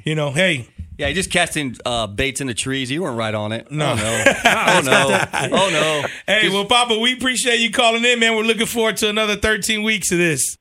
you 0.04 0.16
know, 0.16 0.32
hey, 0.32 0.68
Yeah, 0.98 1.08
he 1.08 1.14
just 1.14 1.32
casting 1.32 1.76
uh, 1.86 2.08
baits 2.08 2.42
in 2.42 2.48
the 2.48 2.54
trees. 2.56 2.90
You 2.92 3.04
weren't 3.04 3.18
right 3.18 3.34
on 3.34 3.52
it. 3.52 3.72
No. 3.72 3.92
Oh, 3.92 3.96
no. 3.96 4.34
oh, 4.46 4.82
no. 4.84 5.28
Oh, 5.52 5.70
no. 5.72 6.08
hey, 6.28 6.50
well, 6.50 6.66
Papa, 6.66 6.98
we 7.00 7.14
appreciate 7.14 7.60
you 7.60 7.72
calling 7.72 8.04
in, 8.04 8.20
man. 8.20 8.36
We're 8.36 8.44
looking 8.44 8.66
forward 8.66 8.98
to 8.98 9.10
another 9.10 9.36
13 9.38 9.84
weeks 9.84 10.12
of 10.12 10.18
this. 10.18 10.58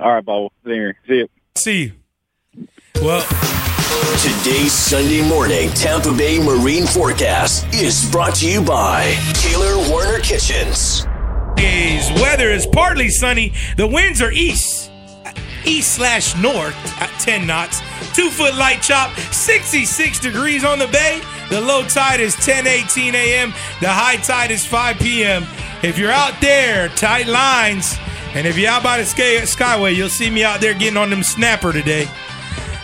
All 0.00 0.12
right, 0.14 0.24
Bob. 0.24 0.52
See. 0.64 0.92
See 1.08 1.14
you. 1.14 1.28
See 1.56 1.82
you. 1.82 1.92
Well, 3.02 3.26
Today's 3.98 4.72
Sunday 4.72 5.28
morning 5.28 5.70
Tampa 5.70 6.12
Bay 6.12 6.38
Marine 6.38 6.86
Forecast 6.86 7.66
is 7.74 8.08
brought 8.12 8.36
to 8.36 8.48
you 8.48 8.62
by 8.62 9.12
Taylor 9.34 9.76
Warner 9.90 10.20
Kitchens. 10.20 11.04
Today's 11.56 12.08
weather 12.22 12.48
is 12.50 12.64
partly 12.64 13.08
sunny. 13.08 13.52
The 13.76 13.88
winds 13.88 14.22
are 14.22 14.30
east, 14.30 14.92
east 15.64 15.96
slash 15.96 16.40
north 16.40 16.76
at 17.02 17.10
10 17.18 17.44
knots. 17.44 17.80
Two 18.14 18.30
foot 18.30 18.54
light 18.54 18.82
chop, 18.82 19.16
66 19.32 20.20
degrees 20.20 20.62
on 20.64 20.78
the 20.78 20.86
bay. 20.86 21.20
The 21.50 21.60
low 21.60 21.82
tide 21.82 22.20
is 22.20 22.36
10:18 22.36 23.14
a.m. 23.14 23.50
The 23.80 23.88
high 23.88 24.16
tide 24.16 24.52
is 24.52 24.64
5 24.64 24.98
p.m. 24.98 25.44
If 25.82 25.98
you're 25.98 26.12
out 26.12 26.40
there, 26.40 26.88
tight 26.90 27.26
lines, 27.26 27.96
and 28.34 28.46
if 28.46 28.56
you're 28.56 28.70
out 28.70 28.84
by 28.84 28.98
the 28.98 29.04
sky, 29.04 29.40
Skyway, 29.42 29.96
you'll 29.96 30.08
see 30.08 30.30
me 30.30 30.44
out 30.44 30.60
there 30.60 30.74
getting 30.74 30.96
on 30.96 31.10
them 31.10 31.24
snapper 31.24 31.72
today. 31.72 32.06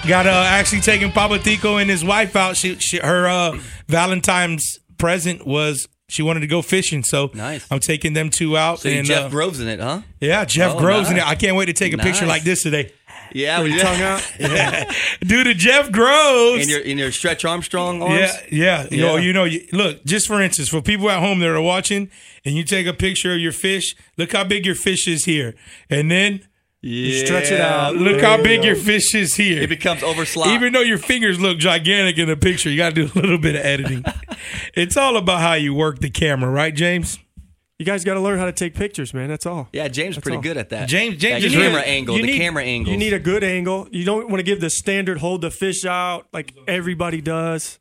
Got 0.07 0.27
uh, 0.27 0.31
actually 0.47 0.83
taking 0.83 1.11
Papa 1.13 1.39
Tico 1.39 1.79
and 1.79 1.89
his 1.89 2.05
wife 2.05 2.37
out. 2.37 2.57
She, 2.57 2.75
she 2.77 2.99
her 2.99 3.27
uh, 3.27 3.59
Valentine's 3.89 4.79
present 4.99 5.47
was 5.47 5.89
she 6.09 6.23
wanted 6.23 6.41
to 6.41 6.47
go 6.47 6.61
fishing, 6.61 7.03
so 7.03 7.31
Nice. 7.33 7.67
I'm 7.71 7.81
taking 7.81 8.13
them 8.13 8.29
two 8.29 8.57
out. 8.57 8.81
So 8.81 8.91
and, 8.91 9.07
Jeff 9.07 9.25
uh, 9.25 9.29
Groves 9.31 9.61
in 9.61 9.69
it, 9.69 9.81
huh? 9.81 10.03
yeah, 10.21 10.45
Jeff 10.45 10.75
Oh, 10.75 10.79
Groves 10.79 11.11
in 11.11 11.17
it. 11.17 11.27
I 11.27 11.35
can't 11.35 11.57
wait 11.57 11.67
to 11.67 11.73
take 11.73 11.95
a 11.95 11.99
picture 11.99 12.27
like 12.27 12.43
this 12.45 12.63
today. 12.63 12.93
Yeah. 13.33 13.63
With 13.63 13.73
your 13.73 13.81
tongue 13.83 14.01
out. 14.03 14.23
Do 15.21 15.43
the 15.43 15.55
Jeff 15.55 15.91
Groves. 15.91 16.63
In 16.65 16.69
your, 16.69 16.81
in 16.81 16.99
your 16.99 17.11
Stretch 17.11 17.45
Armstrong 17.45 18.03
arms? 18.03 18.15
yeah, 18.21 18.47
yeah. 18.51 18.87
You 18.91 19.01
know, 19.01 19.17
Yeah. 19.17 19.23
you 19.23 19.33
know, 19.33 19.45
you, 19.45 19.67
look, 19.73 20.05
just 20.05 20.27
for 20.29 20.41
instance, 20.43 20.69
for 20.69 20.83
people 20.83 21.11
at 21.11 21.19
home 21.21 21.41
that 21.41 21.49
are 21.49 21.61
watching 21.63 22.11
and 22.45 22.55
you 22.55 22.63
take 22.63 22.87
a 22.87 22.93
picture 22.93 23.33
of 23.33 23.41
your 23.41 23.53
fish, 23.53 23.97
look 24.19 24.33
how 24.33 24.45
big 24.45 24.67
your 24.67 24.75
fish 24.77 25.09
is 25.09 25.25
here. 25.25 25.55
And 25.91 26.11
then 26.11 26.47
Yeah. 26.87 27.25
Stretch 27.25 27.51
it 27.51 27.61
out. 27.63 27.97
look 27.97 28.21
There 28.21 28.27
how 28.37 28.43
big 28.43 28.61
go. 28.61 28.67
your 28.67 28.77
fish 28.77 29.15
is 29.15 29.35
here. 29.37 29.63
It 29.63 29.69
becomes 29.69 30.03
overslot. 30.03 30.49
Even 30.49 30.75
though 30.75 30.81
your 30.83 30.99
fingers 30.99 31.41
look 31.41 31.57
gigantic 31.59 32.19
in 32.19 32.29
the 32.29 32.37
picture, 32.37 32.69
you 32.69 32.77
got 32.77 32.95
to 32.95 33.07
do 33.07 33.11
a 33.15 33.17
little 33.19 33.39
bit 33.39 33.55
of 33.57 33.65
editing. 33.65 34.05
it's 34.75 34.97
all 34.97 35.17
about 35.17 35.41
how 35.41 35.55
you 35.55 35.73
work 35.73 36.01
the 36.01 36.11
camera, 36.11 36.51
right, 36.51 36.75
James? 36.75 37.19
You 37.79 37.87
guys 37.87 38.05
got 38.05 38.15
to 38.15 38.21
learn 38.21 38.39
how 38.39 38.45
to 38.45 38.53
take 38.53 38.75
pictures, 38.75 39.15
man. 39.15 39.29
That's 39.31 39.47
all. 39.47 39.69
yeah, 39.73 39.89
James 39.89 40.17
is 40.19 40.23
pretty 40.23 40.37
all. 40.37 40.43
good 40.43 40.57
at 40.59 40.69
that. 40.69 40.89
James- 40.89 41.17
James 41.17 41.43
That 41.43 41.47
is 41.49 41.53
camera 41.55 41.81
really- 41.81 41.85
angle, 41.91 42.17
You 42.19 42.27
the 42.27 42.39
camera 42.39 42.63
angle. 42.63 42.93
You 42.93 42.99
need 42.99 43.13
a 43.15 43.19
good 43.19 43.43
angle. 43.43 43.89
You 43.91 44.05
don't 44.05 44.29
want 44.29 44.39
to 44.41 44.45
give 44.45 44.61
the 44.61 44.71
standard 44.71 45.19
hold 45.19 45.41
the 45.41 45.51
fish 45.51 45.85
out 45.87 46.27
like 46.33 46.53
everybody 46.69 47.21
does. 47.23 47.81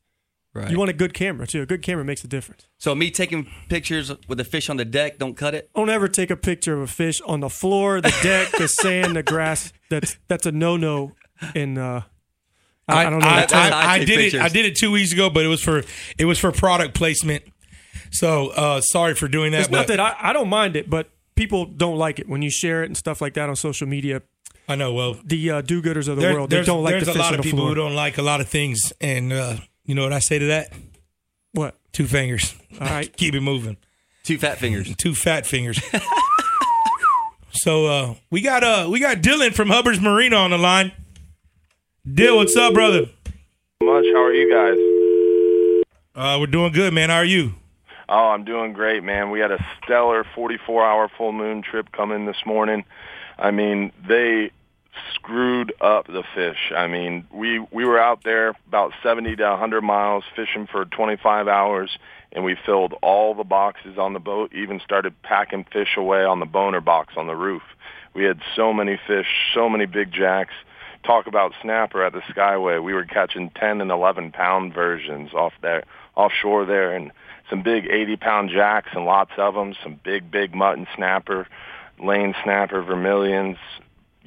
Right. 0.56 0.70
You 0.70 0.78
want 0.78 0.92
a 0.92 0.94
good 0.94 1.16
camera 1.16 1.48
too. 1.48 1.64
A 1.64 1.66
good 1.66 1.82
camera 1.82 2.06
makes 2.06 2.24
a 2.24 2.28
difference. 2.28 2.68
so 2.78 2.94
me 2.94 3.10
taking 3.10 3.48
pictures 3.70 4.12
with 4.28 4.40
a 4.40 4.44
fish 4.44 4.70
on 4.70 4.78
the 4.78 4.86
deck, 4.86 5.18
don't 5.18 5.36
cut 5.36 5.56
it. 5.56 5.70
Don't 5.76 5.90
ever 5.90 6.08
take 6.08 6.30
a 6.30 6.36
picture 6.38 6.76
of 6.76 6.82
a 6.82 6.88
fish 6.88 7.22
on 7.22 7.40
the 7.40 7.50
floor, 7.50 8.02
the 8.02 8.14
deck, 8.22 8.52
the 8.58 8.68
sand, 8.82 9.16
the 9.16 9.24
grass. 9.24 9.74
That's 9.90 10.18
that's 10.28 10.46
a 10.46 10.52
no 10.52 10.78
no. 10.78 11.14
In 11.56 11.78
uh, 11.80 12.02
I, 12.88 13.06
I 13.08 13.10
don't 13.10 13.20
know. 13.20 13.28
I, 13.28 13.42
the 13.42 13.48
term. 13.48 13.60
That's 13.62 13.74
I 13.76 13.94
I 13.96 13.98
take 14.00 14.08
did 14.08 14.34
it. 14.36 14.42
I 14.42 14.50
did 14.50 14.66
it 14.66 14.76
two 14.76 14.92
weeks 14.92 15.12
ago, 15.12 15.30
but 15.32 15.44
it 15.44 15.48
was 15.48 15.64
for 15.64 15.84
it 16.20 16.26
was 16.26 16.38
for 16.38 16.52
product 16.52 16.94
placement. 16.94 17.44
So 18.12 18.50
uh, 18.50 18.82
sorry 18.82 19.16
for 19.16 19.28
doing 19.28 19.52
that. 19.54 19.62
it's 19.62 19.70
not 19.72 19.88
that 19.88 20.00
I, 20.00 20.16
I 20.20 20.34
don't 20.34 20.50
mind 20.50 20.76
it, 20.76 20.88
but 20.90 21.10
people 21.36 21.66
don't 21.66 21.98
like 21.98 22.20
it 22.20 22.30
when 22.30 22.44
you 22.44 22.52
share 22.52 22.84
it 22.84 22.88
and 22.88 22.96
stuff 22.98 23.22
like 23.22 23.34
that 23.34 23.50
on 23.50 23.56
social 23.56 23.88
media. 23.88 24.22
I 24.68 24.76
know. 24.76 24.94
Well, 24.94 25.18
The 25.26 25.50
uh, 25.50 25.62
do-gooders 25.62 26.08
of 26.08 26.16
the 26.18 26.22
there- 26.22 26.34
world 26.36 26.50
they 26.52 26.62
don't 26.64 26.84
like 26.84 26.92
there's 26.94 27.06
the 27.08 27.14
a 27.14 27.20
lot 27.20 27.32
of 27.34 27.38
the 27.38 27.44
people 27.44 27.60
floor. 27.60 27.70
who 27.70 27.76
don't 27.76 27.96
like 27.96 28.18
a 28.20 28.22
lot 28.22 28.40
of 28.40 28.48
things, 28.48 28.94
and 29.02 29.34
uh, 29.34 29.58
you 29.86 29.96
know 29.96 30.04
what 30.04 30.14
I 30.14 30.20
say 30.20 30.40
to 30.40 30.46
that? 30.48 30.72
What? 31.52 31.76
Two 31.92 32.08
fingers. 32.08 32.56
All 32.80 32.88
right. 32.88 33.12
Keep 33.18 33.36
it 33.36 33.42
moving. 33.42 33.78
Two 34.24 34.38
fat 34.38 34.58
fingers. 34.58 34.96
Two 34.96 35.14
fat 35.14 35.46
fingers. 35.46 35.82
so 37.52 37.86
uh, 37.86 38.16
we 38.32 38.42
got 38.42 38.64
uh 38.64 38.88
we 38.90 39.00
got 39.00 39.18
Dylan 39.18 39.54
from 39.54 39.70
Hubbard's 39.70 40.00
Marina 40.00 40.38
on 40.38 40.52
the 40.52 40.58
line. 40.58 40.94
Dill, 42.12 42.38
what's 42.38 42.56
up, 42.56 42.74
brother? 42.74 43.10
Much. 43.82 44.06
How 44.14 44.24
are 44.24 44.34
you 44.34 44.52
guys? 44.52 44.78
Uh, 46.16 46.38
we're 46.40 46.48
doing 46.48 46.72
good, 46.72 46.94
man. 46.94 47.10
How 47.10 47.18
are 47.18 47.26
you? 47.26 47.54
Oh, 48.10 48.28
I'm 48.30 48.44
doing 48.44 48.74
great, 48.74 49.04
man. 49.04 49.32
We 49.32 49.40
had 49.40 49.52
a 49.52 49.66
stellar 49.84 50.24
44-hour 50.36 51.10
full 51.18 51.32
moon 51.32 51.62
trip 51.62 51.92
come 51.92 52.12
in 52.12 52.26
this 52.26 52.46
morning. 52.46 52.84
I 53.40 53.52
mean, 53.52 53.92
they 54.08 54.52
screwed 55.14 55.74
up 55.82 56.08
the 56.08 56.24
fish. 56.36 56.72
I 56.76 56.88
mean, 56.88 57.28
we 57.32 57.60
we 57.72 57.86
were 57.86 58.00
out 58.00 58.24
there 58.24 58.50
about 58.68 58.94
70 59.02 59.36
to 59.38 59.44
100 59.44 59.82
miles 59.82 60.24
fishing 60.36 60.68
for 60.68 60.86
25 60.86 61.48
hours, 61.48 61.98
and 62.32 62.44
we 62.44 62.56
filled 62.66 62.94
all 63.02 63.34
the 63.34 63.44
boxes 63.44 63.98
on 63.98 64.14
the 64.14 64.20
boat. 64.20 64.54
Even 64.54 64.80
started 64.84 65.20
packing 65.24 65.66
fish 65.72 65.96
away 65.98 66.24
on 66.24 66.40
the 66.40 66.46
boner 66.46 66.82
box 66.82 67.14
on 67.18 67.28
the 67.28 67.36
roof. 67.36 67.64
We 68.14 68.24
had 68.24 68.40
so 68.56 68.74
many 68.74 69.00
fish, 69.08 69.28
so 69.54 69.70
many 69.70 69.86
big 69.86 70.12
jacks. 70.12 70.54
Talk 71.04 71.28
about 71.28 71.54
snapper 71.62 72.04
at 72.04 72.14
the 72.14 72.22
Skyway. 72.22 72.82
We 72.82 72.94
were 72.94 73.06
catching 73.06 73.50
10 73.50 73.82
and 73.82 73.92
11 73.92 74.32
pound 74.32 74.74
versions 74.74 75.34
off 75.34 75.54
there, 75.62 75.84
offshore 76.16 76.66
there, 76.66 76.96
and 76.96 77.12
some 77.50 77.62
big 77.62 77.88
80 77.88 78.16
pound 78.18 78.50
jacks 78.52 78.90
and 78.94 79.06
lots 79.06 79.32
of 79.38 79.54
them. 79.54 79.76
Some 79.84 80.00
big, 80.04 80.32
big 80.32 80.56
mutton 80.56 80.88
snapper, 80.96 81.48
lane 82.00 82.36
snapper, 82.44 82.82
vermilions, 82.84 83.58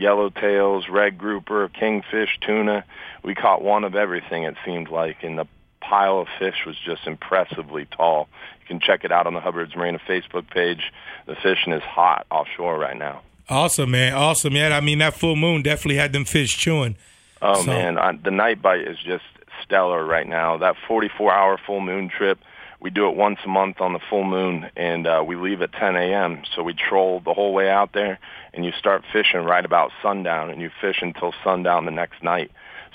yellowtails, 0.00 0.88
red 0.90 1.18
grouper, 1.18 1.68
kingfish, 1.68 2.38
tuna. 2.40 2.84
We 3.22 3.34
caught 3.34 3.62
one 3.62 3.84
of 3.84 3.94
everything. 3.94 4.44
It 4.44 4.56
seemed 4.64 4.88
like, 4.90 5.22
and 5.22 5.38
the 5.38 5.46
pile 5.80 6.18
of 6.20 6.28
fish 6.38 6.64
was 6.66 6.76
just 6.84 7.06
impressively 7.06 7.86
tall. 7.86 8.28
You 8.60 8.66
can 8.66 8.80
check 8.80 9.04
it 9.04 9.12
out 9.12 9.26
on 9.26 9.34
the 9.34 9.40
Hubbard's 9.40 9.74
Marina 9.76 9.98
Facebook 10.08 10.50
page. 10.50 10.92
The 11.26 11.34
fishing 11.36 11.72
is 11.72 11.82
hot 11.82 12.26
offshore 12.30 12.78
right 12.78 12.96
now. 12.96 13.22
Awesome, 13.48 13.92
man. 13.92 14.14
Awesome, 14.14 14.52
man. 14.54 14.72
I 14.72 14.80
mean, 14.80 14.98
that 14.98 15.14
full 15.14 15.36
moon 15.36 15.62
definitely 15.62 15.96
had 15.96 16.12
them 16.12 16.24
fish 16.24 16.56
chewing. 16.56 16.96
Oh 17.42 17.60
So- 17.62 17.66
man, 17.66 17.98
I, 17.98 18.12
the 18.16 18.30
night 18.30 18.60
bite 18.62 18.80
is 18.88 18.98
just 18.98 19.24
stellar 19.62 20.04
right 20.04 20.26
now. 20.26 20.56
That 20.56 20.74
44-hour 20.88 21.58
full 21.66 21.80
moon 21.80 22.08
trip, 22.08 22.38
we 22.80 22.90
do 22.90 23.08
it 23.08 23.16
once 23.16 23.38
a 23.44 23.48
month 23.48 23.80
on 23.80 23.92
the 23.92 24.00
full 24.10 24.24
moon, 24.24 24.70
and 24.76 25.06
uh, 25.06 25.24
we 25.26 25.36
leave 25.36 25.62
at 25.62 25.72
10 25.72 25.96
a.m. 25.96 26.42
So 26.54 26.62
we 26.62 26.74
troll 26.74 27.20
the 27.20 27.34
whole 27.34 27.52
way 27.52 27.70
out 27.70 27.92
there, 27.92 28.18
and 28.52 28.64
you 28.64 28.72
start 28.78 29.04
fishing 29.12 29.40
right 29.40 29.64
about 29.64 29.92
sundown, 30.02 30.50
and 30.50 30.60
you 30.60 30.70
fish 30.80 30.98
until 31.00 31.32
sundown 31.42 31.84
the 31.84 31.90
next 31.90 32.22
night. 32.22 32.50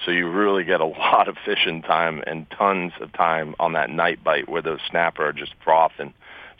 So 0.05 0.11
you 0.11 0.29
really 0.29 0.63
get 0.63 0.81
a 0.81 0.85
lot 0.85 1.27
of 1.27 1.37
fishing 1.45 1.81
time 1.81 2.23
and 2.25 2.49
tons 2.51 2.93
of 3.01 3.11
time 3.13 3.55
on 3.59 3.73
that 3.73 3.89
night 3.89 4.23
bite 4.23 4.49
where 4.49 4.61
those 4.61 4.79
snapper 4.89 5.27
are 5.27 5.33
just 5.33 5.53
frothing. 5.63 6.13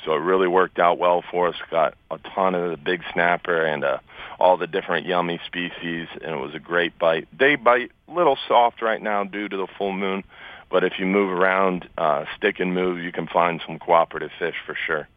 So 0.05 0.13
it 0.13 0.19
really 0.19 0.47
worked 0.47 0.79
out 0.79 0.97
well 0.97 1.23
for 1.29 1.47
us. 1.47 1.55
Got 1.69 1.93
a 2.09 2.17
ton 2.33 2.55
of 2.55 2.71
the 2.71 2.77
big 2.77 3.03
snapper 3.13 3.63
and 3.63 3.83
uh, 3.83 3.99
all 4.39 4.57
the 4.57 4.65
different 4.65 5.05
yummy 5.05 5.39
species, 5.45 6.07
and 6.13 6.33
it 6.33 6.39
was 6.39 6.55
a 6.55 6.59
great 6.59 6.97
bite. 6.97 7.27
Day 7.37 7.55
bite, 7.55 7.91
little 8.07 8.37
soft 8.47 8.81
right 8.81 9.01
now 9.01 9.23
due 9.23 9.47
to 9.47 9.57
the 9.57 9.67
full 9.77 9.93
moon, 9.93 10.23
but 10.71 10.83
if 10.83 10.93
you 10.97 11.05
move 11.05 11.29
around, 11.29 11.87
uh, 11.97 12.25
stick 12.37 12.59
and 12.59 12.73
move, 12.73 12.99
you 12.99 13.11
can 13.11 13.27
find 13.27 13.61
some 13.67 13.77
cooperative 13.77 14.31
fish 14.39 14.55
for 14.65 14.75
sure. 14.87 15.07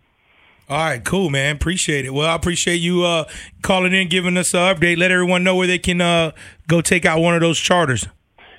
All 0.69 0.77
right, 0.79 1.03
cool, 1.05 1.29
man. 1.29 1.57
Appreciate 1.57 2.07
it. 2.07 2.15
Well, 2.15 2.29
I 2.29 2.35
appreciate 2.35 2.77
you 2.77 3.05
uh, 3.05 3.25
calling 3.63 3.93
in, 3.93 4.09
giving 4.09 4.39
us 4.39 4.55
an 4.55 4.75
update. 4.75 4.97
Let 4.97 5.11
everyone 5.11 5.45
know 5.45 5.57
where 5.57 5.67
they 5.67 5.79
can 5.79 6.01
uh, 6.01 6.31
go 6.69 6.81
take 6.81 7.05
out 7.05 7.21
one 7.21 7.35
of 7.35 7.43
those 7.43 7.59
charters. 7.59 8.07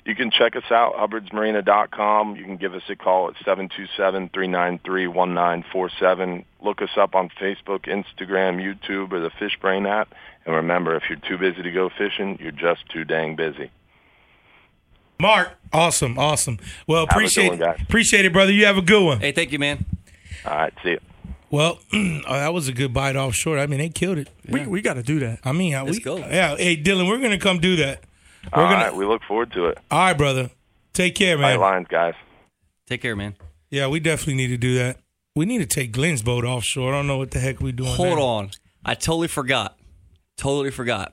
You 0.04 0.14
can 0.14 0.30
check 0.30 0.54
us 0.54 0.70
out, 0.70 0.94
hubbardsmarina.com. 0.94 2.36
You 2.36 2.44
can 2.44 2.58
give 2.58 2.74
us 2.74 2.84
a 2.88 2.94
call 2.94 3.28
at 3.28 3.34
727-393-1947. 3.44 6.44
Look 6.62 6.80
us 6.80 6.90
up 6.96 7.16
on 7.16 7.28
Facebook, 7.40 7.86
Instagram, 7.86 8.62
YouTube, 8.62 9.10
or 9.10 9.18
the 9.18 9.30
Fish 9.36 9.58
Brain 9.60 9.84
app. 9.84 10.14
And 10.44 10.54
remember, 10.54 10.94
if 10.94 11.02
you're 11.08 11.18
too 11.18 11.38
busy 11.38 11.60
to 11.60 11.72
go 11.72 11.88
fishing, 11.88 12.38
you're 12.40 12.52
just 12.52 12.88
too 12.88 13.04
dang 13.04 13.34
busy. 13.34 13.72
Mark, 15.18 15.52
awesome, 15.72 16.18
awesome. 16.18 16.58
Well, 16.86 17.06
Have 17.06 17.08
a 17.08 17.08
good 17.08 17.16
appreciate 17.16 17.48
one, 17.48 17.58
guys. 17.58 17.80
appreciate 17.82 18.24
it, 18.24 18.32
brother. 18.32 18.52
You 18.52 18.66
have 18.66 18.76
a 18.76 18.82
good 18.82 19.04
one. 19.04 19.20
Hey, 19.20 19.32
thank 19.32 19.52
you, 19.52 19.58
man. 19.58 19.84
All 20.44 20.56
right, 20.56 20.72
see 20.82 20.90
you. 20.90 21.00
Well, 21.50 21.78
oh, 21.92 22.20
that 22.28 22.52
was 22.52 22.68
a 22.68 22.72
good 22.72 22.92
bite 22.92 23.16
off 23.16 23.28
offshore. 23.28 23.58
I 23.58 23.66
mean, 23.66 23.78
they 23.78 23.88
killed 23.88 24.18
it. 24.18 24.28
We 24.48 24.66
we 24.66 24.82
got 24.82 24.94
to 24.94 25.02
do 25.02 25.18
that. 25.20 25.40
I 25.44 25.52
mean, 25.52 25.72
Let's 25.72 25.98
we, 25.98 26.00
go. 26.00 26.18
Yeah, 26.18 26.56
hey 26.56 26.76
Dylan, 26.76 27.08
we're 27.08 27.20
gonna 27.20 27.38
come 27.38 27.58
do 27.58 27.76
that. 27.76 28.02
We're 28.54 28.62
All 28.62 28.68
gonna. 28.70 28.84
right, 28.86 28.94
we 28.94 29.06
look 29.06 29.22
forward 29.26 29.52
to 29.52 29.66
it. 29.66 29.78
All 29.90 29.98
right, 30.00 30.12
brother. 30.18 30.50
Take 30.92 31.14
care, 31.14 31.36
Tight 31.36 31.42
man. 31.42 31.60
lines, 31.60 31.86
guys. 31.88 32.14
Take 32.86 33.02
care, 33.02 33.16
man. 33.16 33.36
Yeah, 33.70 33.88
we 33.88 34.00
definitely 34.00 34.34
need 34.34 34.48
to 34.48 34.56
do 34.56 34.74
that. 34.76 34.98
We 35.34 35.44
need 35.44 35.58
to 35.58 35.66
take 35.66 35.92
Glenn's 35.92 36.22
boat 36.22 36.44
offshore. 36.44 36.92
I 36.94 36.96
don't 36.96 37.06
know 37.06 37.18
what 37.18 37.32
the 37.32 37.40
heck 37.40 37.60
we're 37.60 37.72
doing. 37.72 37.90
Hold 37.90 38.18
there. 38.18 38.24
on. 38.24 38.50
I 38.84 38.94
totally 38.94 39.28
forgot. 39.28 39.76
Totally 40.36 40.70
forgot. 40.70 41.12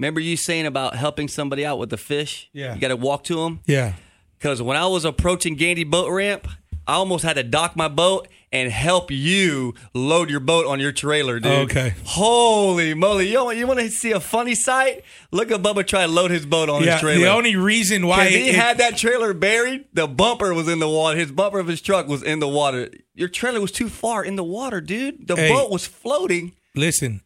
Remember 0.00 0.18
you 0.18 0.38
saying 0.38 0.64
about 0.64 0.96
helping 0.96 1.28
somebody 1.28 1.62
out 1.66 1.78
with 1.78 1.90
the 1.90 1.98
fish? 1.98 2.48
Yeah. 2.54 2.74
You 2.74 2.80
got 2.80 2.88
to 2.88 2.96
walk 2.96 3.22
to 3.24 3.34
them? 3.36 3.60
Yeah. 3.66 3.92
Because 4.38 4.62
when 4.62 4.78
I 4.78 4.86
was 4.86 5.04
approaching 5.04 5.56
Gandy 5.56 5.84
boat 5.84 6.10
ramp, 6.10 6.48
I 6.86 6.94
almost 6.94 7.22
had 7.22 7.34
to 7.36 7.42
dock 7.42 7.76
my 7.76 7.88
boat 7.88 8.26
and 8.50 8.72
help 8.72 9.10
you 9.10 9.74
load 9.92 10.30
your 10.30 10.40
boat 10.40 10.64
on 10.66 10.80
your 10.80 10.90
trailer, 10.90 11.38
dude. 11.38 11.52
Okay. 11.70 11.92
Holy 12.06 12.94
moly. 12.94 13.30
You, 13.30 13.44
want- 13.44 13.58
you 13.58 13.66
want 13.66 13.78
to 13.80 13.90
see 13.90 14.12
a 14.12 14.20
funny 14.20 14.54
sight? 14.54 15.04
Look 15.32 15.50
at 15.50 15.60
Bubba 15.60 15.86
try 15.86 16.06
to 16.06 16.10
load 16.10 16.30
his 16.30 16.46
boat 16.46 16.70
on 16.70 16.82
Yeah. 16.82 16.92
his 16.92 17.00
trailer. 17.02 17.20
The 17.20 17.30
only 17.30 17.54
reason 17.56 18.06
why 18.06 18.28
he 18.30 18.48
it- 18.48 18.54
had 18.54 18.78
that 18.78 18.96
trailer 18.96 19.34
buried, 19.34 19.84
the 19.92 20.08
bumper 20.08 20.54
was 20.54 20.66
in 20.66 20.78
the 20.78 20.88
water. 20.88 21.18
His 21.18 21.30
bumper 21.30 21.58
of 21.58 21.66
his 21.66 21.82
truck 21.82 22.08
was 22.08 22.22
in 22.22 22.38
the 22.40 22.48
water. 22.48 22.88
Your 23.14 23.28
trailer 23.28 23.60
was 23.60 23.70
too 23.70 23.90
far 23.90 24.24
in 24.24 24.36
the 24.36 24.44
water, 24.44 24.80
dude. 24.80 25.28
The 25.28 25.36
Hey. 25.36 25.50
boat 25.50 25.70
was 25.70 25.86
floating. 25.86 26.52
listen. 26.74 27.20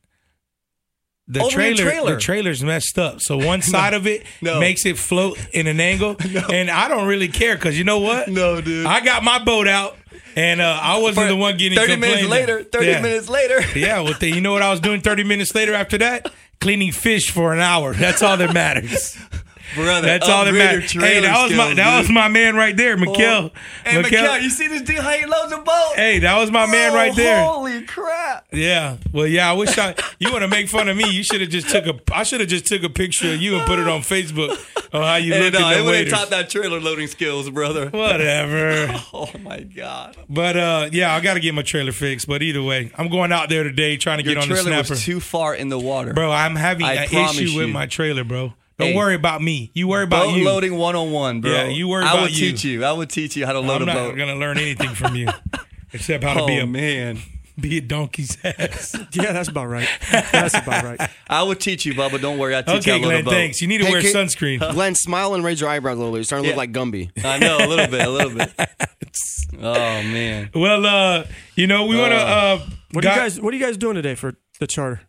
The 1.27 1.41
Over 1.41 1.51
trailer, 1.51 1.77
trailer. 1.77 2.14
the 2.16 2.20
trailer's 2.20 2.62
messed 2.62 2.99
up. 2.99 3.20
So 3.22 3.39
one 3.39 3.62
side 3.75 3.95
of 3.95 4.07
it 4.07 4.25
No. 4.43 4.61
makes 4.61 4.85
it 4.85 4.99
float 4.99 5.39
in 5.53 5.66
an 5.66 5.81
angle, 5.81 6.16
and 6.53 6.70
I 6.70 6.89
don't 6.89 7.07
really 7.09 7.29
care 7.29 7.55
because 7.57 7.79
you 7.79 7.85
know 7.85 8.01
what? 8.01 8.29
No, 8.29 8.61
dude. 8.61 8.87
I 8.87 9.01
got 9.03 9.25
my 9.25 9.43
boat 9.43 9.66
out, 9.66 9.97
and 10.37 10.61
uh, 10.61 10.79
I 10.83 10.99
wasn't 10.99 11.29
the 11.29 11.37
one 11.37 11.57
getting 11.57 11.79
30 11.79 11.97
minutes 11.97 12.29
later, 12.29 12.62
30 12.64 12.87
Yeah. 12.87 13.01
minutes 13.01 13.29
later. 13.31 13.61
Yeah, 13.79 14.01
well, 14.01 14.14
you 14.20 14.41
know 14.43 14.53
what 14.53 14.61
I 14.62 14.70
was 14.70 14.81
doing 14.81 15.01
30 15.01 15.25
minutes 15.25 15.55
later 15.55 15.72
after 15.72 15.97
that? 15.99 16.31
Cleaning 16.61 16.93
fish 16.93 17.31
for 17.31 17.53
an 17.55 17.61
hour. 17.61 17.95
That's 17.95 18.22
all 18.22 18.37
that 18.37 18.53
matters. 18.53 19.16
Brother, 19.75 20.07
That's 20.07 20.29
all 20.29 20.45
that 20.45 20.53
matters. 20.55 20.93
Hey, 20.93 21.20
that 21.20 21.43
was 21.43 21.51
my 21.53 21.64
skills, 21.64 21.77
that 21.77 21.91
dude. 21.93 22.01
was 22.03 22.11
my 22.11 22.29
man 22.29 22.57
right 22.57 22.77
there, 22.77 22.97
Mikkel. 22.97 23.51
Hey, 23.85 24.03
Mikkel, 24.03 24.43
you 24.43 24.51
see 24.51 24.68
this 24.68 24.83
dude 24.83 24.99
how 24.99 25.11
he 25.12 25.27
loads 25.27 25.53
a 25.53 25.59
boat? 25.59 25.93
Hey, 25.95 26.18
that 26.20 26.37
was 26.39 26.51
my 26.51 26.66
man 26.66 26.93
Oh, 26.93 26.95
right 26.97 27.14
there. 27.16 27.45
Holy 27.45 27.83
crap. 27.83 28.47
Yeah. 28.53 28.97
Well, 29.12 29.27
yeah. 29.27 29.51
I 29.51 29.55
wish 29.55 29.77
I. 29.79 29.95
You 30.18 30.31
want 30.33 30.43
to 30.43 30.49
make 30.49 30.68
fun 30.68 30.89
of 30.89 30.97
me? 30.97 31.09
You 31.11 31.22
should 31.22 31.41
have 31.41 31.51
just 31.51 31.68
took 31.70 31.87
a. 31.87 31.99
I 32.14 32.22
should 32.22 32.41
have 32.41 32.49
just 32.49 32.66
took 32.66 32.83
a 32.83 32.89
picture 32.91 33.33
of 33.33 33.41
you 33.43 33.57
and 33.57 33.66
put 33.66 33.79
it 33.79 33.89
on 33.89 34.01
Facebook 34.01 34.51
on 34.95 35.03
how 35.03 35.16
you 35.16 35.33
Hey, 35.35 35.45
look 35.51 35.55
no, 35.55 35.66
at 35.68 35.72
it 35.72 35.77
the 35.79 35.85
would 35.85 35.95
have 35.95 36.05
waiters. 36.05 36.12
topped 36.12 36.31
that 36.31 36.51
trailer 36.51 36.81
loading 36.81 37.07
skills, 37.09 37.51
brother. 37.51 37.89
Whatever. 37.91 39.01
Oh 39.12 39.31
my 39.43 39.61
god. 39.61 40.16
But 40.29 40.57
uh, 40.57 40.89
yeah, 40.93 41.14
I 41.14 41.20
got 41.20 41.35
to 41.35 41.41
get 41.41 41.55
my 41.55 41.62
trailer 41.62 41.93
fixed. 41.93 42.27
But 42.29 42.43
either 42.43 42.62
way, 42.62 42.91
I'm 42.97 43.09
going 43.09 43.33
out 43.33 43.49
there 43.49 43.62
today 43.64 43.97
trying 43.97 44.18
to 44.18 44.25
Your 44.25 44.35
get 44.35 44.43
on 44.45 44.49
the 44.49 44.57
snapper. 44.57 44.95
too 44.95 45.20
far 45.20 45.55
in 45.55 45.68
the 45.68 45.79
water. 45.79 46.12
bro, 46.12 46.31
I'm 46.31 46.57
having 46.57 46.87
I 46.87 46.95
an 47.05 47.05
issue 47.05 47.57
with 47.59 47.70
my 47.70 47.87
trailer, 47.87 48.25
bro. 48.25 48.55
Don't 48.79 48.89
Hey. 48.91 48.97
worry 48.97 49.14
about 49.14 49.41
me. 49.43 49.70
You 49.75 49.87
worry 49.89 50.05
about 50.05 50.27
boat 50.27 50.37
you. 50.37 50.45
loading 50.45 50.77
101, 50.77 51.41
bro. 51.43 51.51
Yeah, 51.53 51.68
you 51.68 51.87
worry 51.89 52.05
I 52.05 52.09
about 52.09 52.14
you. 52.14 52.18
I 52.18 52.22
would 52.25 52.39
you. 52.39 52.51
teach 52.51 52.64
you. 52.64 52.85
I 52.85 52.93
would 52.93 53.11
teach 53.11 53.37
you 53.37 53.47
how 53.47 53.53
to 53.53 53.61
load 53.61 53.83
I'm 53.83 53.89
a 53.89 53.95
not 53.95 54.16
gonna 54.16 54.35
learn 54.37 54.59
anything 54.59 54.91
from 54.95 55.14
you 55.14 55.29
except 55.93 56.25
how 56.25 56.35
to 56.35 56.47
be 56.47 56.59
Oh, 56.59 56.64
a 56.64 56.66
man. 56.66 57.18
be 57.61 57.79
a 57.79 57.81
donkey's 57.81 58.37
ass. 58.43 58.97
Yeah, 59.12 59.31
that's 59.33 59.49
about 59.49 59.66
right. 59.66 59.89
That's 60.33 60.55
about 60.55 60.83
right. 60.83 61.09
I 61.29 61.45
would 61.45 61.61
teach 61.61 61.87
you, 61.87 61.95
Bubba. 61.95 62.20
Don't 62.20 62.37
worry. 62.39 62.57
I 62.57 62.62
teach 62.62 62.85
you 62.87 62.93
Okay, 62.93 62.93
how 62.93 62.97
to 62.99 63.03
load 63.05 63.11
Glenn. 63.11 63.20
a 63.20 63.25
boat. 63.27 63.31
Thanks. 63.31 63.62
You 63.62 63.68
need 63.68 63.79
to 63.79 63.85
Hey, 63.85 63.93
wear 63.93 64.01
kid- 64.03 64.12
sunscreen. 64.14 64.59
Glenn, 64.72 64.97
smile 64.97 65.35
and 65.35 65.45
raise 65.45 65.61
your 65.61 65.70
eyebrows 65.70 65.95
a 65.97 65.99
little 66.01 66.12
bit. 66.12 66.18
You're 66.18 66.25
starting 66.25 66.43
to 66.45 66.49
Yeah. 66.51 66.57
look 66.57 66.59
like 66.59 66.72
Gumby. 66.72 67.11
I 67.25 67.39
know 67.39 67.59
a 67.59 67.68
little 67.68 67.87
bit, 67.87 68.05
a 68.05 68.11
little 68.11 68.35
bit. 68.37 68.53
Oh 69.62 70.03
man. 70.03 70.51
Well, 70.53 70.85
uh, 70.85 71.25
you 71.55 71.68
know, 71.68 71.87
we 71.87 71.97
want 71.97 72.11
to. 72.11 72.16
Uh, 72.18 72.59
What 72.91 73.05
are 73.05 73.09
you 73.09 73.14
got- 73.14 73.16
guys 73.22 73.41
What 73.41 73.55
are 73.55 73.57
you 73.57 73.64
guys 73.64 73.77
doing 73.77 73.95
today 73.95 74.16
for 74.16 74.35
the 74.59 74.66
charter? 74.66 75.03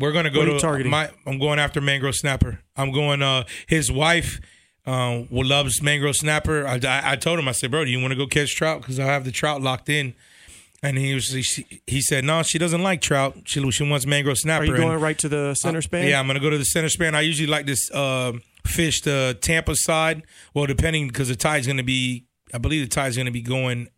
We're 0.00 0.12
gonna 0.12 0.30
go 0.30 0.40
What 0.40 0.48
are 0.48 0.52
to 0.54 0.58
targeting? 0.60 0.90
my. 0.90 1.10
I'm 1.26 1.38
going 1.38 1.58
after 1.58 1.80
mangrove 1.80 2.14
snapper. 2.16 2.60
I'm 2.76 2.90
going. 2.90 3.22
Uh, 3.22 3.44
his 3.68 3.92
wife, 3.92 4.40
um, 4.86 5.28
will 5.30 5.46
loves 5.46 5.82
mangrove 5.82 6.16
snapper. 6.16 6.66
I, 6.66 6.80
I, 6.82 7.12
I 7.12 7.16
told 7.16 7.38
him. 7.38 7.46
I 7.48 7.52
said, 7.52 7.70
bro, 7.70 7.84
do 7.84 7.90
you 7.90 8.00
want 8.00 8.12
to 8.12 8.16
go 8.16 8.26
catch 8.26 8.54
trout? 8.56 8.80
Because 8.80 8.98
I 8.98 9.04
have 9.04 9.24
the 9.24 9.30
trout 9.32 9.60
locked 9.62 9.88
in. 9.88 10.14
And 10.82 10.96
he 10.96 11.12
was. 11.12 11.28
He, 11.30 11.82
he 11.86 12.00
said, 12.00 12.24
no, 12.24 12.42
she 12.42 12.56
doesn't 12.58 12.82
like 12.82 13.02
trout. 13.02 13.36
She 13.44 13.70
she 13.70 13.88
wants 13.88 14.06
mangrove 14.06 14.38
snapper. 14.38 14.62
Are 14.62 14.66
you 14.66 14.74
And- 14.74 14.82
going 14.84 14.98
right 15.00 15.18
to 15.18 15.28
the 15.28 15.54
center 15.54 15.82
span? 15.82 16.08
Yeah, 16.08 16.18
I'm 16.18 16.26
gonna 16.26 16.40
go 16.40 16.48
to 16.48 16.56
the 16.56 16.64
center 16.64 16.88
span. 16.88 17.14
I 17.14 17.20
usually 17.20 17.46
like 17.48 17.66
this 17.66 17.90
uh, 17.90 18.32
fish 18.66 19.02
the 19.02 19.36
Tampa 19.42 19.74
side. 19.76 20.22
Well, 20.54 20.64
depending 20.64 21.08
because 21.08 21.28
the 21.28 21.36
tide's 21.36 21.66
gonna 21.66 21.82
be. 21.82 22.24
I 22.54 22.58
believe 22.58 22.82
the 22.88 22.94
tide's 22.94 23.18
gonna 23.18 23.30
be 23.30 23.42
going 23.42 23.88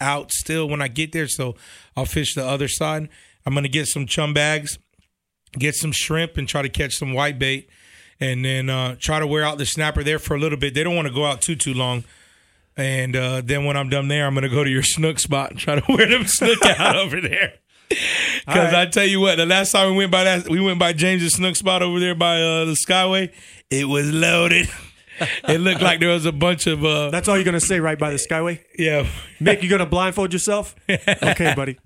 out 0.00 0.32
still 0.32 0.68
when 0.68 0.82
I 0.82 0.88
get 0.88 1.12
there, 1.12 1.28
so 1.28 1.54
I'll 1.96 2.06
fish 2.06 2.34
the 2.34 2.44
other 2.44 2.66
side. 2.68 3.08
I'm 3.46 3.54
gonna 3.54 3.68
get 3.68 3.86
some 3.86 4.04
chum 4.06 4.34
bags, 4.34 4.78
get 5.52 5.74
some 5.74 5.92
shrimp, 5.92 6.36
and 6.36 6.48
try 6.48 6.62
to 6.62 6.68
catch 6.68 6.94
some 6.94 7.12
white 7.12 7.38
bait, 7.38 7.68
and 8.18 8.44
then 8.44 8.70
uh, 8.70 8.96
try 8.98 9.18
to 9.18 9.26
wear 9.26 9.42
out 9.44 9.58
the 9.58 9.66
snapper 9.66 10.02
there 10.02 10.18
for 10.18 10.34
a 10.34 10.38
little 10.38 10.58
bit. 10.58 10.74
They 10.74 10.84
don't 10.84 10.96
want 10.96 11.08
to 11.08 11.14
go 11.14 11.24
out 11.24 11.40
too 11.40 11.56
too 11.56 11.74
long. 11.74 12.04
And 12.76 13.14
uh, 13.16 13.42
then 13.44 13.64
when 13.64 13.76
I'm 13.76 13.88
done 13.88 14.08
there, 14.08 14.26
I'm 14.26 14.34
gonna 14.34 14.48
go 14.48 14.64
to 14.64 14.70
your 14.70 14.82
snook 14.84 15.18
spot 15.18 15.50
and 15.50 15.58
try 15.58 15.78
to 15.80 15.92
wear 15.92 16.08
them 16.08 16.26
snook 16.26 16.64
out 16.64 16.96
over 17.04 17.20
there. 17.20 17.54
Because 17.88 18.72
I 18.72 18.86
tell 18.86 19.04
you 19.04 19.18
what, 19.20 19.34
the 19.36 19.46
last 19.46 19.72
time 19.72 19.90
we 19.90 19.96
went 19.96 20.12
by 20.12 20.22
that, 20.22 20.48
we 20.48 20.60
went 20.60 20.78
by 20.78 20.92
James's 20.92 21.34
Snook 21.34 21.56
spot 21.56 21.82
over 21.82 21.98
there 21.98 22.14
by 22.14 22.40
uh, 22.40 22.64
the 22.64 22.76
Skyway. 22.86 23.32
It 23.68 23.88
was 23.88 24.12
loaded. 24.12 24.68
it 25.48 25.60
looked 25.60 25.82
like 25.82 25.98
there 25.98 26.10
was 26.10 26.24
a 26.24 26.30
bunch 26.30 26.68
of. 26.68 26.84
Uh, 26.84 27.10
That's 27.10 27.26
all 27.26 27.36
you're 27.36 27.44
gonna 27.44 27.58
say 27.60 27.80
right 27.80 27.98
by 27.98 28.10
the 28.10 28.16
Skyway. 28.16 28.60
yeah, 28.78 29.08
Mick, 29.40 29.64
you 29.64 29.68
gonna 29.68 29.86
blindfold 29.86 30.32
yourself? 30.32 30.76
Okay, 30.88 31.52
buddy. 31.56 31.78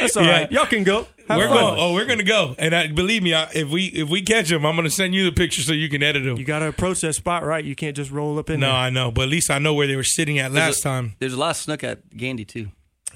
That's 0.00 0.16
all 0.16 0.24
Yeah. 0.24 0.30
right. 0.40 0.52
Y'all 0.52 0.66
can 0.66 0.82
go. 0.84 1.06
Have 1.28 1.38
we're 1.38 1.48
fun. 1.48 1.56
going. 1.56 1.76
Oh, 1.78 1.94
we're 1.94 2.04
gonna 2.06 2.24
go. 2.24 2.54
And 2.58 2.74
I, 2.74 2.88
believe 2.88 3.22
me, 3.22 3.32
I, 3.32 3.48
if 3.54 3.68
we 3.68 3.84
if 3.86 4.08
we 4.08 4.22
catch 4.22 4.48
them, 4.48 4.66
I'm 4.66 4.74
gonna 4.74 4.90
send 4.90 5.14
you 5.14 5.24
the 5.24 5.32
picture 5.32 5.62
so 5.62 5.72
you 5.72 5.88
can 5.88 6.02
edit 6.02 6.24
them. 6.24 6.36
You 6.36 6.44
gotta 6.44 6.66
approach 6.66 7.00
that 7.02 7.12
spot 7.14 7.44
right. 7.44 7.64
You 7.64 7.76
can't 7.76 7.96
just 7.96 8.10
roll 8.10 8.38
up 8.38 8.50
in 8.50 8.60
no, 8.60 8.66
there. 8.66 8.74
I 8.74 8.90
know, 8.90 9.12
but 9.12 9.22
at 9.22 9.28
least 9.28 9.50
I 9.50 9.58
know 9.58 9.72
where 9.72 9.86
they 9.86 9.94
were 9.96 10.02
sitting 10.02 10.38
at 10.40 10.52
There's 10.52 10.66
last 10.66 10.78
a- 10.80 10.82
time. 10.82 11.14
There's 11.20 11.32
a 11.32 11.38
lot 11.38 11.50
of 11.50 11.56
snook 11.58 11.84
at 11.84 12.10
Gandy 12.16 12.44
too. 12.44 12.68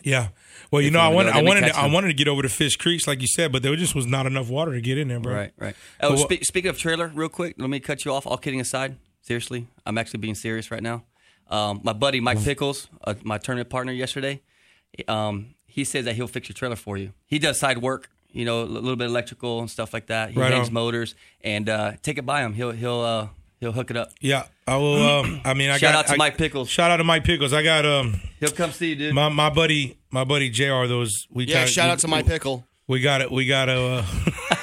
Yeah. 0.04 0.28
Well, 0.70 0.82
you 0.82 0.88
If 0.88 0.92
know, 0.94 1.00
you 1.00 1.04
I 1.04 1.08
wanted, 1.08 1.32
I 1.34 1.42
wanted, 1.42 1.60
to, 1.66 1.76
I 1.76 1.86
wanted 1.92 2.08
to 2.08 2.14
get 2.14 2.28
over 2.28 2.42
to 2.42 2.48
Fish 2.48 2.76
Creeks, 2.76 3.08
like 3.08 3.20
you 3.20 3.26
said, 3.26 3.50
but 3.50 3.62
there 3.64 3.74
just 3.74 3.94
was 3.96 4.06
not 4.06 4.24
enough 4.26 4.48
water 4.48 4.72
to 4.72 4.80
get 4.80 4.98
in 4.98 5.08
there, 5.08 5.18
bro. 5.18 5.34
Right, 5.34 5.52
right. 5.58 5.74
Oh, 6.00 6.14
what- 6.14 6.30
spe- 6.32 6.44
speaking 6.44 6.68
of 6.68 6.78
trailer, 6.78 7.08
real 7.12 7.28
quick, 7.28 7.56
let 7.58 7.68
me 7.68 7.80
cut 7.80 8.04
you 8.04 8.12
off. 8.12 8.24
All 8.26 8.36
kidding 8.36 8.60
aside, 8.60 8.96
seriously, 9.22 9.66
I'm 9.84 9.98
actually 9.98 10.20
being 10.20 10.36
serious 10.36 10.70
right 10.70 10.82
now. 10.82 11.02
Um, 11.50 11.80
my 11.82 11.92
buddy 11.92 12.20
Mike 12.20 12.40
Pickles, 12.42 12.88
uh, 13.04 13.14
my 13.24 13.38
tournament 13.38 13.68
partner 13.68 13.92
yesterday, 13.92 14.42
um, 15.08 15.54
he 15.76 15.84
says 15.84 16.06
that 16.06 16.16
he'll 16.16 16.26
fix 16.26 16.48
your 16.48 16.54
trailer 16.54 16.74
for 16.76 16.96
you. 16.96 17.12
He 17.26 17.38
does 17.38 17.60
side 17.60 17.78
work, 17.78 18.08
you 18.32 18.44
know, 18.46 18.62
a 18.62 18.64
little 18.64 18.96
bit 18.96 19.04
electrical 19.08 19.60
and 19.60 19.70
stuff 19.70 19.92
like 19.92 20.06
that. 20.06 20.30
He 20.30 20.40
Right 20.40 20.52
hangs 20.52 20.68
on. 20.68 20.74
motors 20.74 21.14
and 21.42 21.68
uh, 21.68 21.92
take 22.02 22.16
it 22.18 22.24
by 22.24 22.40
him. 22.40 22.54
He'll 22.54 22.70
he'll 22.72 23.00
uh, 23.00 23.28
he'll 23.60 23.72
hook 23.72 23.90
it 23.90 23.96
up. 23.96 24.10
Yeah, 24.20 24.46
I 24.66 24.76
will. 24.78 25.02
Um, 25.06 25.40
I 25.44 25.54
mean, 25.54 25.68
I 25.68 25.74
got 25.74 25.80
Shout 25.80 25.92
got 25.92 25.98
out 25.98 26.06
to 26.08 26.12
I- 26.14 26.16
Mike 26.16 26.38
Pickles. 26.38 26.68
Shout 26.70 26.90
out 26.90 26.96
to 26.96 27.04
Mike 27.04 27.24
Pickles. 27.24 27.52
I 27.52 27.62
got 27.62 27.84
um 27.86 28.20
He'll 28.40 28.50
come 28.50 28.72
see 28.72 28.88
you, 28.90 28.96
dude. 28.96 29.14
my 29.14 29.28
my 29.28 29.50
buddy 29.50 29.98
my 30.10 30.24
buddy 30.24 30.48
Jr. 30.50 30.86
Those 30.88 31.26
we 31.30 31.44
Yeah, 31.44 31.60
got- 31.64 31.68
shout 31.68 31.86
we- 31.86 31.92
out 31.92 31.98
to 32.00 32.08
my 32.08 32.22
pickle. 32.22 32.64
We 32.88 33.00
got 33.00 33.20
it. 33.20 33.30
We 33.32 33.46
got 33.46 33.64
to. 33.66 33.72
Uh, 33.80 34.06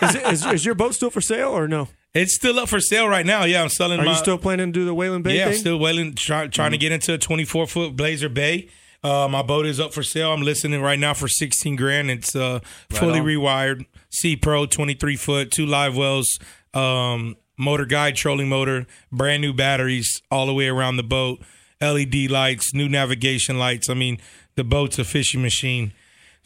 Is, 0.07 0.15
it, 0.15 0.23
is, 0.33 0.45
is 0.45 0.65
your 0.65 0.75
boat 0.75 0.93
still 0.95 1.09
for 1.09 1.21
sale 1.21 1.49
or 1.49 1.67
no? 1.67 1.87
it's 2.13 2.35
still 2.35 2.59
up 2.59 2.67
for 2.69 2.79
sale 2.79 3.07
right 3.07 3.25
now. 3.25 3.43
Yeah, 3.45 3.61
I'm 3.63 3.69
selling. 3.69 3.99
Are 3.99 4.03
my, 4.05 4.11
you 4.11 4.17
still 4.17 4.37
planning 4.37 4.67
to 4.67 4.79
do 4.79 4.85
the 4.85 4.93
Whalen 4.93 5.21
Bay 5.23 5.37
Yeah, 5.37 5.45
I'm 5.45 5.51
thing? 5.51 5.59
still 5.61 5.79
wailing, 5.79 6.13
try, 6.13 6.47
trying 6.47 6.71
to 6.71 6.77
get 6.77 6.91
into 6.91 7.13
a 7.13 7.17
24 7.17 7.67
foot 7.67 7.95
Blazer 7.95 8.29
Bay. 8.29 8.67
Uh, 9.03 9.27
my 9.29 9.41
boat 9.41 9.65
is 9.65 9.79
up 9.79 9.93
for 9.93 10.01
sale. 10.03 10.31
I'm 10.31 10.41
listening 10.43 10.81
right 10.81 10.97
now 10.97 11.13
for 11.13 11.27
16 11.27 11.75
grand. 11.75 12.09
It's 12.09 12.35
uh, 12.35 12.59
fully 12.89 13.19
on. 13.19 13.25
rewired, 13.25 13.85
Sea 14.09 14.35
Pro, 14.35 14.65
23 14.65 15.15
foot, 15.17 15.51
two 15.51 15.65
live 15.65 15.97
wells, 15.97 16.27
um, 16.73 17.35
motor 17.57 17.85
guide, 17.85 18.15
trolling 18.15 18.47
motor, 18.49 18.85
brand 19.11 19.41
new 19.41 19.53
batteries 19.53 20.21
all 20.31 20.45
the 20.45 20.53
way 20.53 20.67
around 20.67 20.95
the 20.97 21.03
boat, 21.03 21.41
LED 21.81 22.29
lights, 22.29 22.73
new 22.73 22.87
navigation 22.87 23.59
lights. 23.59 23.89
I 23.89 23.93
mean, 23.93 24.19
the 24.55 24.63
boat's 24.63 24.97
a 24.99 25.03
fishing 25.03 25.41
machine. 25.41 25.91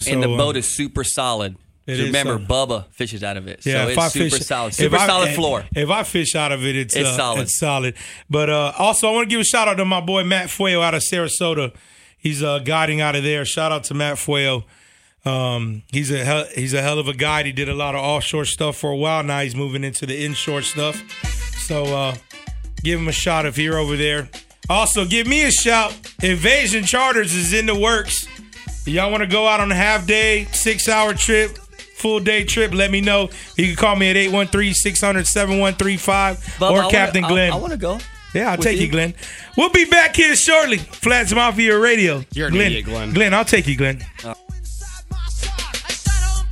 and 0.08 0.24
the 0.24 0.28
So, 0.28 0.32
um, 0.32 0.38
boat 0.38 0.58
is 0.58 0.68
super 0.76 1.04
solid. 1.04 1.58
So 1.88 1.94
remember, 1.94 2.34
solid. 2.46 2.48
Bubba 2.50 2.86
fishes 2.92 3.24
out 3.24 3.38
of 3.38 3.48
it. 3.48 3.66
Yeah, 3.66 3.74
so 3.74 3.82
if 3.84 3.90
it's 3.90 3.98
I 3.98 4.08
super 4.10 4.36
fish, 4.38 4.46
solid. 4.48 4.74
Super 4.74 4.98
I- 4.98 5.08
solid 5.08 5.30
if- 5.30 5.36
floor. 5.36 5.64
If 5.76 5.90
I 5.90 6.04
fish 6.04 6.36
out 6.36 6.52
of 6.52 6.66
it, 6.66 6.76
it's 6.76 6.96
It's 6.96 7.08
uh, 7.08 7.16
solid. 7.16 7.42
It's 7.44 7.58
solid. 7.60 7.96
But 8.30 8.50
uh, 8.50 8.74
also, 8.78 9.08
I 9.08 9.12
want 9.12 9.30
to 9.30 9.34
give 9.34 9.40
a 9.40 9.46
shout 9.46 9.68
out 9.70 9.76
to 9.76 9.86
my 9.86 10.02
boy 10.02 10.24
Matt 10.26 10.48
Fueo 10.50 10.82
out 10.82 10.96
of 10.96 11.02
Sarasota. 11.02 11.74
He's 12.18 12.42
uh, 12.44 12.60
guiding 12.60 13.00
out 13.02 13.16
of 13.16 13.24
there. 13.24 13.46
Shout 13.46 13.72
out 13.72 13.84
to 13.86 13.94
Matt 13.94 14.16
Fueo. 14.18 14.64
Um, 15.26 15.84
he's 15.92 16.10
a 16.12 16.24
hell, 16.24 16.46
he's 16.56 16.74
a 16.74 16.82
hell 16.82 17.00
of 17.00 17.08
a 17.08 17.14
guy. 17.14 17.44
He 17.44 17.52
did 17.52 17.70
a 17.70 17.74
lot 17.76 17.96
of 17.96 18.02
offshore 18.02 18.46
stuff 18.46 18.78
for 18.78 18.92
a 18.92 18.96
while. 18.96 19.24
Now 19.24 19.42
he's 19.42 19.56
moving 19.56 19.84
into 19.84 20.06
the 20.06 20.24
inshore 20.26 20.62
stuff. 20.62 21.02
So 21.68 21.84
uh, 21.86 22.16
give 22.84 23.00
him 23.00 23.08
a 23.08 23.12
shot 23.14 23.46
if 23.46 23.58
you're 23.58 23.78
over 23.78 23.98
there. 23.98 24.30
Also, 24.70 25.06
give 25.06 25.28
me 25.28 25.44
a 25.44 25.52
shout. 25.52 25.94
Invasion 26.24 26.84
Charters 26.86 27.34
is 27.34 27.54
in 27.54 27.66
the 27.66 27.76
works. 27.78 28.28
Y'all 28.86 29.12
want 29.12 29.22
to 29.22 29.28
go 29.28 29.48
out 29.48 29.60
on 29.60 29.70
a 29.72 29.76
half 29.76 30.08
day, 30.08 30.46
six 30.54 30.88
hour 30.88 31.14
trip, 31.14 31.58
full 31.98 32.20
day 32.22 32.46
trip? 32.46 32.74
Let 32.74 32.90
me 32.90 33.02
know. 33.02 33.30
You 33.58 33.68
can 33.68 33.76
call 33.76 33.96
me 33.98 34.10
at 34.10 34.16
813 34.16 34.74
600 34.74 35.28
7135 35.28 36.38
Bubba, 36.38 36.62
I 36.62 36.70
or 36.70 36.74
wanna- 36.78 36.90
Captain 36.90 37.24
I- 37.26 37.28
Glenn. 37.28 37.52
I 37.52 37.56
want 37.58 37.72
to 37.74 37.78
go. 37.78 38.00
Yeah, 38.38 38.52
I'll 38.52 38.58
with 38.58 38.66
take 38.66 38.78
you. 38.78 38.86
you. 38.86 38.92
Glenn. 38.92 39.14
We'll 39.58 39.70
be 39.72 39.86
back 39.86 40.16
here 40.16 40.36
shortly. 40.36 40.78
Flats 40.78 41.34
Mafia 41.34 41.78
Radio. 41.78 42.24
You're 42.34 42.48
an 42.48 42.54
Glenn, 42.54 42.68
idiot, 42.68 42.86
Glenn. 42.86 43.14
Glenn, 43.14 43.34
I'll 43.34 43.46
take 43.46 43.68
you, 43.68 43.76
Glenn. 43.76 44.04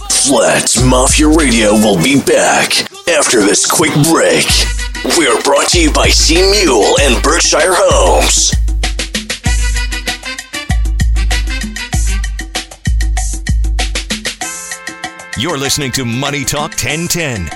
Flats 0.09 0.81
Mafia 0.83 1.27
Radio 1.27 1.73
will 1.73 2.01
be 2.01 2.19
back 2.21 2.71
after 3.09 3.41
this 3.41 3.65
quick 3.69 3.93
break. 4.09 4.45
We 5.19 5.27
are 5.27 5.39
brought 5.43 5.67
to 5.69 5.81
you 5.81 5.91
by 5.93 6.07
Sea 6.09 6.41
Mule 6.51 6.95
and 7.01 7.21
Berkshire 7.21 7.75
Homes. 7.75 8.51
You're 15.37 15.57
listening 15.57 15.91
to 15.93 16.05
Money 16.05 16.45
Talk 16.45 16.71
1010. 16.71 17.49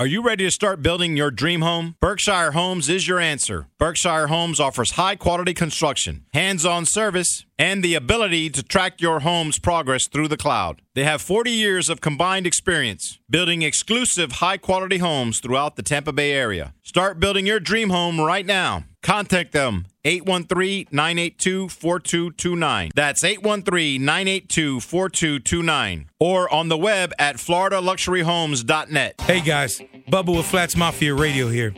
Are 0.00 0.06
you 0.06 0.22
ready 0.22 0.44
to 0.44 0.50
start 0.52 0.80
building 0.80 1.16
your 1.16 1.32
dream 1.32 1.60
home? 1.60 1.96
Berkshire 2.00 2.52
Homes 2.52 2.88
is 2.88 3.08
your 3.08 3.18
answer. 3.18 3.66
Berkshire 3.80 4.28
Homes 4.28 4.60
offers 4.60 4.92
high 4.92 5.16
quality 5.16 5.54
construction, 5.54 6.24
hands 6.32 6.64
on 6.64 6.86
service, 6.86 7.44
and 7.58 7.82
the 7.82 7.94
ability 7.94 8.48
to 8.50 8.62
track 8.62 9.00
your 9.00 9.20
home's 9.20 9.58
progress 9.58 10.06
through 10.06 10.28
the 10.28 10.36
cloud. 10.36 10.80
They 10.94 11.04
have 11.04 11.20
40 11.20 11.50
years 11.50 11.88
of 11.88 12.00
combined 12.00 12.46
experience 12.46 13.18
building 13.28 13.62
exclusive 13.62 14.32
high 14.32 14.58
quality 14.58 14.98
homes 14.98 15.40
throughout 15.40 15.74
the 15.76 15.82
Tampa 15.82 16.12
Bay 16.12 16.32
area. 16.32 16.74
Start 16.82 17.18
building 17.18 17.46
your 17.46 17.60
dream 17.60 17.90
home 17.90 18.20
right 18.20 18.46
now. 18.46 18.84
Contact 19.02 19.52
them 19.52 19.86
813-982-4229. 20.04 22.90
That's 22.94 23.24
813-982-4229 23.24 26.06
or 26.18 26.52
on 26.52 26.68
the 26.68 26.78
web 26.78 27.12
at 27.18 27.36
floridaluxuryhomes.net. 27.36 29.20
Hey 29.20 29.40
guys, 29.40 29.80
Bubba 30.10 30.36
with 30.36 30.46
Flats 30.46 30.76
Mafia 30.76 31.14
Radio 31.14 31.48
here. 31.48 31.74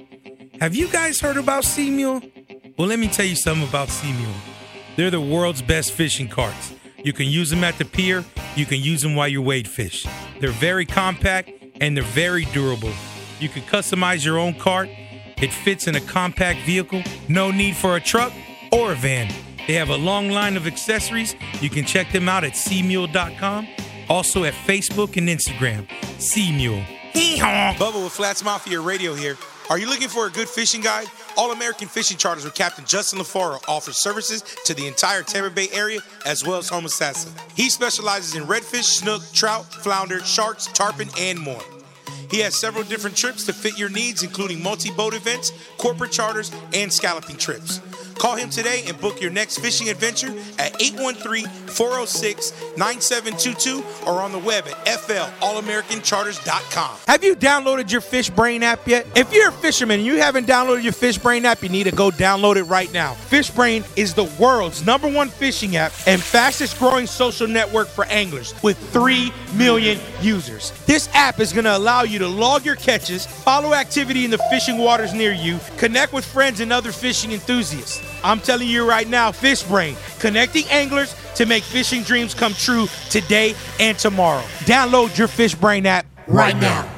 Have 0.61 0.75
you 0.75 0.89
guys 0.89 1.21
heard 1.21 1.37
about 1.37 1.65
Sea? 1.65 2.05
Well, 2.05 2.89
let 2.89 2.99
me 2.99 3.09
tell 3.09 3.27
you 3.27 3.37
something 3.37 3.69
about 3.69 3.89
Sea. 3.89 4.15
They're 5.01 5.11
the 5.11 5.19
world's 5.19 5.63
best 5.63 5.93
fishing 5.93 6.29
carts. 6.29 6.75
You 7.03 7.15
can 7.15 7.25
use 7.25 7.49
them 7.49 7.65
at 7.65 7.79
the 7.79 7.87
pier, 7.87 8.23
you 8.55 8.67
can 8.67 8.81
use 8.83 9.01
them 9.01 9.15
while 9.15 9.29
you 9.29 9.41
wade 9.41 9.67
fish. 9.67 10.07
They're 10.41 10.51
very 10.51 10.85
compact 10.85 11.51
and 11.81 11.97
they're 11.97 12.05
very 12.05 12.45
durable. 12.45 12.93
You 13.39 13.49
can 13.49 13.63
customize 13.63 14.27
your 14.27 14.39
own 14.39 14.53
cart. 14.59 14.91
It 15.39 15.55
fits 15.55 15.87
in 15.87 15.95
a 15.95 16.03
compact 16.03 16.67
vehicle. 16.67 17.03
No 17.31 17.51
need 17.51 17.77
for 17.77 17.97
a 17.97 18.01
truck 18.01 18.31
or 18.73 18.93
a 18.93 18.95
van. 18.95 19.33
They 19.67 19.73
have 19.73 19.89
a 19.89 19.97
long 19.97 20.29
line 20.29 20.59
of 20.59 20.67
accessories. 20.67 21.35
You 21.63 21.71
can 21.71 21.87
check 21.87 22.13
them 22.13 22.29
out 22.29 22.45
at 22.45 22.53
seamule.com. 22.53 23.69
Also 24.11 24.45
at 24.45 24.53
Facebook 24.53 25.17
and 25.17 25.31
Instagram. 25.31 25.89
Sea 26.21 26.55
Mule. 26.55 26.85
Bubba 27.15 28.05
with 28.05 28.13
Flats 28.13 28.45
Mafia 28.45 28.83
Radio 28.83 29.15
here. 29.15 29.39
Are 29.71 29.79
you 29.79 29.89
looking 29.89 30.09
for 30.09 30.27
a 30.27 30.31
good 30.31 30.49
fishing 30.49 30.81
guide? 30.81 31.07
All 31.37 31.53
American 31.53 31.87
Fishing 31.87 32.17
Charters 32.17 32.43
with 32.43 32.55
Captain 32.55 32.85
Justin 32.85 33.21
LaFaro 33.21 33.63
offers 33.69 33.99
services 33.99 34.43
to 34.65 34.75
the 34.75 34.89
entire 34.89 35.23
Tampa 35.23 35.49
Bay 35.49 35.69
area 35.73 36.01
as 36.27 36.45
well 36.45 36.59
as 36.59 36.69
Homosassa. 36.69 37.31
He 37.55 37.71
specializes 37.71 38.35
in 38.35 38.43
redfish, 38.49 38.83
snook, 38.83 39.23
trout, 39.33 39.73
flounder, 39.73 40.25
sharks, 40.25 40.67
tarpon, 40.67 41.09
and 41.21 41.39
more. 41.39 41.63
He 42.33 42.41
has 42.41 42.59
several 42.59 42.83
different 42.83 43.17
trips 43.17 43.47
to 43.47 43.53
fit 43.53 43.79
your 43.79 43.91
needs, 43.91 44.25
including 44.25 44.61
multi 44.61 44.91
boat 44.91 45.15
events, 45.15 45.53
corporate 45.79 46.11
charters, 46.11 46.51
and 46.75 46.93
scalloping 46.93 47.37
trips. 47.37 47.81
Call 48.21 48.37
him 48.37 48.51
today 48.51 48.85
and 48.87 49.01
book 49.01 49.21
your 49.23 49.31
next 49.31 49.61
fishing 49.61 49.89
adventure 49.89 50.29
at 50.59 50.79
813 50.79 51.47
406 51.47 52.53
9722 52.77 53.83
or 54.07 54.21
on 54.21 54.31
the 54.31 54.39
web 54.39 54.69
at 54.69 54.77
FLAllamericanCharters.com. 54.85 56.99
Have 57.07 57.25
you 57.25 57.35
downloaded 57.35 57.91
your 57.91 58.03
Fish 58.03 58.29
Brain 58.29 58.63
app 58.63 58.87
yet? 58.87 59.07
If 59.17 59.33
you're 59.33 59.49
a 59.49 59.53
fisherman 59.53 60.01
and 60.01 60.07
you 60.07 60.17
haven't 60.17 60.47
downloaded 60.47 60.83
your 60.83 60.93
Fish 60.93 61.17
Brain 61.17 61.47
app, 61.47 61.63
you 61.63 61.71
need 61.71 61.85
to 61.85 61.93
go 61.93 62.11
download 62.11 62.57
it 62.57 62.65
right 62.65 62.93
now. 62.93 63.15
Fish 63.15 63.51
Brain 63.51 63.85
is 63.97 64.13
the 64.13 64.25
world's 64.39 64.85
number 64.85 65.11
one 65.11 65.31
fishing 65.31 65.77
app 65.77 65.93
and 66.07 66.23
fastest 66.23 66.79
growing 66.79 67.07
social 67.07 67.49
network 67.49 67.89
for 67.89 68.05
anglers 68.05 68.53
with 68.63 68.77
3 68.93 69.33
million 69.55 69.99
users. 70.21 70.73
This 70.85 71.09
app 71.15 71.41
is 71.41 71.55
going 71.55 71.65
to 71.65 71.75
allow 71.75 72.03
you 72.03 72.19
to 72.19 72.29
log 72.29 72.67
your 72.67 72.77
catches, 72.77 73.25
follow 73.25 73.73
activity 73.73 74.27
in 74.27 74.31
the 74.31 74.37
fishing 74.51 74.77
waters 74.77 75.15
near 75.15 75.33
you, 75.33 75.59
connect 75.79 76.13
with 76.13 76.27
friends 76.27 76.61
and 76.61 76.71
other 76.71 76.93
fishing 76.93 77.33
enthusiasts. 77.33 78.10
I'm 78.23 78.41
telling 78.41 78.69
you 78.69 78.89
right 78.89 79.09
now, 79.09 79.33
Fish 79.33 79.63
Brain, 79.63 79.97
connecting 80.19 80.65
anglers 80.67 81.15
to 81.37 81.47
make 81.47 81.63
fishing 81.63 82.03
dreams 82.03 82.35
come 82.35 82.55
true 82.55 82.87
today 83.09 83.55
and 83.79 83.99
tomorrow. 83.99 84.43
Download 84.61 85.17
your 85.17 85.29
Fish 85.29 85.55
Brain 85.55 85.87
app 85.87 86.07
right 86.27 86.57
now. 86.57 86.89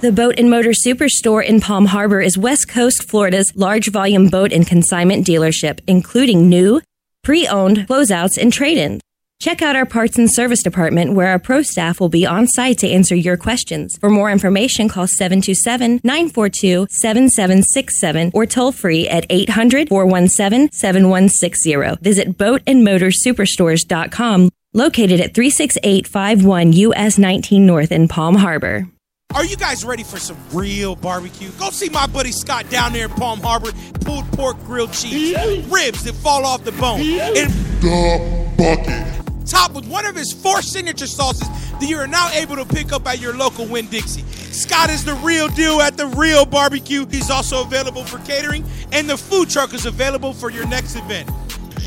The 0.00 0.12
Boat 0.12 0.34
and 0.38 0.50
Motor 0.50 0.72
Superstore 0.72 1.44
in 1.44 1.60
Palm 1.60 1.86
Harbor 1.86 2.20
is 2.20 2.36
West 2.36 2.68
Coast 2.68 3.08
Florida's 3.08 3.52
large 3.56 3.90
volume 3.90 4.28
boat 4.28 4.52
and 4.52 4.66
consignment 4.66 5.26
dealership, 5.26 5.80
including 5.86 6.48
new, 6.48 6.82
pre 7.22 7.46
owned, 7.46 7.88
closeouts, 7.88 8.36
and 8.38 8.52
trade 8.52 8.76
ins. 8.76 9.00
Check 9.38 9.60
out 9.60 9.76
our 9.76 9.84
parts 9.84 10.16
and 10.18 10.32
service 10.32 10.62
department 10.62 11.12
where 11.12 11.26
our 11.28 11.38
pro 11.38 11.60
staff 11.62 12.00
will 12.00 12.08
be 12.08 12.24
on 12.26 12.46
site 12.48 12.78
to 12.78 12.88
answer 12.88 13.14
your 13.14 13.36
questions. 13.36 13.98
For 13.98 14.08
more 14.08 14.30
information, 14.30 14.88
call 14.88 15.06
727 15.06 16.00
942 16.02 16.86
7767 16.90 18.30
or 18.34 18.46
toll 18.46 18.72
free 18.72 19.06
at 19.08 19.26
800 19.28 19.90
417 19.90 20.72
7160. 20.72 21.96
Visit 22.02 22.38
boatandmotorsuperstores.com, 22.38 24.50
located 24.72 25.20
at 25.20 25.34
36851 25.34 26.72
US 26.72 27.18
19 27.18 27.66
North 27.66 27.92
in 27.92 28.08
Palm 28.08 28.36
Harbor. 28.36 28.88
Are 29.34 29.44
you 29.44 29.56
guys 29.56 29.84
ready 29.84 30.02
for 30.02 30.18
some 30.18 30.38
real 30.52 30.96
barbecue? 30.96 31.50
Go 31.58 31.68
see 31.70 31.90
my 31.90 32.06
buddy 32.06 32.32
Scott 32.32 32.70
down 32.70 32.94
there 32.94 33.04
in 33.04 33.10
Palm 33.10 33.40
Harbor. 33.40 33.70
Pulled 34.00 34.24
pork, 34.32 34.58
grilled 34.64 34.94
cheese, 34.94 35.36
ribs 35.66 36.04
that 36.04 36.14
fall 36.14 36.46
off 36.46 36.64
the 36.64 36.72
bone, 36.72 37.00
and 37.00 37.52
The 37.82 38.46
Bucket. 38.56 39.25
Topped 39.46 39.74
with 39.74 39.86
one 39.86 40.04
of 40.04 40.14
his 40.14 40.32
four 40.32 40.62
signature 40.62 41.06
sauces 41.06 41.48
that 41.72 41.88
you 41.88 41.96
are 41.96 42.06
now 42.06 42.30
able 42.32 42.56
to 42.56 42.64
pick 42.64 42.92
up 42.92 43.06
at 43.06 43.20
your 43.20 43.36
local 43.36 43.66
Winn 43.66 43.86
Dixie. 43.86 44.22
Scott 44.22 44.90
is 44.90 45.04
the 45.04 45.14
real 45.14 45.48
deal 45.48 45.80
at 45.80 45.96
the 45.96 46.06
real 46.08 46.44
barbecue. 46.44 47.06
He's 47.06 47.30
also 47.30 47.62
available 47.62 48.04
for 48.04 48.18
catering, 48.20 48.64
and 48.92 49.08
the 49.08 49.16
food 49.16 49.50
truck 49.50 49.74
is 49.74 49.86
available 49.86 50.32
for 50.32 50.50
your 50.50 50.66
next 50.66 50.96
event. 50.96 51.28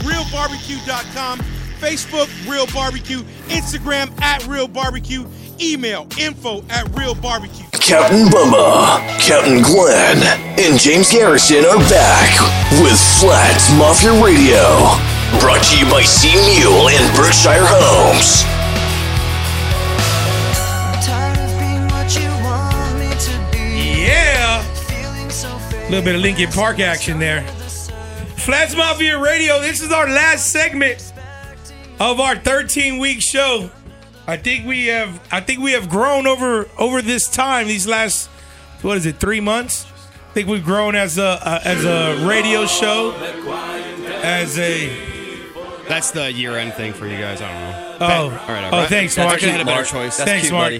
RealBarbecue.com, 0.03 1.39
Facebook, 1.79 2.49
Real 2.49 2.67
Barbecue, 2.67 3.19
Instagram 3.49 4.19
at 4.21 4.45
Real 4.47 4.67
Barbecue, 4.67 5.25
email 5.59 6.07
info 6.19 6.63
at 6.69 6.87
Real 6.95 7.15
Barbecue. 7.15 7.65
Captain 7.73 8.27
Bubba, 8.27 8.99
Captain 9.19 9.61
Glenn, 9.61 10.17
and 10.59 10.79
James 10.79 11.11
Garrison 11.11 11.65
are 11.65 11.77
back 11.89 12.39
with 12.81 12.99
Flats 13.19 13.69
Mafia 13.77 14.23
Radio. 14.23 15.18
Brought 15.37 15.63
to 15.63 15.77
you 15.77 15.85
by 15.91 16.01
Sea 16.03 16.33
Mule 16.33 16.89
and 16.89 17.15
Berkshire 17.15 17.65
Homes. 17.65 18.43
Yeah. 23.75 24.63
A 25.71 25.89
little 25.89 26.03
bit 26.03 26.15
of 26.15 26.21
Linkin 26.21 26.49
Park 26.51 26.79
action 26.79 27.19
there. 27.19 27.43
Flats 28.37 28.75
Mafia 28.75 29.19
Radio, 29.19 29.59
this 29.61 29.81
is 29.81 29.91
our 29.91 30.07
last 30.07 30.51
segment 30.51 31.13
of 31.99 32.19
our 32.19 32.35
13 32.35 32.99
week 32.99 33.21
show. 33.21 33.69
I 34.27 34.37
think 34.37 34.65
we 34.65 34.87
have 34.87 35.19
I 35.31 35.41
think 35.41 35.59
we 35.59 35.71
have 35.73 35.89
grown 35.89 36.27
over 36.27 36.67
over 36.77 37.01
this 37.01 37.27
time, 37.29 37.67
these 37.67 37.87
last 37.87 38.27
what 38.81 38.97
is 38.97 39.05
it, 39.05 39.17
three 39.19 39.41
months? 39.41 39.85
I 39.85 40.33
think 40.33 40.47
we've 40.47 40.63
grown 40.63 40.95
as 40.95 41.17
a, 41.17 41.39
a 41.43 41.61
as 41.67 41.85
a 41.85 42.25
radio 42.27 42.65
show, 42.65 43.13
as 44.23 44.57
a 44.59 45.08
That's 45.89 46.11
the 46.11 46.31
year 46.31 46.55
end 46.57 46.73
thing 46.75 46.93
for 46.93 47.07
you 47.07 47.17
guys. 47.17 47.41
I 47.41 47.51
don't 47.51 47.59
know. 47.59 47.97
Oh, 47.99 48.05
all 48.07 48.29
right. 48.29 48.63
all 48.65 48.75
oh, 48.75 48.77
right. 48.81 48.87
thanks, 48.89 49.15
That's 49.15 49.25
Mark. 49.25 49.33
actually 49.33 49.51
had 49.53 49.61
a 49.61 49.65
better 49.65 49.83
choice. 49.83 50.17
thanks, 50.17 50.51
Mark. 50.51 50.73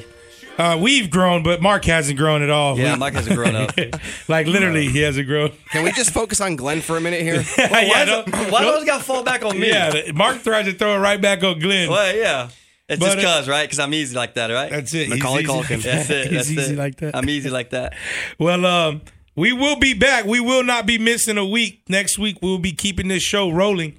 Uh, 0.57 0.77
we've 0.79 1.09
grown, 1.09 1.41
but 1.41 1.61
Mark 1.61 1.85
hasn't 1.85 2.17
grown 2.17 2.41
at 2.41 2.49
all. 2.49 2.77
Yeah, 2.77 2.93
We- 2.93 2.99
Mark 2.99 3.13
hasn't 3.13 3.35
grown 3.35 3.55
up. 3.55 3.71
like 4.27 4.45
literally, 4.45 4.87
he 4.89 4.99
hasn't 4.99 5.25
grown. 5.27 5.51
Can 5.71 5.83
we 5.83 5.91
just 5.93 6.11
focus 6.11 6.41
on 6.41 6.55
Glenn 6.57 6.81
for 6.81 6.97
a 6.97 7.01
minute 7.01 7.21
here? 7.21 7.43
yeah, 7.57 7.71
why 7.87 8.03
no- 8.05 8.23
does- 8.23 8.51
why 8.51 8.61
no- 8.61 8.85
got 8.85 8.97
to 8.99 9.03
fall 9.03 9.23
back 9.23 9.43
on 9.43 9.57
me? 9.59 9.69
Yeah, 9.69 10.11
Mark 10.13 10.43
tries 10.43 10.65
to 10.65 10.73
throw 10.73 10.95
it 10.95 10.99
right 10.99 11.19
back 11.19 11.43
on 11.43 11.59
Glenn. 11.59 11.89
Well, 11.89 12.15
yeah. 12.15 12.49
It's 12.89 12.99
But, 12.99 13.13
just 13.13 13.17
uh, 13.19 13.21
cause, 13.29 13.47
right? 13.47 13.63
Because 13.63 13.79
I'm 13.79 13.93
easy 13.93 14.15
like 14.15 14.33
that, 14.33 14.49
right? 14.49 14.69
That's 14.71 14.93
it. 14.95 15.09
Macaulay 15.09 15.43
Culkin. 15.43 15.69
like 15.69 15.81
That's 15.83 16.07
that. 16.07 16.25
it. 16.25 16.27
He's 16.31 16.47
That's 16.47 16.51
easy 16.51 16.73
it. 16.73 16.77
like 16.77 16.95
that. 16.97 17.15
I'm 17.15 17.29
easy 17.29 17.49
like 17.51 17.69
that. 17.69 17.93
Well, 18.39 18.65
um, 18.65 19.01
we 19.39 19.53
will 19.53 19.77
be 19.77 19.93
back. 19.93 20.25
We 20.25 20.41
will 20.41 20.63
not 20.63 20.85
be 20.85 20.97
missing 20.97 21.37
a 21.37 21.45
week. 21.45 21.83
Next 21.87 22.19
week, 22.19 22.39
we'll 22.41 22.59
be 22.59 22.73
keeping 22.73 23.07
this 23.07 23.23
show 23.23 23.49
rolling. 23.49 23.95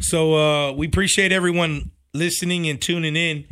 So 0.00 0.34
uh, 0.36 0.72
we 0.72 0.86
appreciate 0.86 1.32
everyone 1.32 1.90
listening 2.12 2.68
and 2.68 2.80
tuning 2.80 3.16
in. 3.16 3.44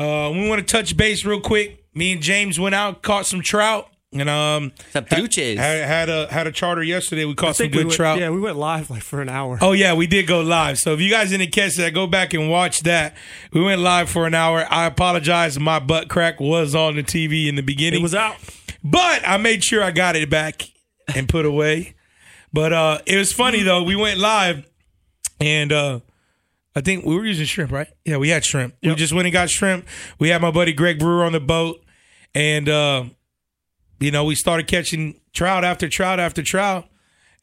Uh, 0.00 0.30
we 0.32 0.48
want 0.48 0.66
to 0.66 0.66
touch 0.66 0.96
base 0.96 1.24
real 1.24 1.40
quick. 1.40 1.84
Me 1.94 2.12
and 2.12 2.22
James 2.22 2.58
went 2.58 2.74
out, 2.74 3.02
caught 3.02 3.26
some 3.26 3.42
trout, 3.42 3.90
and 4.12 4.28
um, 4.30 4.72
Some 4.90 5.04
had, 5.04 5.34
had, 5.36 5.58
had 5.58 6.08
a 6.08 6.32
had 6.32 6.46
a 6.46 6.52
charter 6.52 6.82
yesterday. 6.82 7.26
We 7.26 7.34
caught 7.34 7.56
some 7.56 7.64
think 7.64 7.74
we 7.74 7.78
good 7.80 7.86
went, 7.88 7.96
trout. 7.96 8.18
Yeah, 8.18 8.30
we 8.30 8.40
went 8.40 8.56
live 8.56 8.88
like 8.88 9.02
for 9.02 9.20
an 9.20 9.28
hour. 9.28 9.58
Oh 9.60 9.72
yeah, 9.72 9.92
we 9.92 10.06
did 10.06 10.26
go 10.26 10.40
live. 10.40 10.78
So 10.78 10.94
if 10.94 11.00
you 11.00 11.10
guys 11.10 11.30
didn't 11.30 11.52
catch 11.52 11.76
that, 11.76 11.92
go 11.92 12.06
back 12.06 12.32
and 12.32 12.50
watch 12.50 12.80
that. 12.80 13.14
We 13.52 13.62
went 13.62 13.82
live 13.82 14.08
for 14.08 14.26
an 14.26 14.34
hour. 14.34 14.66
I 14.70 14.86
apologize. 14.86 15.58
My 15.58 15.78
butt 15.78 16.08
crack 16.08 16.40
was 16.40 16.74
on 16.74 16.96
the 16.96 17.02
TV 17.02 17.48
in 17.48 17.54
the 17.54 17.62
beginning. 17.62 18.00
It 18.00 18.02
was 18.02 18.14
out. 18.14 18.36
But 18.82 19.26
I 19.26 19.36
made 19.36 19.64
sure 19.64 19.82
I 19.82 19.90
got 19.90 20.16
it 20.16 20.30
back 20.30 20.70
and 21.14 21.28
put 21.28 21.44
away. 21.46 21.94
But 22.52 22.72
uh 22.72 22.98
it 23.06 23.16
was 23.16 23.32
funny 23.32 23.62
though. 23.62 23.82
We 23.82 23.96
went 23.96 24.18
live 24.18 24.64
and 25.40 25.72
uh 25.72 26.00
I 26.74 26.80
think 26.82 27.04
we 27.06 27.14
were 27.16 27.24
using 27.24 27.46
shrimp, 27.46 27.72
right? 27.72 27.88
Yeah, 28.04 28.18
we 28.18 28.28
had 28.28 28.44
shrimp. 28.44 28.74
We 28.82 28.94
just 28.94 29.12
went 29.14 29.26
and 29.26 29.32
got 29.32 29.48
shrimp. 29.48 29.86
We 30.18 30.28
had 30.28 30.42
my 30.42 30.50
buddy 30.50 30.72
Greg 30.72 30.98
Brewer 30.98 31.24
on 31.24 31.32
the 31.32 31.40
boat 31.40 31.82
and 32.34 32.68
uh 32.68 33.04
you 33.98 34.10
know, 34.10 34.24
we 34.24 34.34
started 34.34 34.66
catching 34.66 35.20
trout 35.32 35.64
after 35.64 35.88
trout 35.88 36.20
after 36.20 36.42
trout. 36.42 36.86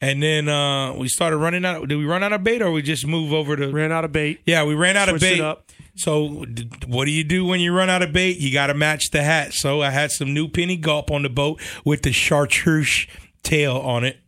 And 0.00 0.22
then 0.22 0.48
uh 0.48 0.94
we 0.94 1.08
started 1.08 1.36
running 1.38 1.64
out. 1.64 1.86
Did 1.88 1.96
we 1.96 2.04
run 2.04 2.22
out 2.22 2.32
of 2.32 2.42
bait 2.44 2.62
or 2.62 2.70
we 2.72 2.82
just 2.82 3.06
move 3.06 3.32
over 3.32 3.56
to 3.56 3.70
Ran 3.70 3.92
out 3.92 4.04
of 4.04 4.12
bait. 4.12 4.40
yeah, 4.46 4.64
we 4.64 4.74
ran 4.74 4.96
out 4.96 5.08
of 5.08 5.18
Switched 5.20 5.38
bait. 5.38 5.40
up. 5.40 5.70
So, 5.96 6.44
what 6.88 7.04
do 7.04 7.12
you 7.12 7.22
do 7.22 7.44
when 7.44 7.60
you 7.60 7.72
run 7.72 7.88
out 7.88 8.02
of 8.02 8.12
bait? 8.12 8.38
You 8.38 8.52
got 8.52 8.66
to 8.66 8.74
match 8.74 9.10
the 9.12 9.22
hat. 9.22 9.52
So, 9.52 9.80
I 9.80 9.90
had 9.90 10.10
some 10.10 10.34
new 10.34 10.48
penny 10.48 10.76
gulp 10.76 11.08
on 11.12 11.22
the 11.22 11.28
boat 11.28 11.60
with 11.84 12.02
the 12.02 12.10
chartreuse 12.10 13.06
tail 13.44 13.76
on 13.76 14.02
it, 14.04 14.18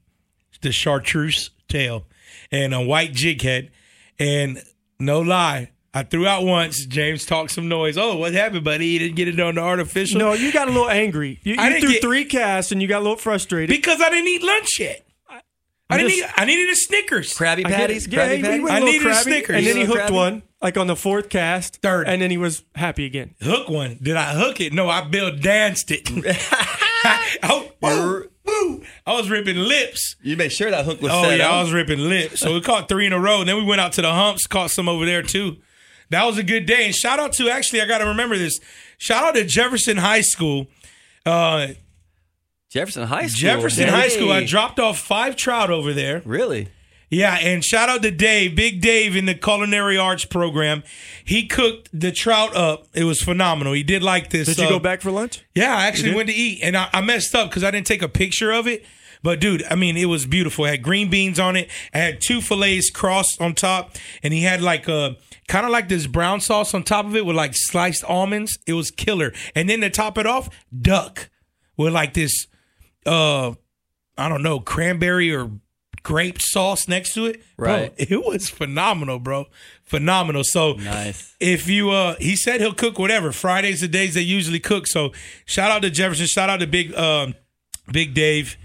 the 0.61 0.71
chartreuse 0.73 1.51
tail, 1.69 2.05
and 2.53 2.73
a 2.73 2.81
white 2.81 3.13
jig 3.13 3.43
head. 3.43 3.71
And 4.19 4.63
no 5.01 5.21
lie, 5.21 5.71
I 5.93 6.03
threw 6.05 6.27
out 6.27 6.45
once. 6.45 6.85
James 6.87 7.25
talked 7.27 7.51
some 7.51 7.69
noise. 7.69 7.99
Oh, 7.99 8.17
what 8.17 8.33
happened, 8.35 8.65
buddy? 8.65 8.87
You 8.87 8.99
didn't 9.01 9.17
get 9.17 9.29
it 9.29 9.41
on 9.41 9.57
the 9.57 9.61
artificial? 9.63 10.19
No, 10.21 10.33
you 10.35 10.53
got 10.53 10.69
a 10.69 10.71
little 10.71 10.89
angry. 10.89 11.41
You, 11.43 11.57
I 11.59 11.65
you 11.65 11.71
didn't 11.75 11.83
threw 11.85 11.93
get- 11.95 12.03
three 12.03 12.25
casts 12.27 12.71
and 12.73 12.81
you 12.81 12.89
got 12.89 12.99
a 12.99 13.05
little 13.05 13.17
frustrated. 13.17 13.75
because 13.75 14.01
I 14.01 14.11
didn't 14.11 14.29
eat 14.29 14.43
lunch 14.43 14.79
yet. 14.81 15.03
I 15.29 15.41
I'm 15.89 15.99
didn't. 16.01 16.11
just- 16.17 16.31
Eat, 16.31 16.35
I 16.41 16.45
needed 16.45 16.71
a 16.73 16.77
Snickers. 16.77 17.33
Krabby 17.35 17.59
I 17.67 17.69
get 17.69 17.71
Patties? 17.71 18.07
it. 18.07 18.13
Yeah, 18.13 18.27
Krabby 18.27 18.31
he, 18.31 18.37
he 18.39 18.43
Patties? 18.43 18.63
went 18.63 18.75
I 18.75 18.79
a 18.79 18.85
needed 18.85 19.07
a 19.07 19.15
Snickers. 19.15 19.57
and 19.57 19.67
then 19.67 19.77
he 19.77 19.85
hooked 19.85 19.99
crabby? 19.99 20.15
one 20.15 20.43
like 20.63 20.77
on 20.79 20.87
the 20.89 20.97
fourth 20.97 21.29
cast, 21.29 21.77
Third. 21.83 22.09
and 22.09 22.21
then 22.21 22.31
he 22.31 22.39
was 22.39 22.65
happy 22.75 23.05
again. 23.05 23.35
Hook 23.43 23.69
one. 23.69 23.99
Did 24.03 24.17
I 24.17 24.33
hook 24.35 24.61
it? 24.61 24.73
No, 24.73 24.89
I 24.89 25.03
Bill 25.03 25.37
danced 25.37 25.91
it. 25.93 26.11
oh, 27.45 27.71
woo, 27.81 28.29
woo. 28.63 28.83
I 29.07 29.15
was 29.15 29.31
ripping 29.31 29.57
lips. 29.57 30.17
You 30.23 30.37
made 30.37 30.53
sure 30.53 30.71
that 30.71 30.85
hook 30.85 31.01
was 31.01 31.13
Oh 31.13 31.23
set 31.23 31.39
yeah, 31.39 31.49
up. 31.49 31.53
I 31.55 31.63
was 31.63 31.73
ripping 31.73 31.99
lips. 31.99 32.41
So 32.41 32.55
we 32.55 32.61
caught 32.61 32.89
three 32.89 33.07
in 33.07 33.13
a 33.13 33.21
row. 33.21 33.41
And 33.41 33.49
then 33.49 33.57
we 33.57 33.65
went 33.65 33.81
out 33.81 33.93
to 33.95 34.03
the 34.03 34.13
humps, 34.13 34.47
caught 34.47 34.71
some 34.71 34.89
over 34.89 35.05
there 35.05 35.23
too. 35.23 35.57
That 36.11 36.25
was 36.25 36.39
a 36.39 36.43
good 36.43 36.67
day. 36.67 36.87
And 36.87 36.95
shout 36.95 37.19
out 37.19 37.33
to 37.35 37.49
actually, 37.49 37.81
I 37.81 37.87
got 37.87 37.99
to 37.99 38.07
remember 38.07 38.37
this. 38.39 38.59
Shout 38.99 39.25
out 39.25 39.35
to 39.35 39.45
Jefferson 39.45 39.97
High 39.97 40.21
School. 40.21 40.69
Uh, 41.25 41.69
Jefferson 42.71 43.05
High 43.09 43.27
School. 43.27 43.41
Jefferson 43.41 43.89
High 43.89 44.09
School. 44.09 44.31
I 44.31 44.45
dropped 44.45 44.79
off 44.79 44.99
five 44.99 45.37
trout 45.37 45.71
over 45.71 45.93
there. 45.93 46.23
Really? 46.25 46.69
Yeah, 47.09 47.35
and 47.37 47.65
shout 47.65 47.89
out 47.89 48.03
to 48.03 48.11
Dave, 48.11 48.57
Big 48.57 48.81
Dave 48.81 49.15
in 49.15 49.27
the 49.27 49.35
culinary 49.35 49.97
arts 49.97 50.25
program. 50.25 50.83
He 51.25 51.47
cooked 51.47 51.89
the 51.93 52.11
trout 52.11 52.57
up. 52.57 52.87
It 52.95 53.05
was 53.05 53.23
phenomenal. 53.23 53.75
He 53.75 53.85
did 53.85 54.03
like 54.03 54.31
this. 54.31 54.49
Did 54.49 54.59
you 54.59 54.65
uh, 54.65 54.71
go 54.71 54.79
back 54.81 55.03
for 55.03 55.13
lunch? 55.13 55.45
Yeah, 55.55 55.77
I 55.77 55.87
actually 55.87 56.15
went 56.15 56.29
to 56.29 56.35
eat, 56.35 56.61
and 56.63 56.77
I, 56.77 56.89
I 56.93 57.01
messed 57.01 57.35
up 57.35 57.49
because 57.49 57.63
I 57.63 57.71
didn't 57.71 57.87
take 57.87 58.03
a 58.03 58.09
picture 58.09 58.51
of 58.51 58.67
it. 58.67 58.85
But 59.23 59.41
dude, 59.41 59.65
I 59.71 59.77
mean, 59.77 59.97
it 59.97 60.07
was 60.07 60.27
beautiful. 60.27 60.67
It 60.67 60.71
had 60.71 60.83
green 60.83 61.11
beans 61.11 61.39
on 61.39 61.57
it. 61.57 61.69
It 61.95 61.99
had 61.99 62.21
two 62.21 62.41
fillets 62.41 62.91
crossed 62.91 63.41
on 63.41 63.55
top, 63.55 63.97
and 64.23 64.35
he 64.35 64.43
had 64.43 64.61
like 64.61 64.89
a 64.89 65.17
kind 65.49 65.65
of 65.65 65.73
like 65.73 65.89
this 65.89 66.07
brown 66.07 66.41
sauce 66.41 66.75
on 66.75 66.83
top 66.83 67.07
of 67.07 67.17
it 67.17 67.25
with 67.25 67.37
like 67.37 67.53
sliced 67.55 68.05
almonds. 68.05 68.59
It 68.67 68.75
was 68.75 68.91
killer. 68.91 69.33
And 69.55 69.69
then 69.69 69.81
to 69.81 69.91
top 69.91 70.19
it 70.19 70.27
off, 70.27 70.49
duck 70.77 71.31
with 71.77 71.93
like 71.93 72.15
this, 72.15 72.47
uh, 73.05 73.53
I 74.19 74.29
don't 74.29 74.43
know, 74.43 74.61
cranberry 74.61 75.35
or 75.35 75.51
grape 76.07 76.41
sauce 76.41 76.87
next 76.87 77.15
to 77.15 77.27
it. 77.27 77.43
Bro, 77.57 77.73
Right. 77.73 77.95
it 77.99 78.25
was 78.25 78.49
phenomenal, 78.49 79.19
bro. 79.19 79.47
Phenomenal. 79.83 80.45
So 80.45 80.75
Nice. 80.75 81.35
if 81.41 81.67
you 81.69 81.91
uh 81.91 82.15
he 82.21 82.37
said 82.37 82.61
he'll 82.61 82.73
cook 82.75 82.97
whatever 82.97 83.33
fridays 83.33 83.81
the 83.81 83.89
days 83.89 84.15
they 84.15 84.21
usually 84.21 84.61
cook 84.61 84.87
so 84.87 85.13
shout 85.47 85.71
out 85.73 85.83
to 85.83 85.91
jefferson 85.91 86.27
shout 86.27 86.49
out 86.49 86.61
to 86.61 86.67
big 86.69 86.95
um 86.95 87.35
big 87.91 88.15
dave 88.15 88.57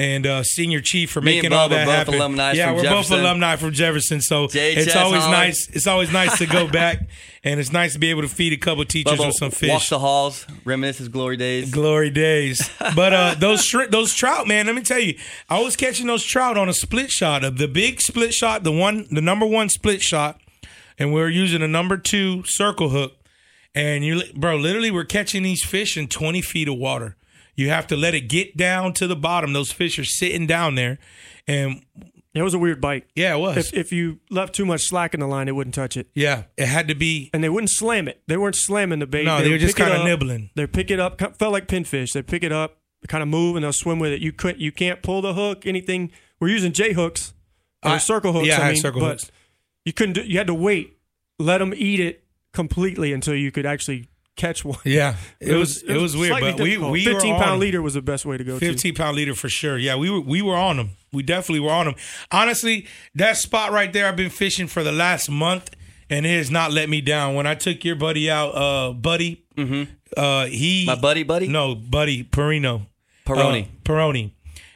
and 0.00 0.26
uh 0.26 0.42
senior 0.42 0.80
chief 0.80 1.10
for 1.10 1.20
Me 1.20 1.36
making 1.36 1.52
all 1.52 1.68
that 1.68 1.84
both 1.84 1.94
happen 1.94 2.14
alumni 2.14 2.52
yeah 2.52 2.72
we're 2.72 2.82
Jefferson. 2.82 3.16
both 3.16 3.20
alumni 3.20 3.56
from 3.56 3.72
jefferson 3.72 4.20
so 4.22 4.46
JHS 4.46 4.76
it's 4.76 4.96
always 4.96 5.24
nice 5.26 5.68
it's 5.70 5.86
always 5.86 6.10
nice 6.12 6.38
to 6.38 6.46
go 6.46 6.66
back 6.80 7.00
and 7.44 7.60
it's 7.60 7.72
nice 7.72 7.92
to 7.92 7.98
be 7.98 8.10
able 8.10 8.22
to 8.22 8.28
feed 8.28 8.52
a 8.52 8.56
couple 8.56 8.84
teachers 8.84 9.18
Bubba 9.18 9.26
with 9.26 9.36
some 9.36 9.50
fish 9.50 9.70
walks 9.70 9.90
the 9.90 9.98
halls, 9.98 10.46
reminisce 10.64 10.98
his 10.98 11.08
glory 11.08 11.36
days. 11.36 11.70
Glory 11.70 12.10
days. 12.10 12.70
But 12.94 13.12
uh 13.12 13.34
those 13.38 13.64
shrimp, 13.64 13.90
those 13.90 14.14
trout, 14.14 14.46
man, 14.46 14.66
let 14.66 14.74
me 14.74 14.82
tell 14.82 14.98
you, 14.98 15.18
I 15.48 15.60
was 15.62 15.76
catching 15.76 16.06
those 16.06 16.24
trout 16.24 16.56
on 16.56 16.68
a 16.68 16.74
split 16.74 17.10
shot 17.10 17.44
of 17.44 17.58
the 17.58 17.68
big 17.68 18.00
split 18.00 18.32
shot, 18.32 18.62
the 18.62 18.72
one 18.72 19.06
the 19.10 19.20
number 19.20 19.46
one 19.46 19.68
split 19.68 20.02
shot, 20.02 20.40
and 20.98 21.12
we 21.12 21.20
are 21.20 21.28
using 21.28 21.62
a 21.62 21.68
number 21.68 21.96
two 21.96 22.42
circle 22.46 22.90
hook. 22.90 23.12
And 23.74 24.04
you 24.04 24.22
bro, 24.34 24.56
literally 24.56 24.90
we're 24.90 25.04
catching 25.04 25.42
these 25.42 25.64
fish 25.64 25.96
in 25.96 26.08
20 26.08 26.42
feet 26.42 26.68
of 26.68 26.76
water. 26.76 27.16
You 27.60 27.68
have 27.70 27.86
to 27.88 27.96
let 27.96 28.14
it 28.14 28.22
get 28.22 28.56
down 28.56 28.92
to 28.94 29.06
the 29.06 29.16
bottom. 29.16 29.52
Those 29.52 29.70
fish 29.72 29.98
are 29.98 30.04
sitting 30.04 30.46
down 30.46 30.74
there. 30.76 30.98
And 31.46 31.82
It 32.32 32.42
was 32.42 32.54
a 32.54 32.58
weird 32.58 32.80
bite. 32.80 33.06
yeah, 33.14 33.34
it 33.34 33.38
was. 33.38 33.56
If, 33.58 33.74
if 33.74 33.92
you 33.92 34.20
left 34.30 34.54
too 34.54 34.64
much 34.64 34.82
slack 34.84 35.14
in 35.14 35.20
the 35.20 35.26
line, 35.26 35.48
it 35.48 35.52
wouldn't 35.54 35.74
touch 35.74 35.96
it. 35.96 36.08
yeah, 36.14 36.44
it 36.56 36.66
had 36.66 36.86
to 36.88 36.94
be 36.94 37.28
And 37.34 37.42
they 37.44 37.48
wouldn't 37.48 37.70
slam 37.70 38.06
it. 38.08 38.22
They 38.28 38.36
weren't 38.36 38.56
slamming 38.56 39.00
the 39.00 39.06
bait. 39.06 39.24
No, 39.24 39.42
they 39.42 39.50
were 39.50 39.58
just 39.58 39.76
kinda 39.76 40.04
nibbling. 40.04 40.50
They 40.54 40.66
pick 40.66 40.90
it 40.90 41.00
up. 41.00 41.20
Felt 41.38 41.52
like 41.52 41.66
pinfish. 41.66 42.12
They 42.12 42.22
pick 42.22 42.42
it 42.44 42.52
up, 42.52 42.78
kind 43.08 43.22
of 43.22 43.28
move, 43.28 43.56
and 43.56 43.64
they'll 43.64 43.72
swim 43.72 43.98
with 43.98 44.12
it. 44.12 44.20
You 44.20 44.32
could 44.32 44.60
you 44.60 44.70
can't 44.72 45.02
pull 45.02 45.20
the 45.22 45.34
hook. 45.34 45.66
Anything. 45.66 46.12
We're 46.40 46.48
using 46.48 46.72
J 46.72 46.92
hooks 46.92 47.34
or 47.82 47.92
I- 47.92 47.98
circle 47.98 48.32
hooks. 48.32 48.46
yeah, 48.46 48.58
I 48.58 48.60
I 48.60 48.64
had 48.66 48.72
mean, 48.74 48.80
circle 48.82 49.00
but 49.00 49.20
hooks. 49.20 49.30
You 49.84 49.92
couldn't. 49.92 50.14
Do, 50.14 50.22
you 50.22 50.38
had 50.38 50.46
to 50.46 50.54
wait. 50.54 50.96
Let 51.38 51.58
them 51.58 51.74
eat 51.76 52.00
it 52.00 52.24
completely 52.52 53.12
until 53.12 53.34
you 53.34 53.50
could 53.50 53.66
actually 53.66 54.08
catch 54.36 54.64
one. 54.64 54.78
Yeah, 54.84 55.16
it 55.40 55.54
was 55.54 55.82
it 55.82 55.96
was 55.96 56.16
weird, 56.16 56.40
but 56.40 56.58
we 56.58 56.70
difficult. 56.70 56.92
we 56.92 57.06
were 57.06 57.12
15 57.14 57.34
on 57.34 57.40
pound 57.40 57.52
them. 57.52 57.60
leader 57.60 57.82
was 57.82 57.94
the 57.94 58.02
best 58.02 58.24
way 58.24 58.36
to 58.36 58.44
go. 58.44 58.58
to. 58.58 58.66
15 58.66 58.94
pound 58.94 59.16
leader 59.16 59.34
for 59.34 59.48
sure. 59.48 59.78
Yeah, 59.78 59.96
we 59.96 60.10
were 60.10 60.20
we 60.20 60.42
were 60.42 60.56
on 60.56 60.76
them. 60.76 60.90
We 61.12 61.22
definitely 61.22 61.60
were 61.60 61.72
on 61.72 61.86
them. 61.86 61.94
Honestly, 62.30 62.86
that 63.14 63.36
spot 63.36 63.72
right 63.72 63.92
there, 63.92 64.06
I've 64.06 64.16
been 64.16 64.30
fishing 64.30 64.66
for 64.66 64.82
the 64.82 64.92
last 64.92 65.28
month, 65.30 65.70
and 66.08 66.24
it 66.24 66.36
has 66.36 66.50
not 66.50 66.72
let 66.72 66.88
me 66.88 67.00
down. 67.00 67.34
When 67.34 67.46
I 67.46 67.54
took 67.54 67.84
your 67.84 67.96
buddy 67.96 68.30
out, 68.30 68.50
uh, 68.50 68.92
buddy, 68.92 69.44
mm-hmm. 69.56 69.92
uh, 70.16 70.46
he 70.46 70.84
My 70.86 70.94
buddy, 70.94 71.22
buddy? 71.22 71.48
no 71.48 71.74
buddy 71.74 72.24
Perino, 72.24 72.86
Peroni. 73.26 73.64
uh, 73.64 73.68
Peroni, 73.84 74.32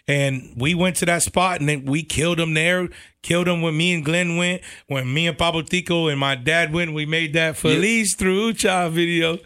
and 0.06 0.52
we 0.56 0.74
went 0.74 0.96
to 0.96 1.06
that 1.06 1.22
spot, 1.22 1.60
and 1.60 1.68
then 1.68 1.84
we 1.86 2.02
killed 2.02 2.38
him 2.40 2.54
there. 2.54 2.88
Killed 3.22 3.48
him 3.48 3.62
when 3.62 3.76
me 3.76 3.94
and 3.94 4.04
Glenn 4.04 4.36
went. 4.36 4.60
When 4.86 5.12
me 5.12 5.26
and 5.26 5.38
Pablo 5.38 5.62
Tico 5.62 6.08
and 6.08 6.20
my 6.20 6.34
dad 6.34 6.74
went, 6.74 6.92
we 6.92 7.06
made 7.06 7.32
that 7.32 7.56
Feliz 7.56 8.14
Trucha 8.16 8.90
video. 8.90 9.38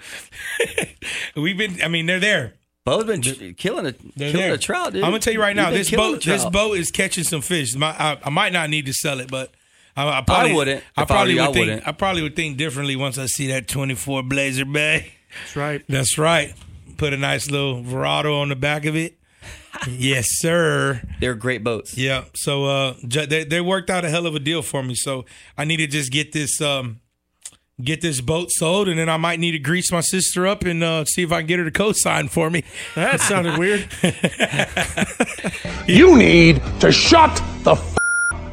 We've 1.36 1.56
been, 1.56 1.80
I 1.82 1.88
mean, 1.88 2.06
they're 2.06 2.18
there. 2.20 2.54
Bo's 2.84 3.04
been 3.04 3.20
tr- 3.22 3.52
killing 3.56 3.86
a 3.86 3.92
killing 3.92 4.32
there. 4.32 4.54
a 4.54 4.58
trout, 4.58 4.94
dude. 4.94 5.04
I'm 5.04 5.10
gonna 5.10 5.20
tell 5.20 5.32
you 5.34 5.40
right 5.42 5.54
now, 5.54 5.70
this 5.70 5.90
boat, 5.90 6.24
this 6.24 6.44
boat 6.46 6.78
is 6.78 6.90
catching 6.90 7.22
some 7.22 7.42
fish. 7.42 7.74
My, 7.76 7.88
I, 7.90 8.18
I 8.24 8.30
might 8.30 8.52
not 8.52 8.70
need 8.70 8.86
to 8.86 8.94
sell 8.94 9.20
it, 9.20 9.30
but 9.30 9.52
I, 9.94 10.08
I 10.08 10.22
probably 10.22 10.54
wouldn't. 10.54 10.82
I 10.96 11.02
If 11.02 11.10
I 11.10 11.14
probably 11.14 11.34
would 11.34 11.44
think. 11.52 11.56
wouldn't. 11.58 11.86
I 11.88 11.92
probably 11.92 12.22
would 12.22 12.34
think 12.34 12.56
differently 12.56 12.96
once 12.96 13.18
I 13.18 13.26
see 13.26 13.48
that 13.48 13.68
24 13.68 14.22
Blazer 14.22 14.64
Bay. 14.64 15.12
That's 15.42 15.54
right. 15.56 15.84
That's 15.86 16.16
right. 16.16 16.54
Put 16.96 17.12
a 17.12 17.18
nice 17.18 17.50
little 17.50 17.82
Verado 17.82 18.40
on 18.40 18.48
the 18.48 18.56
back 18.56 18.86
of 18.86 18.96
it. 18.96 19.17
Yes, 19.86 20.26
sir. 20.30 21.02
They're 21.20 21.34
great 21.34 21.62
boats. 21.62 21.96
Yeah. 21.96 22.24
So 22.34 22.64
uh, 22.64 22.94
they 23.02 23.44
they 23.44 23.60
worked 23.60 23.90
out 23.90 24.04
a 24.04 24.08
hell 24.10 24.26
of 24.26 24.34
a 24.34 24.40
deal 24.40 24.62
for 24.62 24.82
me. 24.82 24.94
So 24.94 25.24
I 25.56 25.64
need 25.64 25.76
to 25.78 25.86
just 25.86 26.10
get 26.10 26.32
this 26.32 26.60
um 26.60 27.00
get 27.82 28.00
this 28.00 28.20
boat 28.20 28.50
sold, 28.50 28.88
and 28.88 28.98
then 28.98 29.08
I 29.08 29.16
might 29.18 29.38
need 29.38 29.52
to 29.52 29.58
grease 29.60 29.92
my 29.92 30.00
sister 30.00 30.46
up 30.48 30.64
and 30.64 30.82
uh, 30.82 31.04
see 31.04 31.22
if 31.22 31.30
I 31.30 31.40
can 31.40 31.46
get 31.46 31.58
her 31.60 31.64
to 31.64 31.70
co-sign 31.70 32.26
for 32.28 32.50
me. 32.50 32.64
That 32.96 33.20
sounded 33.20 33.56
weird. 33.58 33.88
You 35.86 36.18
need 36.18 36.60
to 36.80 36.92
shut 36.92 37.42
the 37.62 37.72
f- 37.72 37.96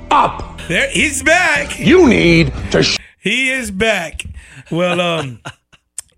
up. 0.10 0.58
There, 0.70 0.90
he's 0.90 1.22
back. 1.22 1.78
You 1.80 2.08
need 2.08 2.54
to 2.72 2.82
sh- 2.82 2.98
He 3.20 3.50
is 3.50 3.72
back. 3.72 4.22
Well, 4.72 5.02
um, 5.02 5.40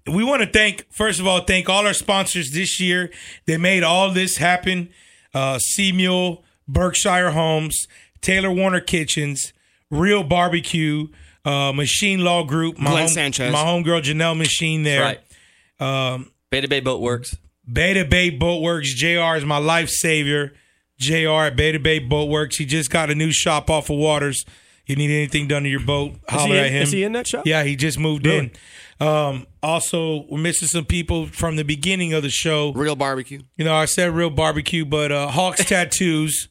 we 0.07 0.23
want 0.23 0.41
to 0.43 0.49
thank, 0.49 0.85
first 0.91 1.19
of 1.19 1.27
all, 1.27 1.41
thank 1.41 1.69
all 1.69 1.85
our 1.85 1.93
sponsors 1.93 2.51
this 2.51 2.79
year. 2.79 3.11
They 3.45 3.57
made 3.57 3.83
all 3.83 4.11
this 4.11 4.37
happen. 4.37 4.89
Uh, 5.33 5.59
Sea 5.59 5.91
Mule, 5.91 6.43
Berkshire 6.67 7.31
Homes, 7.31 7.87
Taylor 8.21 8.51
Warner 8.51 8.79
Kitchens, 8.79 9.53
Real 9.91 10.23
Barbecue, 10.23 11.07
uh, 11.45 11.71
Machine 11.73 12.23
Law 12.23 12.43
Group, 12.43 12.77
my 12.77 12.91
Glenn 12.91 13.03
home, 13.03 13.09
Sanchez. 13.09 13.51
my 13.53 13.59
homegirl 13.63 14.01
Janelle 14.03 14.37
Machine 14.37 14.83
there. 14.83 15.01
Right. 15.01 16.13
Um, 16.13 16.31
Beta 16.49 16.67
Bay 16.67 16.79
Boat 16.79 17.01
Works. 17.01 17.35
Beta 17.71 18.05
Bay 18.05 18.31
Boatworks. 18.31 18.85
JR 18.95 19.37
is 19.37 19.45
my 19.45 19.57
life 19.57 19.89
savior. 19.89 20.53
JR 20.99 21.45
at 21.47 21.55
Beta 21.55 21.79
Bay 21.79 21.99
Boatworks. 21.99 22.55
He 22.55 22.65
just 22.65 22.89
got 22.89 23.09
a 23.09 23.15
new 23.15 23.31
shop 23.31 23.69
off 23.69 23.89
of 23.89 23.97
Waters. 23.97 24.45
You 24.85 24.95
need 24.95 25.11
anything 25.11 25.47
done 25.49 25.63
to 25.63 25.69
your 25.69 25.81
boat? 25.81 26.13
Is 26.13 26.19
Holler 26.29 26.53
he, 26.55 26.59
at 26.59 26.65
in, 26.67 26.73
him. 26.73 26.81
is 26.83 26.91
he 26.93 27.03
in 27.03 27.11
that 27.11 27.27
shop? 27.27 27.45
Yeah, 27.45 27.63
he 27.63 27.75
just 27.75 27.99
moved 27.99 28.25
Really? 28.25 28.37
in. 28.39 28.51
Um, 28.99 29.45
also, 29.61 30.25
we're 30.29 30.39
missing 30.39 30.67
some 30.67 30.85
people 30.85 31.27
from 31.27 31.55
the 31.55 31.63
beginning 31.63 32.13
of 32.13 32.23
the 32.23 32.29
show. 32.29 32.71
Real 32.73 32.95
barbecue. 32.95 33.41
You 33.55 33.65
know, 33.65 33.75
I 33.75 33.85
said 33.85 34.11
real 34.11 34.29
barbecue, 34.29 34.85
but 34.85 35.11
uh, 35.11 35.27
Hawks 35.27 35.63
Tattoos 35.69 36.47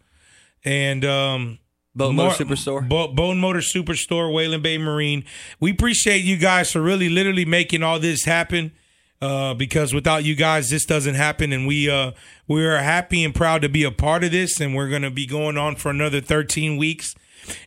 and 0.65 1.05
um, 1.05 1.59
Boat 1.95 2.13
Motor 2.13 2.45
Superstore. 2.45 2.89
Bo- 2.89 3.13
Bone 3.13 3.39
Motor 3.39 3.61
Superstore, 3.61 4.33
Whalen 4.33 4.63
Bay 4.63 4.79
Marine. 4.79 5.25
We 5.59 5.73
appreciate 5.73 6.25
you 6.25 6.37
guys 6.37 6.71
for 6.71 6.81
really, 6.81 7.09
literally 7.09 7.45
making 7.45 7.83
all 7.83 7.99
this 7.99 8.25
happen. 8.25 8.73
Uh, 9.19 9.55
because 9.55 9.95
without 9.95 10.25
you 10.25 10.35
guys, 10.35 10.69
this 10.69 10.85
doesn't 10.85 11.15
happen, 11.15 11.51
and 11.51 11.67
we 11.67 11.89
uh, 11.89 12.11
we 12.47 12.63
are 12.67 12.77
happy 12.77 13.25
and 13.25 13.35
proud 13.35 13.63
to 13.63 13.69
be 13.69 13.83
a 13.83 13.91
part 13.91 14.23
of 14.23 14.31
this, 14.31 14.61
and 14.61 14.75
we're 14.77 14.91
going 14.91 15.01
to 15.01 15.11
be 15.11 15.25
going 15.25 15.57
on 15.57 15.75
for 15.75 15.89
another 15.89 16.21
13 16.21 16.77
weeks, 16.77 17.15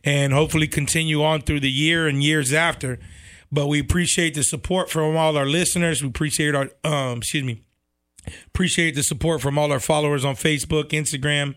and 0.04 0.32
hopefully 0.32 0.68
continue 0.68 1.24
on 1.24 1.40
through 1.40 1.58
the 1.58 1.70
year 1.70 2.06
and 2.06 2.22
years 2.22 2.52
after. 2.52 3.00
But 3.52 3.66
we 3.66 3.80
appreciate 3.80 4.34
the 4.34 4.44
support 4.44 4.90
from 4.90 5.16
all 5.16 5.36
our 5.36 5.46
listeners. 5.46 6.02
We 6.02 6.08
appreciate 6.08 6.54
our 6.54 6.70
um, 6.84 7.18
excuse 7.18 7.44
me, 7.44 7.62
appreciate 8.46 8.94
the 8.94 9.02
support 9.02 9.40
from 9.40 9.58
all 9.58 9.72
our 9.72 9.80
followers 9.80 10.24
on 10.24 10.36
Facebook, 10.36 10.90
Instagram. 10.90 11.56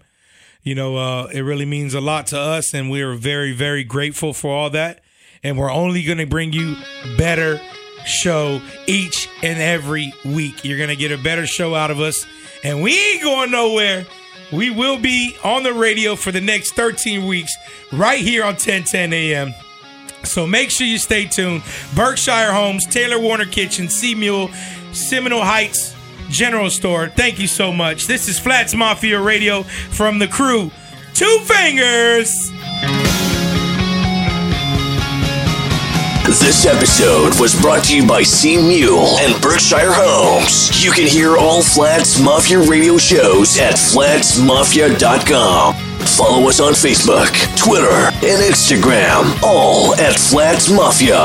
You 0.63 0.75
know, 0.75 0.95
uh, 0.95 1.25
it 1.33 1.41
really 1.41 1.65
means 1.65 1.93
a 1.93 2.01
lot 2.01 2.27
to 2.27 2.39
us, 2.39 2.73
and 2.73 2.89
we 2.89 3.01
are 3.01 3.15
very, 3.15 3.51
very 3.51 3.83
grateful 3.83 4.33
for 4.33 4.55
all 4.55 4.69
that. 4.69 5.01
And 5.43 5.57
we're 5.57 5.71
only 5.71 6.03
going 6.03 6.19
to 6.19 6.25
bring 6.25 6.53
you 6.53 6.77
better 7.17 7.59
show 8.05 8.61
each 8.87 9.29
and 9.41 9.61
every 9.61 10.13
week. 10.23 10.63
You're 10.63 10.77
going 10.77 10.89
to 10.89 10.95
get 10.95 11.11
a 11.11 11.21
better 11.21 11.45
show 11.45 11.75
out 11.75 11.91
of 11.91 11.99
us, 11.99 12.25
and 12.63 12.81
we 12.81 12.97
ain't 12.97 13.23
going 13.23 13.51
nowhere. 13.51 14.05
We 14.53 14.69
will 14.69 14.99
be 14.99 15.35
on 15.43 15.63
the 15.63 15.73
radio 15.73 16.15
for 16.15 16.31
the 16.31 16.41
next 16.41 16.75
13 16.75 17.25
weeks 17.25 17.53
right 17.91 18.19
here 18.19 18.43
on 18.43 18.53
1010 18.53 19.11
a.m. 19.11 19.53
So 20.23 20.47
make 20.47 20.71
sure 20.71 20.87
you 20.87 20.97
stay 20.97 21.25
tuned. 21.25 21.63
Berkshire 21.95 22.53
Homes, 22.53 22.85
Taylor 22.85 23.19
Warner 23.19 23.45
Kitchen, 23.45 23.89
Sea 23.89 24.15
Mule, 24.15 24.49
Seminole 24.91 25.43
Heights 25.43 25.93
General 26.29 26.69
Store. 26.69 27.07
Thank 27.09 27.39
you 27.39 27.47
so 27.47 27.71
much. 27.71 28.07
This 28.07 28.27
is 28.27 28.39
Flats 28.39 28.73
Mafia 28.73 29.21
Radio 29.21 29.63
from 29.63 30.19
the 30.19 30.27
crew. 30.27 30.71
Two 31.13 31.39
fingers. 31.45 32.51
This 36.39 36.65
episode 36.65 37.39
was 37.39 37.53
brought 37.61 37.83
to 37.85 37.95
you 37.95 38.05
by 38.07 38.23
Sea 38.23 38.57
Mule 38.57 39.17
and 39.19 39.39
Berkshire 39.41 39.93
Homes. 39.93 40.83
You 40.83 40.91
can 40.91 41.07
hear 41.07 41.37
all 41.37 41.61
Flats 41.61 42.19
Mafia 42.19 42.59
radio 42.59 42.97
shows 42.97 43.57
at 43.59 43.75
flatsmafia.com. 43.75 45.92
Follow 46.17 46.47
us 46.47 46.59
on 46.59 46.73
Facebook, 46.73 47.33
Twitter, 47.57 47.89
and 47.89 48.39
Instagram, 48.43 49.41
all 49.41 49.95
at 49.95 50.13
Flats 50.13 50.69
Mafia. 50.69 51.17